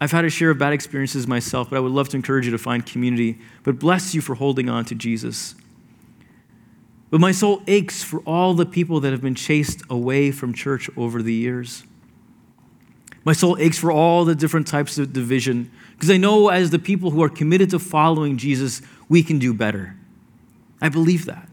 I've 0.00 0.10
had 0.10 0.24
a 0.24 0.30
share 0.30 0.50
of 0.50 0.58
bad 0.58 0.72
experiences 0.72 1.26
myself, 1.26 1.70
but 1.70 1.76
I 1.76 1.80
would 1.80 1.92
love 1.92 2.08
to 2.10 2.16
encourage 2.16 2.44
you 2.44 2.50
to 2.50 2.58
find 2.58 2.84
community. 2.84 3.38
But 3.62 3.78
bless 3.78 4.14
you 4.14 4.20
for 4.20 4.34
holding 4.34 4.68
on 4.68 4.84
to 4.86 4.94
Jesus. 4.94 5.54
But 7.10 7.20
my 7.20 7.30
soul 7.30 7.62
aches 7.66 8.02
for 8.02 8.20
all 8.20 8.54
the 8.54 8.66
people 8.66 9.00
that 9.00 9.12
have 9.12 9.20
been 9.20 9.34
chased 9.34 9.82
away 9.88 10.32
from 10.32 10.54
church 10.54 10.90
over 10.96 11.22
the 11.22 11.32
years. 11.32 11.84
My 13.24 13.32
soul 13.32 13.56
aches 13.60 13.78
for 13.78 13.92
all 13.92 14.24
the 14.24 14.34
different 14.34 14.66
types 14.66 14.98
of 14.98 15.12
division 15.12 15.70
because 15.92 16.10
I 16.10 16.16
know 16.16 16.48
as 16.48 16.70
the 16.70 16.80
people 16.80 17.10
who 17.10 17.22
are 17.22 17.28
committed 17.28 17.70
to 17.70 17.78
following 17.78 18.36
Jesus, 18.36 18.82
we 19.08 19.22
can 19.22 19.38
do 19.38 19.54
better. 19.54 19.94
I 20.80 20.88
believe 20.88 21.26
that. 21.26 21.48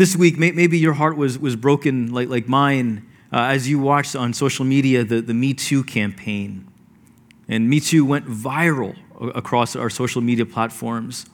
This 0.00 0.16
week, 0.16 0.38
maybe 0.38 0.78
your 0.78 0.94
heart 0.94 1.18
was, 1.18 1.38
was 1.38 1.56
broken 1.56 2.10
like, 2.10 2.30
like 2.30 2.48
mine 2.48 3.06
uh, 3.30 3.40
as 3.40 3.68
you 3.68 3.78
watched 3.78 4.16
on 4.16 4.32
social 4.32 4.64
media 4.64 5.04
the, 5.04 5.20
the 5.20 5.34
Me 5.34 5.52
Too 5.52 5.84
campaign. 5.84 6.66
And 7.48 7.68
Me 7.68 7.80
Too 7.80 8.06
went 8.06 8.24
viral 8.24 8.96
across 9.34 9.76
our 9.76 9.90
social 9.90 10.22
media 10.22 10.46
platforms. 10.46 11.26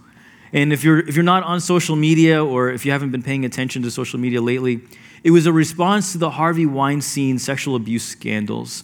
And 0.52 0.72
if 0.72 0.82
you're, 0.82 0.98
if 0.98 1.14
you're 1.14 1.22
not 1.22 1.44
on 1.44 1.60
social 1.60 1.94
media 1.94 2.44
or 2.44 2.70
if 2.70 2.84
you 2.84 2.90
haven't 2.90 3.12
been 3.12 3.22
paying 3.22 3.44
attention 3.44 3.82
to 3.82 3.90
social 3.92 4.18
media 4.18 4.42
lately, 4.42 4.80
it 5.22 5.30
was 5.30 5.46
a 5.46 5.52
response 5.52 6.10
to 6.10 6.18
the 6.18 6.30
Harvey 6.30 6.66
Weinstein 6.66 7.38
sexual 7.38 7.76
abuse 7.76 8.02
scandals 8.02 8.82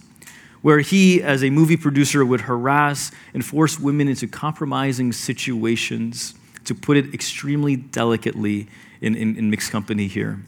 where 0.61 0.79
he, 0.79 1.21
as 1.21 1.43
a 1.43 1.49
movie 1.49 1.75
producer, 1.75 2.23
would 2.23 2.39
harass 2.39 3.11
and 3.33 3.43
force 3.43 3.77
women 3.81 4.07
into 4.07 4.29
compromising 4.29 5.11
situations, 5.11 6.35
to 6.63 6.73
put 6.73 6.95
it 6.95 7.13
extremely 7.13 7.75
delicately 7.75 8.69
in, 9.03 9.15
in, 9.15 9.37
in 9.37 9.49
mixed 9.49 9.71
company 9.71 10.07
here. 10.07 10.39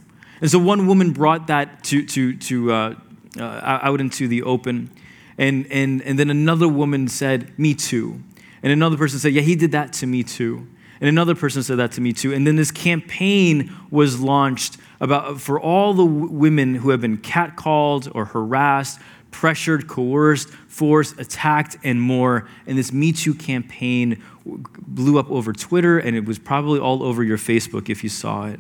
And 0.42 0.50
so 0.50 0.60
one 0.60 0.88
woman 0.88 1.12
brought 1.12 1.48
that 1.48 1.84
to, 1.86 2.06
to, 2.06 2.36
to, 2.38 2.72
uh, 2.72 2.96
uh, 3.38 3.80
out 3.82 4.00
into 4.00 4.28
the 4.28 4.44
open, 4.44 4.90
and, 5.38 5.68
and, 5.70 6.02
and 6.02 6.18
then 6.18 6.30
another 6.30 6.68
woman 6.68 7.08
said, 7.08 7.58
Me 7.60 7.74
too. 7.74 8.22
And 8.64 8.72
another 8.72 8.98
person 8.98 9.20
said, 9.20 9.34
Yeah, 9.34 9.42
he 9.42 9.56
did 9.56 9.72
that 9.74 9.94
to 9.94 10.08
me 10.08 10.24
too. 10.24 10.68
And 11.02 11.10
another 11.10 11.36
person 11.36 11.62
said 11.62 11.78
that 11.78 11.92
to 11.94 12.02
me 12.02 12.14
too. 12.14 12.34
And 12.34 12.48
then 12.48 12.56
this 12.56 12.72
campaign 12.72 13.76
was 13.92 14.20
launched 14.20 14.78
about 15.02 15.42
for 15.42 15.60
all 15.60 15.94
the 15.94 16.06
w- 16.06 16.32
women 16.32 16.76
who 16.76 16.90
have 16.92 17.02
been 17.02 17.18
catcalled 17.18 18.10
or 18.16 18.26
harassed 18.26 19.00
pressured, 19.32 19.88
coerced, 19.88 20.50
forced, 20.76 21.18
attacked, 21.18 21.78
and 21.86 22.02
more. 22.02 22.48
And 22.68 22.78
this 22.78 22.92
Me 22.92 23.14
Too 23.14 23.34
campaign 23.34 24.22
blew 24.46 25.18
up 25.18 25.32
over 25.32 25.54
Twitter, 25.54 25.98
and 25.98 26.18
it 26.18 26.26
was 26.26 26.38
probably 26.38 26.80
all 26.80 27.02
over 27.02 27.24
your 27.24 27.38
Facebook 27.38 27.90
if 27.90 28.04
you 28.04 28.10
saw 28.10 28.48
it. 28.48 28.60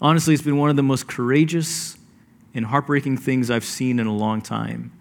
Honestly, 0.00 0.34
it's 0.34 0.42
been 0.42 0.56
one 0.56 0.70
of 0.70 0.76
the 0.76 0.82
most 0.82 1.06
courageous 1.06 1.96
and 2.54 2.66
heartbreaking 2.66 3.18
things 3.18 3.50
I've 3.50 3.64
seen 3.64 4.00
in 4.00 4.08
a 4.08 4.14
long 4.14 4.42
time. 4.42 4.92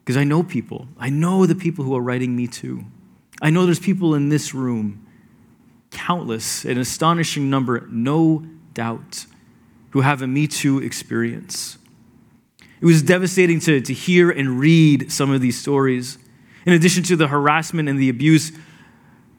Because 0.00 0.18
I 0.18 0.24
know 0.24 0.42
people. 0.42 0.88
I 0.98 1.08
know 1.08 1.46
the 1.46 1.54
people 1.54 1.84
who 1.84 1.96
are 1.96 2.02
writing 2.02 2.36
Me 2.36 2.46
Too. 2.46 2.84
I 3.40 3.48
know 3.48 3.64
there's 3.64 3.80
people 3.80 4.14
in 4.14 4.28
this 4.28 4.52
room, 4.52 5.06
countless, 5.90 6.66
an 6.66 6.76
astonishing 6.76 7.48
number, 7.48 7.86
no 7.90 8.44
doubt, 8.74 9.24
who 9.90 10.02
have 10.02 10.20
a 10.20 10.26
Me 10.26 10.46
Too 10.46 10.80
experience. 10.80 11.78
It 12.84 12.86
was 12.88 13.02
devastating 13.02 13.60
to, 13.60 13.80
to 13.80 13.94
hear 13.94 14.30
and 14.30 14.60
read 14.60 15.10
some 15.10 15.30
of 15.30 15.40
these 15.40 15.58
stories. 15.58 16.18
In 16.66 16.74
addition 16.74 17.02
to 17.04 17.16
the 17.16 17.28
harassment 17.28 17.88
and 17.88 17.98
the 17.98 18.10
abuse, 18.10 18.52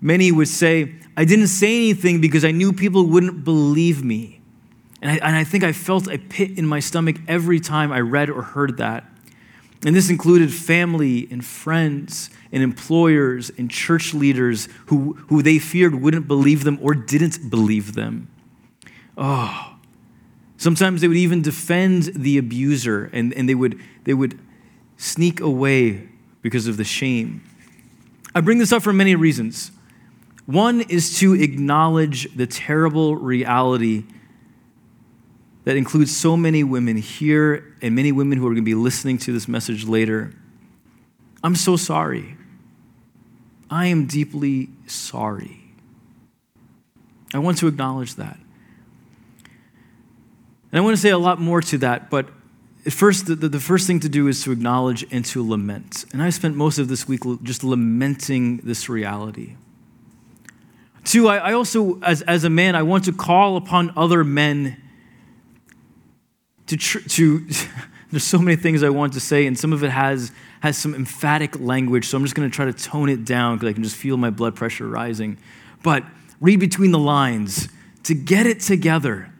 many 0.01 0.31
would 0.31 0.47
say, 0.47 0.95
I 1.15 1.25
didn't 1.25 1.49
say 1.49 1.75
anything 1.75 2.21
because 2.21 2.43
I 2.43 2.49
knew 2.49 2.73
people 2.73 3.05
wouldn't 3.05 3.43
believe 3.43 4.03
me. 4.03 4.41
And 4.99 5.11
I, 5.11 5.27
and 5.27 5.35
I 5.35 5.43
think 5.43 5.63
I 5.63 5.73
felt 5.73 6.07
a 6.07 6.17
pit 6.17 6.57
in 6.57 6.65
my 6.65 6.79
stomach 6.79 7.17
every 7.27 7.59
time 7.59 7.91
I 7.91 7.99
read 7.99 8.31
or 8.31 8.41
heard 8.41 8.77
that. 8.77 9.05
And 9.85 9.95
this 9.95 10.09
included 10.09 10.51
family 10.51 11.27
and 11.29 11.45
friends 11.45 12.31
and 12.51 12.63
employers 12.63 13.51
and 13.59 13.69
church 13.69 14.15
leaders 14.15 14.67
who, 14.87 15.13
who 15.27 15.43
they 15.43 15.59
feared 15.59 15.93
wouldn't 15.93 16.27
believe 16.27 16.63
them 16.63 16.79
or 16.81 16.95
didn't 16.95 17.51
believe 17.51 17.93
them. 17.93 18.27
Oh, 19.15 19.74
Sometimes 20.57 21.01
they 21.01 21.07
would 21.07 21.17
even 21.17 21.41
defend 21.41 22.03
the 22.15 22.37
abuser 22.37 23.09
and, 23.13 23.33
and 23.33 23.47
they, 23.49 23.55
would, 23.55 23.79
they 24.05 24.13
would 24.13 24.39
sneak 24.97 25.39
away 25.39 26.07
because 26.41 26.67
of 26.67 26.77
the 26.77 26.83
shame. 26.83 27.43
I 28.33 28.41
bring 28.41 28.57
this 28.57 28.71
up 28.71 28.83
for 28.83 28.93
many 28.93 29.15
reasons. 29.15 29.71
One 30.45 30.81
is 30.81 31.19
to 31.19 31.33
acknowledge 31.33 32.33
the 32.35 32.45
terrible 32.45 33.15
reality 33.15 34.03
that 35.63 35.75
includes 35.75 36.15
so 36.15 36.37
many 36.37 36.63
women 36.63 36.97
here 36.97 37.75
and 37.81 37.95
many 37.95 38.11
women 38.11 38.37
who 38.37 38.45
are 38.45 38.51
going 38.51 38.57
to 38.57 38.61
be 38.61 38.75
listening 38.75 39.17
to 39.19 39.33
this 39.33 39.47
message 39.47 39.85
later. 39.85 40.33
I'm 41.43 41.55
so 41.55 41.75
sorry. 41.75 42.37
I 43.69 43.87
am 43.87 44.05
deeply 44.05 44.69
sorry. 44.85 45.61
I 47.33 47.39
want 47.39 47.57
to 47.57 47.67
acknowledge 47.67 48.15
that. 48.15 48.37
And 50.76 50.82
I 50.82 50.84
want 50.84 50.97
to 50.97 51.01
say 51.01 51.11
a 51.11 51.17
lot 51.17 51.39
more 51.39 51.61
to 51.61 51.78
that, 51.78 52.09
but 52.09 52.28
first, 52.89 53.28
the, 53.28 53.36
the 53.38 53.61
first 53.61 53.88
thing 53.88 54.01
to 54.01 54.09
do 54.09 54.28
is 54.28 54.43
to 54.43 54.51
acknowledge 54.51 55.05
and 55.09 55.23
to 55.28 55.41
lament. 55.41 56.03
And 56.11 56.21
I 56.21 56.30
spent 56.32 56.57
most 56.57 56.80
of 56.80 56.89
this 56.89 57.07
week 57.07 57.21
just 57.43 57.63
lamenting 57.63 58.57
this 58.57 58.89
reality. 58.89 59.55
Two, 61.05 61.30
I, 61.30 61.38
I 61.38 61.53
also, 61.53 62.01
as, 62.01 62.23
as 62.23 62.43
a 62.43 62.49
man, 62.49 62.76
I 62.76 62.84
want 62.84 63.05
to 63.05 63.13
call 63.13 63.55
upon 63.55 63.93
other 63.95 64.26
men 64.26 64.76
to, 66.67 66.76
tr- 66.76 67.07
to 67.07 67.47
there's 68.11 68.26
so 68.26 68.39
many 68.39 68.57
things 68.57 68.84
I 68.84 68.89
want 68.89 69.13
to 69.13 69.21
say, 69.21 69.47
and 69.47 69.57
some 69.57 69.71
of 69.71 69.82
it 69.82 69.91
has, 69.91 70.34
has 70.59 70.78
some 70.78 70.93
emphatic 70.93 71.57
language, 71.57 72.05
so 72.05 72.17
I'm 72.17 72.23
just 72.26 72.36
going 72.36 72.49
to 72.49 72.53
try 72.53 72.65
to 72.65 72.73
tone 72.73 73.07
it 73.07 73.23
down 73.23 73.55
because 73.55 73.69
I 73.69 73.73
can 73.73 73.84
just 73.84 73.95
feel 73.95 74.17
my 74.17 74.30
blood 74.30 74.57
pressure 74.57 74.89
rising. 74.89 75.38
But 75.84 76.03
read 76.41 76.59
between 76.59 76.91
the 76.91 76.99
lines 76.99 77.69
to 78.03 78.13
get 78.13 78.45
it 78.45 78.59
together 78.59 79.32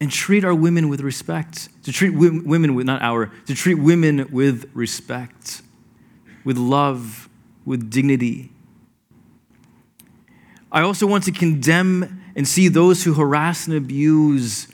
and 0.00 0.10
treat 0.10 0.44
our 0.44 0.54
women 0.54 0.88
with 0.88 1.00
respect. 1.00 1.68
To 1.84 1.92
treat 1.92 2.10
women 2.10 2.74
with, 2.74 2.86
not 2.86 3.02
our, 3.02 3.30
to 3.46 3.54
treat 3.54 3.74
women 3.74 4.28
with 4.32 4.70
respect, 4.74 5.62
with 6.44 6.56
love, 6.56 7.28
with 7.64 7.90
dignity. 7.90 8.50
I 10.72 10.82
also 10.82 11.06
want 11.06 11.24
to 11.24 11.32
condemn 11.32 12.22
and 12.34 12.46
see 12.46 12.68
those 12.68 13.04
who 13.04 13.14
harass 13.14 13.66
and 13.66 13.76
abuse 13.76 14.68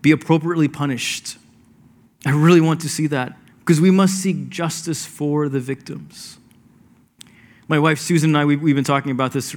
be 0.00 0.12
appropriately 0.12 0.68
punished. 0.68 1.36
I 2.24 2.30
really 2.30 2.60
want 2.60 2.80
to 2.82 2.88
see 2.88 3.08
that 3.08 3.36
because 3.58 3.80
we 3.80 3.90
must 3.90 4.14
seek 4.14 4.48
justice 4.48 5.04
for 5.04 5.48
the 5.48 5.60
victims. 5.60 6.38
My 7.68 7.80
wife 7.80 7.98
Susan 7.98 8.30
and 8.30 8.38
I, 8.38 8.44
we've 8.44 8.76
been 8.76 8.84
talking 8.84 9.10
about 9.10 9.32
this 9.32 9.52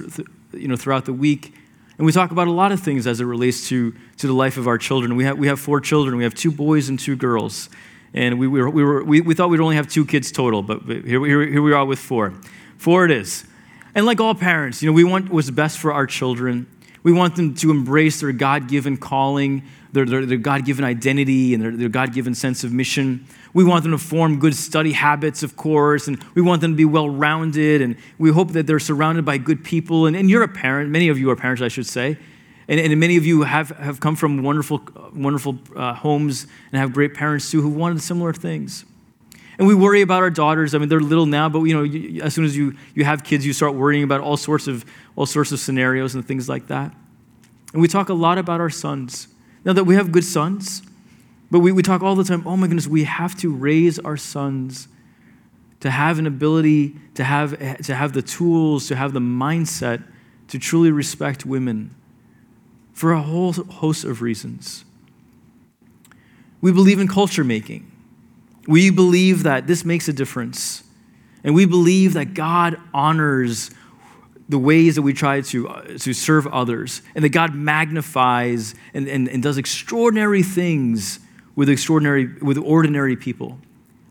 you 0.52 0.66
know, 0.66 0.76
throughout 0.76 1.04
the 1.04 1.12
week. 1.12 1.54
And 2.00 2.06
we 2.06 2.12
talk 2.12 2.30
about 2.30 2.48
a 2.48 2.50
lot 2.50 2.72
of 2.72 2.80
things 2.80 3.06
as 3.06 3.20
it 3.20 3.26
relates 3.26 3.68
to, 3.68 3.94
to 4.16 4.26
the 4.26 4.32
life 4.32 4.56
of 4.56 4.66
our 4.66 4.78
children. 4.78 5.16
We 5.16 5.24
have, 5.24 5.36
we 5.36 5.48
have 5.48 5.60
four 5.60 5.82
children. 5.82 6.16
We 6.16 6.22
have 6.22 6.34
two 6.34 6.50
boys 6.50 6.88
and 6.88 6.98
two 6.98 7.14
girls. 7.14 7.68
And 8.14 8.38
we, 8.38 8.48
we, 8.48 8.62
were, 8.62 8.70
we, 8.70 8.82
were, 8.82 9.04
we, 9.04 9.20
we 9.20 9.34
thought 9.34 9.50
we'd 9.50 9.60
only 9.60 9.76
have 9.76 9.86
two 9.86 10.06
kids 10.06 10.32
total, 10.32 10.62
but 10.62 10.80
here, 10.86 11.04
here, 11.04 11.46
here 11.46 11.60
we 11.60 11.74
are 11.74 11.84
with 11.84 11.98
four. 11.98 12.32
Four 12.78 13.04
it 13.04 13.10
is. 13.10 13.44
And 13.94 14.06
like 14.06 14.18
all 14.18 14.34
parents, 14.34 14.82
you 14.82 14.88
know, 14.88 14.94
we 14.94 15.04
want 15.04 15.28
what's 15.28 15.50
best 15.50 15.78
for 15.78 15.92
our 15.92 16.06
children. 16.06 16.66
We 17.02 17.12
want 17.12 17.36
them 17.36 17.54
to 17.56 17.70
embrace 17.70 18.20
their 18.20 18.32
God 18.32 18.66
given 18.66 18.96
calling, 18.96 19.64
their, 19.92 20.04
their, 20.04 20.26
their 20.26 20.38
God 20.38 20.64
given 20.64 20.84
identity, 20.84 21.54
and 21.54 21.62
their, 21.62 21.76
their 21.76 21.88
God 21.88 22.12
given 22.12 22.34
sense 22.34 22.64
of 22.64 22.72
mission. 22.72 23.26
We 23.52 23.64
want 23.64 23.82
them 23.82 23.92
to 23.92 23.98
form 23.98 24.38
good 24.38 24.54
study 24.54 24.92
habits, 24.92 25.42
of 25.42 25.56
course, 25.56 26.06
and 26.08 26.22
we 26.34 26.42
want 26.42 26.60
them 26.60 26.72
to 26.72 26.76
be 26.76 26.84
well 26.84 27.08
rounded, 27.08 27.82
and 27.82 27.96
we 28.18 28.30
hope 28.30 28.52
that 28.52 28.66
they're 28.66 28.78
surrounded 28.78 29.24
by 29.24 29.38
good 29.38 29.64
people. 29.64 30.06
And, 30.06 30.16
and 30.16 30.30
you're 30.30 30.42
a 30.42 30.48
parent, 30.48 30.90
many 30.90 31.08
of 31.08 31.18
you 31.18 31.30
are 31.30 31.36
parents, 31.36 31.62
I 31.62 31.68
should 31.68 31.86
say. 31.86 32.18
And, 32.68 32.78
and 32.78 33.00
many 33.00 33.16
of 33.16 33.26
you 33.26 33.42
have, 33.42 33.70
have 33.70 33.98
come 33.98 34.14
from 34.14 34.44
wonderful, 34.44 34.80
wonderful 35.12 35.58
uh, 35.74 35.92
homes 35.92 36.46
and 36.70 36.80
have 36.80 36.92
great 36.92 37.14
parents 37.14 37.50
too 37.50 37.60
who 37.60 37.68
wanted 37.68 38.00
similar 38.00 38.32
things. 38.32 38.84
And 39.58 39.66
we 39.66 39.74
worry 39.74 40.00
about 40.00 40.22
our 40.22 40.30
daughters. 40.30 40.74
I 40.74 40.78
mean, 40.78 40.88
they're 40.88 41.00
little 41.00 41.26
now, 41.26 41.48
but 41.48 41.64
you 41.64 41.74
know, 41.74 41.82
you, 41.82 42.22
as 42.22 42.32
soon 42.32 42.44
as 42.44 42.56
you, 42.56 42.76
you 42.94 43.04
have 43.04 43.24
kids, 43.24 43.44
you 43.44 43.52
start 43.52 43.74
worrying 43.74 44.04
about 44.04 44.20
all 44.20 44.36
sorts 44.36 44.68
of 44.68 44.86
all 45.16 45.26
sorts 45.26 45.52
of 45.52 45.58
scenarios 45.58 46.14
and 46.14 46.26
things 46.26 46.48
like 46.48 46.68
that. 46.68 46.94
And 47.72 47.82
we 47.82 47.88
talk 47.88 48.08
a 48.08 48.14
lot 48.14 48.38
about 48.38 48.60
our 48.60 48.70
sons. 48.70 49.28
Now 49.64 49.72
that 49.72 49.84
we 49.84 49.94
have 49.94 50.12
good 50.12 50.24
sons, 50.24 50.82
but 51.50 51.60
we, 51.60 51.72
we 51.72 51.82
talk 51.82 52.02
all 52.02 52.14
the 52.14 52.24
time, 52.24 52.46
oh 52.46 52.56
my 52.56 52.66
goodness, 52.66 52.86
we 52.86 53.04
have 53.04 53.36
to 53.38 53.52
raise 53.52 53.98
our 53.98 54.16
sons 54.16 54.88
to 55.80 55.90
have 55.90 56.18
an 56.18 56.26
ability, 56.26 56.94
to 57.14 57.24
have, 57.24 57.58
to 57.84 57.94
have 57.94 58.12
the 58.12 58.22
tools, 58.22 58.86
to 58.88 58.96
have 58.96 59.12
the 59.12 59.20
mindset 59.20 60.02
to 60.48 60.58
truly 60.58 60.90
respect 60.90 61.46
women 61.46 61.94
for 62.92 63.12
a 63.12 63.22
whole 63.22 63.52
host 63.52 64.04
of 64.04 64.20
reasons. 64.20 64.84
We 66.60 66.72
believe 66.72 66.98
in 66.98 67.08
culture 67.08 67.44
making. 67.44 67.90
We 68.66 68.90
believe 68.90 69.42
that 69.44 69.66
this 69.66 69.84
makes 69.84 70.06
a 70.08 70.12
difference. 70.12 70.84
And 71.42 71.54
we 71.54 71.64
believe 71.64 72.12
that 72.12 72.34
God 72.34 72.78
honors 72.92 73.70
the 74.50 74.58
ways 74.58 74.96
that 74.96 75.02
we 75.02 75.12
try 75.12 75.40
to, 75.40 75.68
uh, 75.68 75.82
to 75.98 76.12
serve 76.12 76.46
others, 76.48 77.02
and 77.14 77.24
that 77.24 77.28
God 77.28 77.54
magnifies 77.54 78.74
and, 78.92 79.08
and, 79.08 79.28
and 79.28 79.42
does 79.42 79.58
extraordinary 79.58 80.42
things 80.42 81.20
with 81.54 81.68
extraordinary, 81.68 82.26
with 82.42 82.58
ordinary 82.58 83.16
people. 83.16 83.58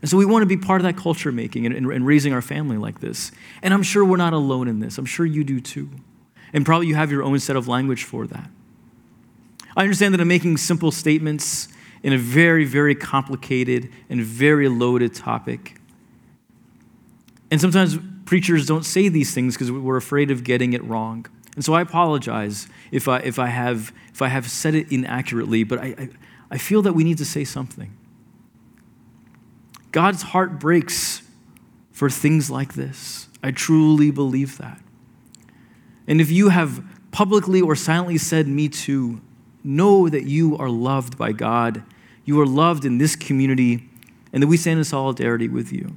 And 0.00 0.08
so 0.08 0.16
we 0.16 0.24
want 0.24 0.42
to 0.42 0.46
be 0.46 0.56
part 0.56 0.80
of 0.80 0.84
that 0.84 0.96
culture 0.96 1.30
making 1.30 1.66
and, 1.66 1.74
and, 1.74 1.92
and 1.92 2.06
raising 2.06 2.32
our 2.32 2.40
family 2.40 2.78
like 2.78 3.00
this. 3.00 3.32
And 3.62 3.74
I'm 3.74 3.82
sure 3.82 4.02
we're 4.02 4.16
not 4.16 4.32
alone 4.32 4.66
in 4.66 4.80
this. 4.80 4.96
I'm 4.96 5.04
sure 5.04 5.26
you 5.26 5.44
do 5.44 5.60
too. 5.60 5.90
And 6.54 6.64
probably 6.64 6.86
you 6.86 6.94
have 6.94 7.10
your 7.10 7.22
own 7.22 7.38
set 7.38 7.56
of 7.56 7.68
language 7.68 8.04
for 8.04 8.26
that. 8.26 8.48
I 9.76 9.82
understand 9.82 10.14
that 10.14 10.22
I'm 10.22 10.28
making 10.28 10.56
simple 10.56 10.90
statements 10.90 11.68
in 12.02 12.14
a 12.14 12.18
very, 12.18 12.64
very 12.64 12.94
complicated 12.94 13.90
and 14.08 14.22
very 14.22 14.68
loaded 14.68 15.14
topic. 15.14 15.76
And 17.50 17.60
sometimes 17.60 17.98
preachers 18.30 18.64
don't 18.64 18.84
say 18.84 19.08
these 19.08 19.34
things 19.34 19.56
because 19.56 19.72
we're 19.72 19.96
afraid 19.96 20.30
of 20.30 20.44
getting 20.44 20.72
it 20.72 20.84
wrong. 20.84 21.26
And 21.56 21.64
so 21.64 21.72
I 21.72 21.80
apologize 21.80 22.68
if 22.92 23.08
I, 23.08 23.18
if 23.18 23.40
I, 23.40 23.48
have, 23.48 23.92
if 24.12 24.22
I 24.22 24.28
have 24.28 24.48
said 24.48 24.76
it 24.76 24.92
inaccurately, 24.92 25.64
but 25.64 25.80
I, 25.80 25.86
I, 25.98 26.08
I 26.52 26.56
feel 26.56 26.80
that 26.82 26.92
we 26.92 27.02
need 27.02 27.18
to 27.18 27.24
say 27.24 27.42
something. 27.42 27.92
God's 29.90 30.22
heart 30.22 30.60
breaks 30.60 31.22
for 31.90 32.08
things 32.08 32.52
like 32.52 32.74
this. 32.74 33.26
I 33.42 33.50
truly 33.50 34.12
believe 34.12 34.58
that. 34.58 34.80
And 36.06 36.20
if 36.20 36.30
you 36.30 36.50
have 36.50 36.84
publicly 37.10 37.60
or 37.60 37.74
silently 37.74 38.16
said, 38.16 38.46
Me 38.46 38.68
too, 38.68 39.20
know 39.64 40.08
that 40.08 40.22
you 40.22 40.56
are 40.56 40.70
loved 40.70 41.18
by 41.18 41.32
God. 41.32 41.82
You 42.24 42.40
are 42.40 42.46
loved 42.46 42.84
in 42.84 42.98
this 42.98 43.16
community, 43.16 43.88
and 44.32 44.40
that 44.40 44.46
we 44.46 44.56
stand 44.56 44.78
in 44.78 44.84
solidarity 44.84 45.48
with 45.48 45.72
you. 45.72 45.96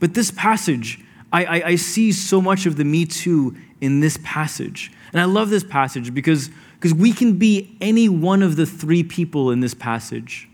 But 0.00 0.14
this 0.14 0.30
passage, 0.30 0.98
I, 1.32 1.44
I, 1.44 1.66
I 1.68 1.76
see 1.76 2.10
so 2.10 2.40
much 2.40 2.66
of 2.66 2.76
the 2.76 2.84
Me 2.84 3.04
Too 3.04 3.54
in 3.80 4.00
this 4.00 4.18
passage. 4.24 4.90
And 5.12 5.20
I 5.20 5.24
love 5.24 5.50
this 5.50 5.64
passage 5.64 6.12
because, 6.12 6.50
because 6.74 6.94
we 6.94 7.12
can 7.12 7.38
be 7.38 7.76
any 7.80 8.08
one 8.08 8.42
of 8.42 8.56
the 8.56 8.66
three 8.66 9.02
people 9.02 9.50
in 9.50 9.60
this 9.60 9.74
passage. 9.74 10.48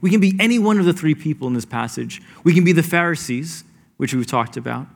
We 0.00 0.10
can 0.10 0.20
be 0.20 0.34
any 0.40 0.58
one 0.58 0.78
of 0.78 0.86
the 0.86 0.92
three 0.92 1.14
people 1.14 1.46
in 1.48 1.54
this 1.54 1.66
passage. 1.66 2.22
We 2.42 2.54
can 2.54 2.64
be 2.64 2.72
the 2.72 2.82
Pharisees, 2.82 3.64
which 3.98 4.14
we've 4.14 4.26
talked 4.26 4.56
about. 4.56 4.86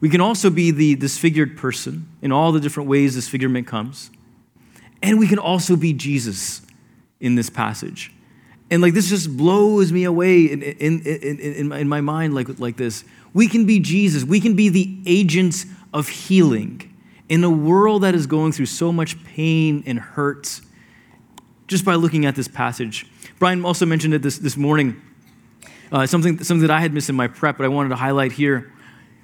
We 0.00 0.10
can 0.10 0.20
also 0.20 0.50
be 0.50 0.70
the 0.70 0.94
disfigured 0.96 1.56
person 1.56 2.08
in 2.20 2.32
all 2.32 2.52
the 2.52 2.60
different 2.60 2.88
ways 2.88 3.14
disfigurement 3.14 3.66
comes. 3.66 4.10
And 5.02 5.18
we 5.18 5.26
can 5.26 5.38
also 5.38 5.76
be 5.76 5.92
Jesus 5.92 6.62
in 7.18 7.34
this 7.34 7.48
passage. 7.48 8.12
And 8.70 8.82
like 8.82 8.94
this 8.94 9.08
just 9.08 9.36
blows 9.36 9.92
me 9.92 10.04
away 10.04 10.44
in, 10.44 10.62
in, 10.62 11.00
in, 11.02 11.38
in, 11.38 11.72
in 11.72 11.88
my 11.88 12.00
mind 12.00 12.34
like, 12.34 12.58
like 12.58 12.76
this. 12.76 13.04
We 13.32 13.48
can 13.48 13.66
be 13.66 13.78
Jesus. 13.78 14.24
We 14.24 14.40
can 14.40 14.56
be 14.56 14.68
the 14.68 14.98
agents 15.06 15.66
of 15.92 16.08
healing 16.08 16.92
in 17.28 17.44
a 17.44 17.50
world 17.50 18.02
that 18.02 18.14
is 18.14 18.26
going 18.26 18.52
through 18.52 18.66
so 18.66 18.92
much 18.92 19.22
pain 19.24 19.82
and 19.86 19.98
hurt 19.98 20.60
just 21.66 21.84
by 21.84 21.94
looking 21.94 22.26
at 22.26 22.34
this 22.34 22.48
passage. 22.48 23.06
Brian 23.38 23.64
also 23.64 23.86
mentioned 23.86 24.14
it 24.14 24.22
this, 24.22 24.38
this 24.38 24.56
morning, 24.56 25.00
uh, 25.92 26.06
something, 26.06 26.42
something 26.42 26.66
that 26.66 26.70
I 26.70 26.80
had 26.80 26.92
missed 26.92 27.08
in 27.08 27.16
my 27.16 27.28
prep, 27.28 27.58
but 27.58 27.64
I 27.64 27.68
wanted 27.68 27.90
to 27.90 27.96
highlight 27.96 28.32
here. 28.32 28.72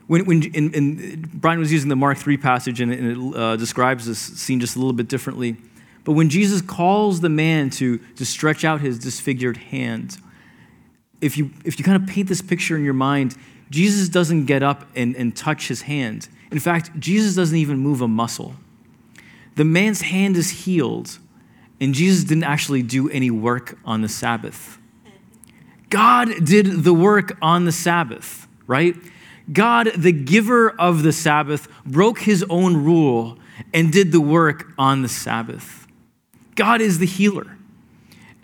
When, 0.08 0.24
when 0.26 0.42
in, 0.42 0.74
in, 0.74 1.30
Brian 1.32 1.58
was 1.58 1.72
using 1.72 1.88
the 1.88 1.96
Mark 1.96 2.18
3 2.18 2.36
passage, 2.36 2.80
and 2.80 2.92
and 2.92 3.34
it 3.34 3.38
uh, 3.38 3.56
describes 3.56 4.06
this 4.06 4.18
scene 4.18 4.60
just 4.60 4.76
a 4.76 4.78
little 4.78 4.92
bit 4.92 5.08
differently. 5.08 5.56
But 6.04 6.12
when 6.12 6.28
Jesus 6.28 6.60
calls 6.60 7.20
the 7.20 7.28
man 7.28 7.70
to, 7.70 7.98
to 8.16 8.24
stretch 8.26 8.64
out 8.64 8.80
his 8.80 8.98
disfigured 8.98 9.56
hand, 9.56 10.18
if 11.20 11.38
you, 11.38 11.50
if 11.64 11.78
you 11.78 11.84
kind 11.84 12.02
of 12.02 12.08
paint 12.08 12.28
this 12.28 12.42
picture 12.42 12.76
in 12.76 12.84
your 12.84 12.94
mind, 12.94 13.36
Jesus 13.70 14.08
doesn't 14.08 14.46
get 14.46 14.62
up 14.62 14.86
and, 14.96 15.14
and 15.16 15.34
touch 15.34 15.68
his 15.68 15.82
hand. 15.82 16.28
In 16.50 16.58
fact, 16.58 16.98
Jesus 16.98 17.34
doesn't 17.34 17.56
even 17.56 17.78
move 17.78 18.00
a 18.00 18.08
muscle. 18.08 18.54
The 19.54 19.64
man's 19.64 20.02
hand 20.02 20.36
is 20.36 20.50
healed, 20.50 21.18
and 21.80 21.94
Jesus 21.94 22.24
didn't 22.24 22.44
actually 22.44 22.82
do 22.82 23.08
any 23.08 23.30
work 23.30 23.78
on 23.84 24.02
the 24.02 24.08
Sabbath. 24.08 24.78
God 25.88 26.44
did 26.44 26.84
the 26.84 26.94
work 26.94 27.36
on 27.40 27.64
the 27.64 27.72
Sabbath, 27.72 28.48
right? 28.66 28.96
God, 29.52 29.92
the 29.96 30.12
giver 30.12 30.70
of 30.70 31.02
the 31.02 31.12
Sabbath, 31.12 31.68
broke 31.84 32.20
his 32.20 32.44
own 32.48 32.82
rule 32.82 33.38
and 33.74 33.92
did 33.92 34.10
the 34.12 34.20
work 34.20 34.72
on 34.78 35.02
the 35.02 35.08
Sabbath. 35.08 35.81
God 36.54 36.80
is 36.80 36.98
the 36.98 37.06
healer. 37.06 37.56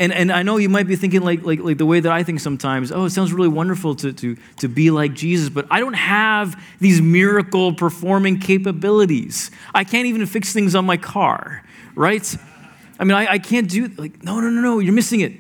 And, 0.01 0.13
and 0.13 0.31
I 0.31 0.45
know 0.45 0.59
you 0.59 0.69
might 0.69 0.87
be 0.87 0.95
thinking 0.95 1.23
like, 1.23 1.43
like, 1.43 1.59
like 1.59 1.77
the 1.77 1.87
way 1.87 1.99
that 1.99 2.13
I 2.13 2.23
think 2.23 2.39
sometimes, 2.39 2.93
oh, 2.93 3.07
it 3.07 3.11
sounds 3.11 3.33
really 3.33 3.49
wonderful 3.49 3.97
to, 3.97 4.13
to, 4.13 4.37
to 4.59 4.69
be 4.69 4.93
like 4.93 5.13
Jesus, 5.13 5.49
but 5.49 5.67
I 5.73 5.81
don't 5.81 5.95
have 5.95 6.63
these 6.79 7.03
miracle 7.03 7.75
performing 7.75 8.39
capabilities. 8.39 9.51
I 9.75 9.83
can't 9.83 10.07
even 10.07 10.25
fix 10.27 10.53
things 10.53 10.77
on 10.77 10.87
my 10.87 10.97
car, 10.97 11.65
right? 11.97 12.37
I 13.01 13.05
mean, 13.05 13.17
I, 13.17 13.33
I 13.33 13.39
can't 13.39 13.69
do, 13.69 13.89
like, 13.99 14.23
no, 14.23 14.39
no, 14.39 14.49
no, 14.51 14.61
no, 14.61 14.79
you're 14.79 14.95
missing 14.95 15.21
it. 15.21 15.33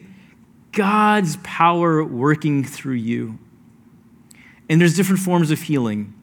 God's 0.72 1.36
power 1.44 2.02
working 2.04 2.64
through 2.64 2.94
you. 2.94 3.38
And 4.68 4.80
there's 4.80 4.96
different 4.96 5.20
forms 5.20 5.52
of 5.52 5.62
healing. 5.62 6.14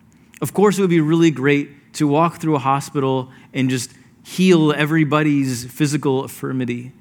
Of 0.41 0.53
course, 0.53 0.77
it 0.77 0.81
would 0.81 0.89
be 0.89 0.99
really 0.99 1.31
great 1.31 1.93
to 1.93 2.07
walk 2.07 2.41
through 2.41 2.55
a 2.55 2.59
hospital 2.59 3.31
and 3.53 3.69
just 3.69 3.91
heal 4.25 4.73
everybody's 4.73 5.65
physical 5.65 6.23
infirmity 6.23 6.91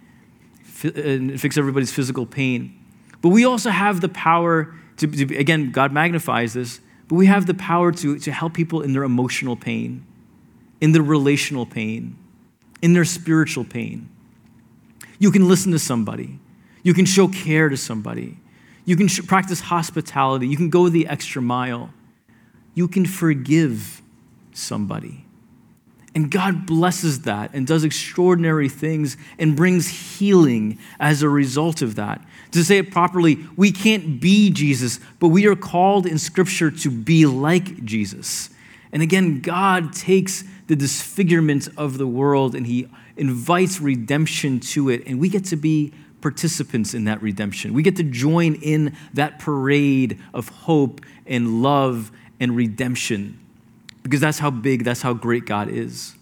and 0.82 1.40
fix 1.40 1.56
everybody's 1.56 1.90
physical 1.90 2.26
pain. 2.26 2.78
But 3.22 3.30
we 3.30 3.46
also 3.46 3.70
have 3.70 4.02
the 4.02 4.10
power 4.10 4.74
to, 4.98 5.06
to, 5.06 5.36
again, 5.36 5.72
God 5.72 5.92
magnifies 5.92 6.52
this, 6.52 6.80
but 7.08 7.16
we 7.16 7.26
have 7.26 7.46
the 7.46 7.54
power 7.54 7.90
to, 7.92 8.18
to 8.18 8.30
help 8.30 8.52
people 8.52 8.82
in 8.82 8.92
their 8.92 9.04
emotional 9.04 9.56
pain, 9.56 10.04
in 10.82 10.92
their 10.92 11.02
relational 11.02 11.64
pain, 11.64 12.16
in 12.82 12.92
their 12.92 13.06
spiritual 13.06 13.64
pain. 13.64 14.10
You 15.18 15.30
can 15.30 15.48
listen 15.48 15.72
to 15.72 15.78
somebody, 15.78 16.38
you 16.82 16.92
can 16.92 17.06
show 17.06 17.28
care 17.28 17.70
to 17.70 17.76
somebody, 17.78 18.36
you 18.84 18.96
can 18.96 19.08
sh- 19.08 19.26
practice 19.26 19.60
hospitality, 19.60 20.46
you 20.46 20.58
can 20.58 20.68
go 20.68 20.90
the 20.90 21.06
extra 21.06 21.40
mile, 21.40 21.88
you 22.74 22.86
can 22.86 23.06
forgive 23.06 24.02
somebody. 24.52 25.23
And 26.14 26.30
God 26.30 26.64
blesses 26.64 27.22
that 27.22 27.50
and 27.52 27.66
does 27.66 27.82
extraordinary 27.82 28.68
things 28.68 29.16
and 29.38 29.56
brings 29.56 29.88
healing 30.18 30.78
as 31.00 31.22
a 31.22 31.28
result 31.28 31.82
of 31.82 31.96
that. 31.96 32.24
To 32.52 32.62
say 32.62 32.78
it 32.78 32.92
properly, 32.92 33.44
we 33.56 33.72
can't 33.72 34.20
be 34.20 34.50
Jesus, 34.50 35.00
but 35.18 35.28
we 35.28 35.46
are 35.46 35.56
called 35.56 36.06
in 36.06 36.18
Scripture 36.18 36.70
to 36.70 36.90
be 36.90 37.26
like 37.26 37.84
Jesus. 37.84 38.50
And 38.92 39.02
again, 39.02 39.40
God 39.40 39.92
takes 39.92 40.44
the 40.68 40.76
disfigurement 40.76 41.68
of 41.76 41.98
the 41.98 42.06
world 42.06 42.54
and 42.54 42.66
He 42.66 42.88
invites 43.16 43.80
redemption 43.80 44.60
to 44.60 44.88
it, 44.90 45.02
and 45.06 45.20
we 45.20 45.28
get 45.28 45.44
to 45.46 45.56
be 45.56 45.92
participants 46.20 46.94
in 46.94 47.04
that 47.04 47.20
redemption. 47.22 47.74
We 47.74 47.82
get 47.82 47.96
to 47.96 48.02
join 48.02 48.54
in 48.54 48.96
that 49.14 49.38
parade 49.40 50.20
of 50.32 50.48
hope 50.48 51.00
and 51.26 51.62
love 51.62 52.10
and 52.40 52.56
redemption 52.56 53.43
because 54.04 54.20
that's 54.20 54.38
how 54.38 54.50
big, 54.50 54.84
that's 54.84 55.02
how 55.02 55.12
great 55.12 55.46
God 55.46 55.68
is. 55.68 56.14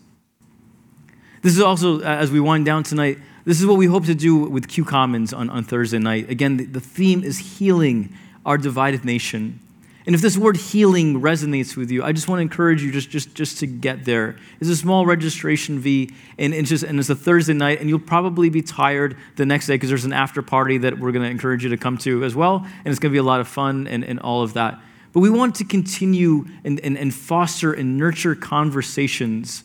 This 1.42 1.52
is 1.52 1.60
also, 1.60 2.00
uh, 2.00 2.04
as 2.04 2.30
we 2.30 2.40
wind 2.40 2.64
down 2.64 2.84
tonight, 2.84 3.18
this 3.44 3.60
is 3.60 3.66
what 3.66 3.76
we 3.76 3.86
hope 3.86 4.06
to 4.06 4.14
do 4.14 4.36
with 4.36 4.68
Q 4.68 4.84
Commons 4.84 5.32
on, 5.32 5.50
on 5.50 5.64
Thursday 5.64 5.98
night. 5.98 6.30
Again, 6.30 6.56
the, 6.56 6.64
the 6.64 6.80
theme 6.80 7.24
is 7.24 7.58
healing 7.58 8.16
our 8.46 8.56
divided 8.56 9.04
nation. 9.04 9.58
And 10.06 10.14
if 10.14 10.20
this 10.20 10.36
word 10.36 10.56
healing 10.56 11.20
resonates 11.20 11.76
with 11.76 11.90
you, 11.90 12.02
I 12.02 12.12
just 12.12 12.28
want 12.28 12.38
to 12.38 12.42
encourage 12.42 12.82
you 12.82 12.90
just, 12.90 13.10
just, 13.10 13.34
just 13.34 13.58
to 13.58 13.66
get 13.66 14.04
there. 14.04 14.36
It's 14.60 14.70
a 14.70 14.76
small 14.76 15.06
registration 15.06 15.80
fee, 15.80 16.10
and 16.38 16.54
it's, 16.54 16.68
just, 16.68 16.82
and 16.84 16.98
it's 16.98 17.08
a 17.08 17.14
Thursday 17.14 17.52
night, 17.52 17.80
and 17.80 17.88
you'll 17.88 18.00
probably 18.00 18.48
be 18.48 18.62
tired 18.62 19.16
the 19.36 19.46
next 19.46 19.66
day 19.66 19.74
because 19.74 19.88
there's 19.88 20.04
an 20.04 20.12
after 20.12 20.42
party 20.42 20.78
that 20.78 20.98
we're 20.98 21.12
going 21.12 21.24
to 21.24 21.30
encourage 21.30 21.62
you 21.62 21.70
to 21.70 21.76
come 21.76 21.98
to 21.98 22.24
as 22.24 22.34
well, 22.34 22.64
and 22.64 22.86
it's 22.86 22.98
going 22.98 23.10
to 23.10 23.14
be 23.14 23.18
a 23.18 23.22
lot 23.22 23.40
of 23.40 23.46
fun 23.46 23.86
and, 23.86 24.04
and 24.04 24.18
all 24.20 24.42
of 24.42 24.54
that. 24.54 24.80
But 25.12 25.20
we 25.20 25.30
want 25.30 25.54
to 25.56 25.64
continue 25.64 26.46
and, 26.64 26.80
and, 26.80 26.96
and 26.96 27.14
foster 27.14 27.72
and 27.72 27.98
nurture 27.98 28.34
conversations 28.34 29.64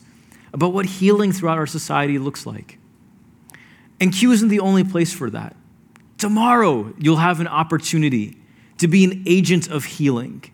about 0.52 0.72
what 0.72 0.86
healing 0.86 1.32
throughout 1.32 1.58
our 1.58 1.66
society 1.66 2.18
looks 2.18 2.46
like. 2.46 2.78
And 4.00 4.12
Q 4.12 4.32
isn't 4.32 4.48
the 4.48 4.60
only 4.60 4.84
place 4.84 5.12
for 5.12 5.30
that. 5.30 5.56
Tomorrow, 6.18 6.94
you'll 6.98 7.16
have 7.16 7.40
an 7.40 7.48
opportunity 7.48 8.36
to 8.78 8.88
be 8.88 9.04
an 9.04 9.22
agent 9.26 9.68
of 9.68 9.84
healing. 9.84 10.44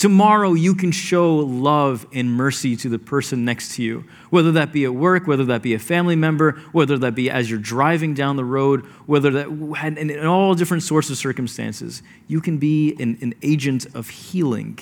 Tomorrow, 0.00 0.54
you 0.54 0.74
can 0.74 0.92
show 0.92 1.36
love 1.36 2.06
and 2.10 2.32
mercy 2.32 2.74
to 2.74 2.88
the 2.88 2.98
person 2.98 3.44
next 3.44 3.74
to 3.74 3.82
you, 3.82 4.04
whether 4.30 4.50
that 4.52 4.72
be 4.72 4.86
at 4.86 4.94
work, 4.94 5.26
whether 5.26 5.44
that 5.44 5.60
be 5.60 5.74
a 5.74 5.78
family 5.78 6.16
member, 6.16 6.52
whether 6.72 6.96
that 6.96 7.14
be 7.14 7.30
as 7.30 7.50
you're 7.50 7.58
driving 7.58 8.14
down 8.14 8.36
the 8.36 8.44
road, 8.46 8.86
whether 9.04 9.30
that, 9.30 9.48
in, 9.48 10.08
in 10.08 10.24
all 10.24 10.54
different 10.54 10.84
sorts 10.84 11.10
of 11.10 11.18
circumstances, 11.18 12.02
you 12.28 12.40
can 12.40 12.56
be 12.56 12.96
an, 12.98 13.18
an 13.20 13.34
agent 13.42 13.94
of 13.94 14.08
healing. 14.08 14.78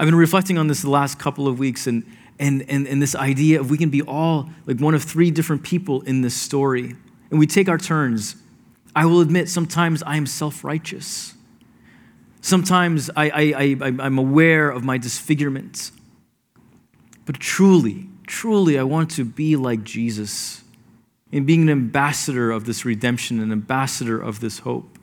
I've 0.00 0.08
been 0.08 0.16
reflecting 0.16 0.58
on 0.58 0.66
this 0.66 0.82
the 0.82 0.90
last 0.90 1.20
couple 1.20 1.46
of 1.46 1.60
weeks, 1.60 1.86
and, 1.86 2.02
and, 2.40 2.68
and, 2.68 2.88
and 2.88 3.00
this 3.00 3.14
idea 3.14 3.60
of 3.60 3.70
we 3.70 3.78
can 3.78 3.88
be 3.88 4.02
all 4.02 4.50
like 4.66 4.80
one 4.80 4.96
of 4.96 5.04
three 5.04 5.30
different 5.30 5.62
people 5.62 6.00
in 6.00 6.22
this 6.22 6.34
story, 6.34 6.96
and 7.30 7.38
we 7.38 7.46
take 7.46 7.68
our 7.68 7.78
turns 7.78 8.34
I 8.96 9.06
will 9.06 9.20
admit 9.20 9.48
sometimes 9.48 10.02
I 10.02 10.16
am 10.16 10.26
self 10.26 10.64
righteous. 10.64 11.34
Sometimes 12.44 13.08
I, 13.16 13.30
I, 13.30 13.76
I, 13.80 13.94
I'm 14.00 14.18
aware 14.18 14.68
of 14.68 14.84
my 14.84 14.98
disfigurement. 14.98 15.90
But 17.24 17.40
truly, 17.40 18.06
truly, 18.26 18.78
I 18.78 18.82
want 18.82 19.10
to 19.12 19.24
be 19.24 19.56
like 19.56 19.82
Jesus 19.82 20.62
in 21.32 21.46
being 21.46 21.62
an 21.62 21.70
ambassador 21.70 22.50
of 22.50 22.66
this 22.66 22.84
redemption, 22.84 23.40
an 23.40 23.50
ambassador 23.50 24.20
of 24.20 24.40
this 24.40 24.58
hope. 24.58 24.98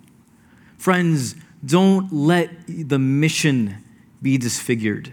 Friends, 0.77 1.33
don't 1.65 2.13
let 2.13 2.51
the 2.67 2.99
mission 2.99 3.83
be 4.21 4.37
disfigured. 4.37 5.11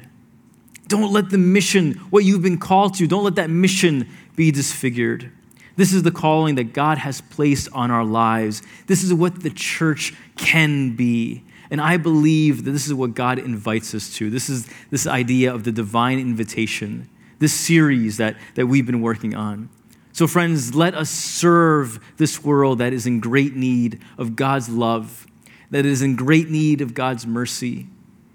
Don't 0.87 1.11
let 1.11 1.31
the 1.31 1.39
mission, 1.39 1.95
what 2.11 2.25
you've 2.27 2.43
been 2.43 2.59
called 2.59 2.93
to, 2.97 3.07
don't 3.07 3.25
let 3.25 3.37
that 3.37 3.49
mission 3.49 4.07
be 4.37 4.51
disfigured. 4.51 5.33
This 5.77 5.95
is 5.95 6.03
the 6.03 6.11
calling 6.11 6.57
that 6.57 6.75
God 6.75 6.99
has 6.99 7.23
placed 7.23 7.71
on 7.73 7.91
our 7.91 8.05
lives. 8.05 8.61
This 8.87 9.03
is 9.03 9.15
what 9.15 9.43
the 9.43 9.51
church 9.51 10.13
can 10.37 10.95
be. 10.95 11.43
And 11.71 11.81
I 11.81 11.97
believe 11.97 12.65
that 12.65 12.71
this 12.71 12.87
is 12.87 12.95
what 12.95 13.15
God 13.15 13.39
invites 13.39 13.95
us 13.95 14.15
to. 14.17 14.31
This 14.31 14.49
is 14.49 14.69
this 14.91 15.07
idea 15.07 15.53
of 15.53 15.65
the 15.65 15.73
divine 15.73 16.19
invitation, 16.19 17.09
this 17.39 17.53
series 17.53 18.17
that, 18.17 18.37
that 18.55 18.67
we've 18.67 18.87
been 18.87 19.03
working 19.03 19.35
on. 19.35 19.69
So, 20.13 20.27
friends, 20.27 20.75
let 20.75 20.95
us 20.95 21.11
serve 21.11 22.01
this 22.17 22.43
world 22.43 22.79
that 22.79 22.93
is 22.93 23.07
in 23.07 23.21
great 23.21 23.55
need 23.55 24.01
of 24.17 24.35
God's 24.35 24.69
love, 24.69 25.27
that 25.71 25.85
is 25.85 26.03
in 26.03 26.17
great 26.17 26.49
need 26.49 26.81
of 26.81 26.95
God's 26.95 27.27
mercy, 27.27 27.87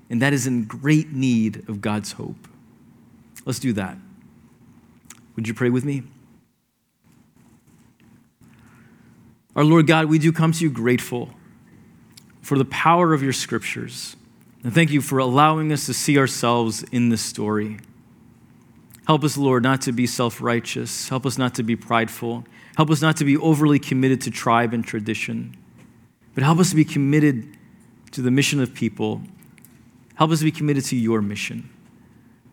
and 0.09 0.21
that 0.21 0.31
is 0.31 0.45
in 0.45 0.65
great 0.65 1.11
need 1.11 1.67
of 1.67 1.81
God's 1.81 2.13
hope. 2.13 2.47
Let's 3.45 3.59
do 3.59 3.73
that. 3.73 3.97
Would 5.35 5.47
you 5.47 5.53
pray 5.53 5.69
with 5.69 5.83
me? 5.83 6.03
Our 9.55 9.63
Lord 9.63 9.87
God, 9.87 10.05
we 10.05 10.19
do 10.19 10.31
come 10.31 10.51
to 10.51 10.63
you 10.63 10.69
grateful 10.69 11.29
for 12.43 12.57
the 12.57 12.65
power 12.65 13.13
of 13.13 13.23
your 13.23 13.33
scriptures. 13.33 14.15
And 14.63 14.73
thank 14.73 14.91
you 14.91 15.01
for 15.01 15.17
allowing 15.17 15.71
us 15.71 15.87
to 15.87 15.93
see 15.93 16.17
ourselves 16.17 16.83
in 16.91 17.09
this 17.09 17.21
story. 17.21 17.79
Help 19.07 19.23
us, 19.23 19.37
Lord, 19.37 19.63
not 19.63 19.81
to 19.81 19.91
be 19.91 20.05
self 20.05 20.39
righteous. 20.39 21.09
Help 21.09 21.25
us 21.25 21.37
not 21.37 21.55
to 21.55 21.63
be 21.63 21.75
prideful. 21.75 22.45
Help 22.77 22.89
us 22.89 23.01
not 23.01 23.17
to 23.17 23.25
be 23.25 23.37
overly 23.37 23.79
committed 23.79 24.21
to 24.21 24.31
tribe 24.31 24.73
and 24.73 24.85
tradition. 24.85 25.55
But 26.35 26.43
help 26.43 26.59
us 26.59 26.69
to 26.69 26.75
be 26.75 26.85
committed 26.85 27.57
to 28.11 28.21
the 28.21 28.31
mission 28.31 28.61
of 28.61 28.73
people. 28.73 29.21
Help 30.15 30.31
us 30.31 30.39
to 30.39 30.45
be 30.45 30.51
committed 30.51 30.85
to 30.85 30.95
your 30.95 31.21
mission. 31.21 31.69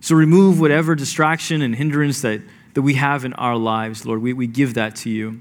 So 0.01 0.14
remove 0.14 0.61
whatever 0.61 0.95
distraction 0.95 1.62
and 1.62 1.74
hindrance 1.74 2.22
that, 2.22 2.41
that 2.74 2.82
we 2.82 2.95
have 2.95 3.24
in 3.24 3.32
our 3.34 3.57
lives, 3.57 4.07
Lord. 4.07 4.22
We, 4.22 4.32
we 4.32 4.47
give 4.47 4.74
that 4.74 4.97
to 4.97 5.11
you. 5.11 5.41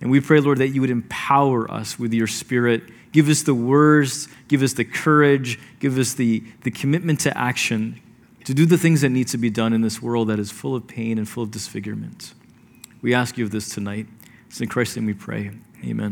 And 0.00 0.10
we 0.10 0.20
pray, 0.20 0.40
Lord, 0.40 0.58
that 0.58 0.68
you 0.68 0.80
would 0.80 0.90
empower 0.90 1.70
us 1.70 1.98
with 1.98 2.12
your 2.12 2.26
spirit. 2.26 2.82
Give 3.12 3.28
us 3.28 3.42
the 3.42 3.54
words, 3.54 4.28
give 4.48 4.62
us 4.62 4.72
the 4.72 4.84
courage, 4.84 5.60
give 5.80 5.98
us 5.98 6.14
the, 6.14 6.42
the 6.62 6.70
commitment 6.70 7.20
to 7.20 7.36
action 7.36 8.00
to 8.44 8.54
do 8.54 8.66
the 8.66 8.78
things 8.78 9.02
that 9.02 9.10
need 9.10 9.28
to 9.28 9.38
be 9.38 9.50
done 9.50 9.72
in 9.72 9.82
this 9.82 10.02
world 10.02 10.28
that 10.28 10.38
is 10.38 10.50
full 10.50 10.74
of 10.74 10.86
pain 10.86 11.18
and 11.18 11.28
full 11.28 11.44
of 11.44 11.50
disfigurement. 11.50 12.34
We 13.00 13.14
ask 13.14 13.38
you 13.38 13.44
of 13.44 13.50
this 13.50 13.68
tonight. 13.68 14.06
It's 14.48 14.60
in 14.60 14.68
Christ's 14.68 14.96
name 14.96 15.06
we 15.06 15.14
pray. 15.14 15.50
Amen. 15.84 16.10